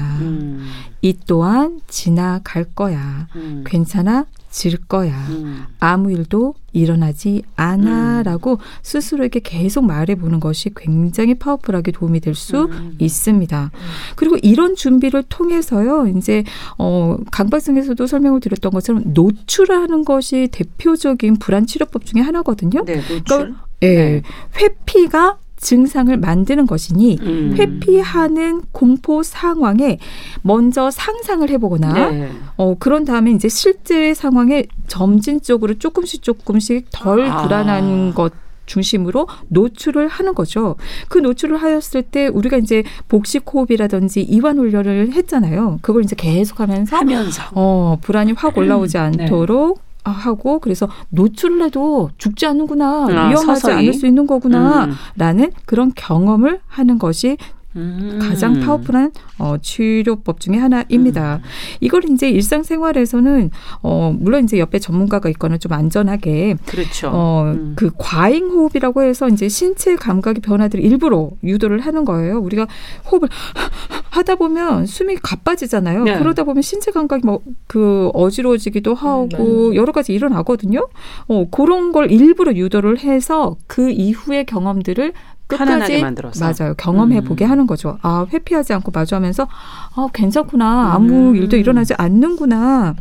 음. 1.03 1.07
이 1.07 1.15
또한 1.27 1.81
지나갈 1.89 2.65
거야. 2.65 3.29
음. 3.37 3.65
괜찮아 3.67 4.27
질 4.51 4.77
거야. 4.77 5.15
음. 5.29 5.65
아무 5.79 6.11
일도 6.11 6.55
일어나지 6.73 7.43
않아라고 7.55 8.59
스스로에게 8.83 9.41
계속 9.41 9.85
말해보는 9.85 10.41
것이 10.41 10.71
굉장히 10.75 11.35
파워풀하게 11.35 11.93
도움이 11.93 12.21
될수 12.21 12.65
음. 12.65 12.97
있습니다. 12.99 13.71
그리고 14.17 14.37
이런 14.43 14.75
준비를 14.75 15.25
통해서요, 15.29 16.09
이제 16.09 16.45
어 16.79 17.17
강박성에서도 17.31 18.07
설명을 18.07 18.41
드렸던 18.41 18.73
것처럼 18.73 19.05
노출하는 19.07 20.05
것이 20.05 20.49
대표적인 20.51 21.37
불안 21.37 21.67
치료법 21.67 22.05
중에 22.05 22.21
하나거든요. 22.21 22.85
네, 22.85 22.97
노출. 22.97 23.23
그러니까 23.25 23.65
예, 23.83 23.95
네. 23.95 24.23
회피가 24.57 25.39
증상을 25.61 26.17
만드는 26.17 26.67
것이니 26.67 27.19
음. 27.21 27.55
회피하는 27.59 28.63
공포 28.73 29.23
상황에 29.23 29.99
먼저 30.43 30.91
상상을 30.91 31.49
해보거나 31.49 32.11
네. 32.11 32.31
어, 32.57 32.75
그런 32.79 33.05
다음에 33.05 33.31
이제 33.33 33.49
실제 33.49 34.15
상황에 34.15 34.65
점진적으로 34.89 35.75
조금씩 35.75 36.23
조금씩 36.23 36.87
덜 36.91 37.27
아. 37.27 37.43
불안한 37.43 38.15
것 38.15 38.33
중심으로 38.67 39.27
노출을 39.49 40.07
하는 40.07 40.33
거죠. 40.33 40.77
그 41.09 41.19
노출을 41.19 41.57
하였을 41.57 42.03
때 42.03 42.29
우리가 42.29 42.57
이제 42.57 42.85
복식 43.09 43.45
호흡이라든지 43.53 44.23
이완 44.23 44.59
훈련을 44.59 45.13
했잖아요. 45.13 45.81
그걸 45.83 46.05
이제 46.05 46.15
계속하면서 46.17 46.97
하면서. 46.97 47.43
어, 47.53 47.99
불안이 48.01 48.33
확 48.33 48.57
올라오지 48.57 48.93
네. 48.93 48.99
않도록 49.01 49.81
하고 50.05 50.59
그래서 50.61 50.89
노출을 51.11 51.63
해도 51.63 52.11
죽지 52.19 52.47
않는구나 52.47 52.87
아, 53.05 53.29
위험하지 53.29 53.61
서서히. 53.61 53.75
않을 53.79 53.93
수 53.95 54.07
있는 54.07 54.27
거구나 54.27 54.85
음. 54.87 54.93
라는 55.17 55.51
그런 55.67 55.93
경험을 55.95 56.61
하는 56.67 56.99
것이 56.99 57.37
음. 57.77 58.19
가장 58.21 58.61
파워풀한 58.61 59.13
어, 59.39 59.57
치료법 59.61 60.41
중에 60.41 60.57
하나입니다. 60.57 61.37
음. 61.37 61.43
이걸 61.81 62.05
이제 62.11 62.29
일상생활에서는 62.29 63.51
어, 63.83 64.15
물론 64.19 64.45
이제 64.45 64.59
옆에 64.59 64.79
전문가가 64.79 65.29
있거나 65.31 65.59
좀 65.59 65.73
안전하게 65.73 66.57
그렇죠. 66.67 67.11
어, 67.13 67.53
음. 67.55 67.75
그 67.77 67.91
과잉 67.97 68.51
호흡이라고 68.51 69.03
해서 69.03 69.29
이제 69.29 69.49
신체 69.49 69.97
감각의 69.97 70.41
변화들을 70.43 70.85
일부러 70.85 71.31
유도를 71.45 71.81
하는 71.81 72.05
거예요. 72.05 72.39
우리가 72.39 72.67
호흡을 73.11 73.29
하다 74.11 74.35
보면 74.35 74.87
숨이 74.87 75.17
가빠지잖아요. 75.23 76.05
네. 76.05 76.19
그러다 76.19 76.45
보면 76.45 76.63
신체 76.63 76.91
감각이 76.91 77.25
뭐 77.25 77.41
그 77.67 78.11
어지러워지기도 78.15 78.95
하고 78.95 79.75
여러 79.77 79.93
가지 79.93 80.13
일어나거든요. 80.13 80.89
어, 81.29 81.47
그런 81.51 81.93
걸 81.93 82.11
일부러 82.11 82.53
유도를 82.53 82.99
해서 82.99 83.57
그 83.67 83.91
이후의 83.91 84.45
경험들을 84.47 85.13
끝까지 85.57 86.01
만들어서. 86.01 86.45
맞아요. 86.45 86.75
경험해 86.75 87.23
보게 87.23 87.45
음. 87.45 87.51
하는 87.51 87.67
거죠. 87.67 87.99
아, 88.03 88.27
회피하지 88.31 88.73
않고 88.73 88.91
마주하면서 88.93 89.49
아, 89.97 90.09
괜찮구나. 90.13 90.93
아무 90.95 91.31
음. 91.31 91.37
일도 91.37 91.57
일어나지 91.57 91.95
않는구나. 91.95 92.95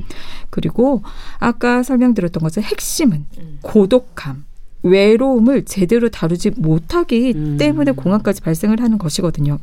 그리고 0.49 1.03
아까 1.39 1.83
설명드렸던 1.83 2.41
것은 2.41 2.63
핵심은 2.63 3.25
음. 3.37 3.59
고독함. 3.61 4.45
외로움을 4.81 5.65
제대로 5.65 6.09
다루지 6.09 6.51
못하기 6.51 7.33
음. 7.35 7.57
때문에 7.57 7.91
공황까지 7.91 8.41
발생을 8.41 8.81
하는 8.81 8.97
것이거든요. 8.97 9.59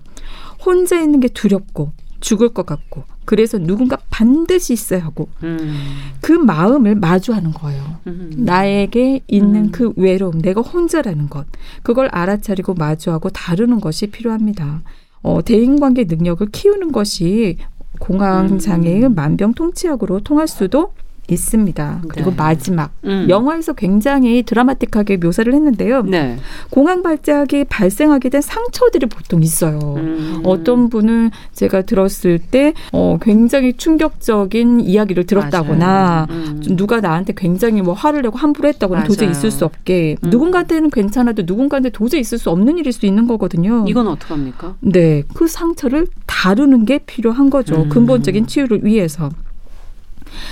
혼자 0.65 1.01
있는 1.01 1.21
게 1.21 1.29
두렵고 1.29 1.93
죽을 2.27 2.49
것 2.49 2.67
같고 2.67 3.05
그래서 3.25 3.57
누군가 3.57 3.99
반드시 4.11 4.73
있어야 4.73 5.05
하고 5.05 5.29
음. 5.45 5.77
그 6.21 6.33
마음을 6.33 6.97
마주하는 6.97 7.53
거예요. 7.53 7.99
음. 8.09 8.33
나에게 8.37 9.21
있는 9.29 9.67
음. 9.67 9.71
그 9.71 9.93
외로움, 9.95 10.41
내가 10.41 10.61
혼자라는 10.61 11.29
것, 11.29 11.47
그걸 11.85 12.09
알아차리고 12.11 12.75
마주하고 12.75 13.31
다루는 13.31 13.81
것이 13.81 14.09
필요합니다. 14.09 14.83
어, 15.23 15.43
대인관계 15.43 16.07
능력을 16.09 16.49
키우는 16.51 16.91
것이 16.91 17.59
공황장애의 18.01 19.05
음. 19.05 19.15
만병통치약으로 19.15 20.21
통할 20.21 20.49
수도 20.49 20.95
있습니다. 21.29 22.03
그리고 22.09 22.31
네. 22.31 22.37
마지막 22.37 22.91
음. 23.05 23.27
영화에서 23.29 23.73
굉장히 23.73 24.43
드라마틱하게 24.43 25.19
묘사를 25.19 25.53
했는데요. 25.53 26.03
네. 26.03 26.37
공황 26.71 27.03
발작이 27.03 27.65
발생하게 27.65 28.29
된 28.29 28.41
상처들이 28.41 29.07
보통 29.07 29.43
있어요. 29.43 29.95
음. 29.97 30.43
어떤 30.45 30.89
분은 30.89 31.31
제가 31.53 31.83
들었을 31.83 32.39
때 32.39 32.75
어, 32.93 33.19
굉장히 33.21 33.73
충격적인 33.73 34.81
이야기를 34.81 35.25
들었다거나. 35.27 36.27
음. 36.31 36.61
좀 36.63 36.77
누가 36.77 37.01
나한테 37.01 37.33
굉장히 37.37 37.83
뭐 37.83 37.95
화를 37.95 38.23
내고 38.23 38.39
함부로 38.39 38.69
했다거나 38.69 39.01
맞아요. 39.01 39.09
도저히 39.09 39.31
있을 39.31 39.51
수 39.51 39.65
없게 39.65 40.17
음. 40.25 40.31
누군가한테는 40.31 40.91
괜찮아도 40.91 41.43
누군가한테 41.45 41.91
도저히 41.91 42.21
있을 42.21 42.39
수 42.39 42.51
없는 42.51 42.79
일일 42.79 42.93
수 42.93 43.07
있는 43.07 43.27
거거든요. 43.27 43.85
이건 43.89 44.07
어떡합니까? 44.09 44.77
네, 44.81 45.23
그 45.35 45.47
상처를 45.47 46.07
다루는 46.27 46.85
게 46.85 46.99
필요한 46.99 47.51
거죠. 47.51 47.83
음. 47.83 47.89
근본적인 47.89 48.47
치유를 48.47 48.85
위해서. 48.85 49.31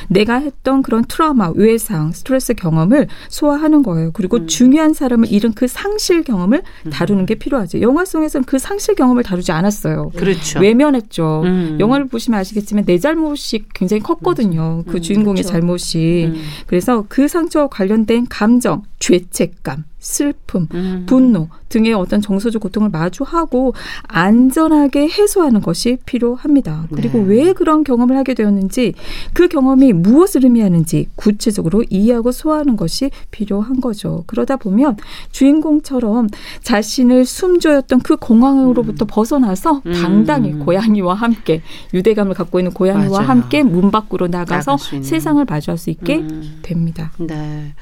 내가 0.08 0.36
했던 0.36 0.82
그런 0.82 1.04
트라우마, 1.04 1.50
외상, 1.54 2.12
스트레스 2.12 2.54
경험을 2.54 3.08
소화하는 3.28 3.82
거예요. 3.82 4.10
그리고 4.12 4.38
음. 4.38 4.46
중요한 4.46 4.94
사람을 4.94 5.30
잃은 5.30 5.52
그 5.54 5.66
상실 5.66 6.22
경험을 6.22 6.62
다루는 6.90 7.26
게 7.26 7.34
필요하죠. 7.34 7.80
영화 7.80 8.04
속에서는 8.04 8.44
그 8.44 8.58
상실 8.58 8.94
경험을 8.94 9.22
다루지 9.22 9.52
않았어요. 9.52 10.10
그렇죠. 10.16 10.60
외면했죠. 10.60 11.42
음. 11.44 11.76
영화를 11.80 12.08
보시면 12.08 12.40
아시겠지만 12.40 12.84
내 12.84 12.98
잘못이 12.98 13.64
굉장히 13.74 14.02
컸거든요. 14.02 14.84
그 14.86 14.96
음, 14.96 15.02
주인공의 15.02 15.42
그렇죠. 15.42 15.52
잘못이. 15.52 16.30
음. 16.32 16.42
그래서 16.66 17.04
그 17.08 17.28
상처와 17.28 17.68
관련된 17.68 18.26
감정, 18.28 18.82
죄책감, 18.98 19.84
슬픔, 20.04 20.68
음. 20.74 21.04
분노 21.06 21.48
등의 21.70 21.94
어떤 21.94 22.20
정서적 22.20 22.60
고통을 22.62 22.90
마주하고 22.90 23.72
안전하게 24.02 25.08
해소하는 25.08 25.62
것이 25.62 25.96
필요합니다. 26.04 26.86
그리고 26.94 27.18
네. 27.18 27.24
왜 27.24 27.52
그런 27.52 27.82
경험을 27.82 28.16
하게 28.16 28.34
되었는지 28.34 28.94
그 29.32 29.48
경험이 29.48 29.92
무엇을 29.94 30.44
의미하는지 30.44 31.08
구체적으로 31.16 31.82
이해하고 31.88 32.32
소화하는 32.32 32.76
것이 32.76 33.10
필요한 33.30 33.80
거죠. 33.80 34.24
그러다 34.26 34.56
보면 34.56 34.98
주인공처럼 35.32 36.28
자신을 36.62 37.24
숨조였던 37.24 38.00
그 38.00 38.16
공황으로부터 38.16 39.06
벗어나서 39.06 39.80
음. 39.86 39.92
당당히 39.94 40.52
고양이와 40.52 41.14
함께 41.14 41.62
유대감을 41.94 42.34
갖고 42.34 42.60
있는 42.60 42.72
고양이와 42.72 43.20
맞아요. 43.20 43.28
함께 43.28 43.62
문 43.62 43.90
밖으로 43.90 44.28
나가서. 44.28 44.76
세상을 44.76 45.44
마주할 45.44 45.78
수 45.78 45.90
있게 45.90 46.18
음. 46.18 46.58
됩니다. 46.62 47.10
네. 47.18 47.74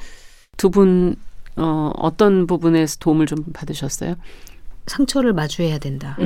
두 0.57 0.69
분, 0.69 1.15
어, 1.55 1.91
어떤 1.97 2.47
부분에서 2.47 2.97
도움을 2.99 3.25
좀 3.27 3.37
받으셨어요? 3.53 4.15
상처를 4.85 5.31
마주해야 5.31 5.77
된다. 5.77 6.17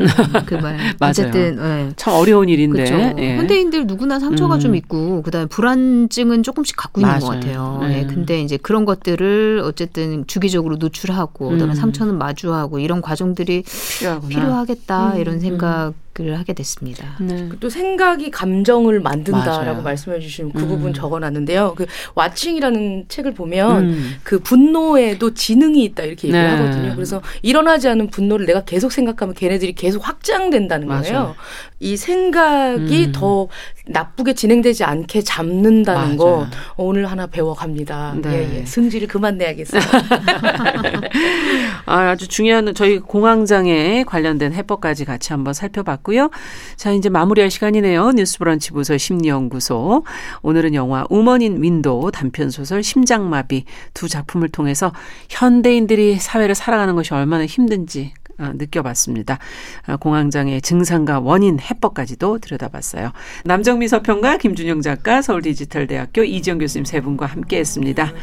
그 0.47 0.55
말. 0.55 0.77
맞아요. 0.99 1.11
어쨌든 1.11 1.59
예. 1.59 1.93
참 1.95 2.15
어려운 2.15 2.49
일인데. 2.49 2.85
그렇죠. 2.85 3.15
예. 3.21 3.37
현대인들 3.37 3.85
누구나 3.85 4.19
상처가 4.19 4.55
음. 4.55 4.59
좀 4.59 4.75
있고 4.75 5.21
그다음에 5.21 5.45
불안증은 5.45 6.41
조금씩 6.41 6.75
갖고 6.75 7.01
있는 7.01 7.19
것 7.19 7.27
맞아요. 7.27 7.39
같아요. 7.39 7.77
네. 7.81 7.99
예, 7.99 8.05
근데 8.07 8.41
이제 8.41 8.57
그런 8.57 8.85
것들을 8.85 9.61
어쨌든 9.63 10.25
주기적으로 10.25 10.77
노출하고 10.77 11.49
그다음에 11.49 11.73
음. 11.73 11.75
상처는 11.75 12.17
마주하고 12.17 12.79
이런 12.79 13.01
과정들이 13.01 13.63
필요하구나. 13.99 14.27
필요하겠다 14.27 15.13
음, 15.13 15.19
이런 15.19 15.35
음. 15.35 15.39
생각 15.39 15.93
을 16.19 16.37
하게 16.39 16.53
됐습니다. 16.53 17.15
네. 17.19 17.49
또 17.59 17.69
생각이 17.69 18.31
감정을 18.31 18.99
만든다라고 18.99 19.65
맞아요. 19.65 19.81
말씀해 19.83 20.19
주신 20.19 20.51
그 20.51 20.63
음. 20.63 20.67
부분 20.67 20.93
적어놨는데요. 20.93 21.75
그 21.77 21.85
왓칭이라는 22.15 23.07
책을 23.07 23.33
보면 23.33 23.83
음. 23.83 24.15
그 24.23 24.39
분노에도 24.39 25.33
지능이 25.33 25.83
있다 25.83 26.03
이렇게 26.03 26.27
얘기를 26.27 26.43
네. 26.43 26.55
하거든요. 26.55 26.95
그래서 26.95 27.21
일어나지 27.43 27.87
않은 27.87 28.07
분노를 28.07 28.47
내가 28.47 28.63
계속 28.63 28.91
생각하면 28.91 29.35
걔네들이 29.35 29.73
계속 29.73 30.07
확장된다는 30.07 30.87
맞아요. 30.87 31.01
거예요. 31.03 31.35
이 31.79 31.95
생각이 31.95 33.05
음. 33.05 33.11
더 33.11 33.47
나쁘게 33.85 34.33
진행되지 34.33 34.83
않게 34.83 35.21
잡는다는 35.21 36.17
거 36.17 36.37
맞아요. 36.37 36.47
오늘 36.75 37.09
하나 37.09 37.27
배워갑니다. 37.27 38.15
네. 38.21 38.33
예, 38.33 38.59
예. 38.59 38.65
승질을 38.65 39.07
그만 39.07 39.37
내야겠어요. 39.37 39.81
아, 41.85 42.09
아주 42.09 42.27
중요한 42.27 42.73
저희 42.73 42.99
공황장애 42.99 44.03
관련된 44.07 44.53
해법까지 44.53 45.05
같이 45.05 45.33
한번 45.33 45.53
살펴봤고요. 45.53 46.31
자, 46.75 46.91
이제 46.91 47.09
마무리할 47.09 47.51
시간이네요. 47.51 48.11
뉴스브런치 48.11 48.71
부서 48.71 48.97
심리연구소. 48.97 50.03
오늘은 50.41 50.73
영화 50.73 51.05
Woman 51.09 51.61
in 51.61 51.74
Window 51.74 52.11
단편 52.11 52.49
소설 52.49 52.83
심장마비 52.83 53.65
두 53.93 54.09
작품을 54.09 54.49
통해서 54.49 54.91
현대인들이 55.29 56.17
사회를 56.19 56.55
살아가는 56.55 56.95
것이 56.95 57.13
얼마나 57.13 57.45
힘든지 57.45 58.13
아, 58.15 58.26
느껴봤습니다. 58.39 59.39
아, 59.85 59.95
공황장애 59.97 60.61
증상과 60.61 61.19
원인 61.19 61.59
해법까지도 61.59 62.39
들여다봤어요. 62.39 63.11
남정미 63.45 63.87
서평가 63.87 64.37
김준영 64.37 64.81
작가 64.81 65.21
서울디지털대학교 65.21 66.23
이지영 66.23 66.59
교수님 66.59 66.85
세 66.85 67.01
분과 67.01 67.25
함께했습니다. 67.25 68.13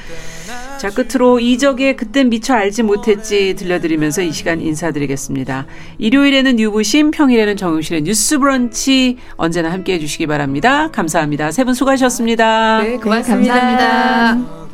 자 0.78 0.90
끝으로 0.90 1.40
이적의 1.40 1.96
그땐 1.96 2.28
미처 2.28 2.54
알지 2.54 2.82
못했지 2.82 3.54
들려드리면서 3.56 4.22
이 4.22 4.32
시간 4.32 4.60
인사드리겠습니다. 4.60 5.66
일요일에는 5.98 6.58
유부심, 6.60 7.10
평일에는 7.10 7.56
정용실의 7.56 8.02
뉴스브런치 8.02 9.18
언제나 9.36 9.72
함께해 9.72 9.98
주시기 9.98 10.26
바랍니다. 10.26 10.90
감사합니다. 10.90 11.50
세 11.50 11.64
분 11.64 11.72
수고하셨습니다. 11.72 12.82
네, 12.82 12.96
고맙습니다. 12.98 13.54
감사합니다. 13.54 14.73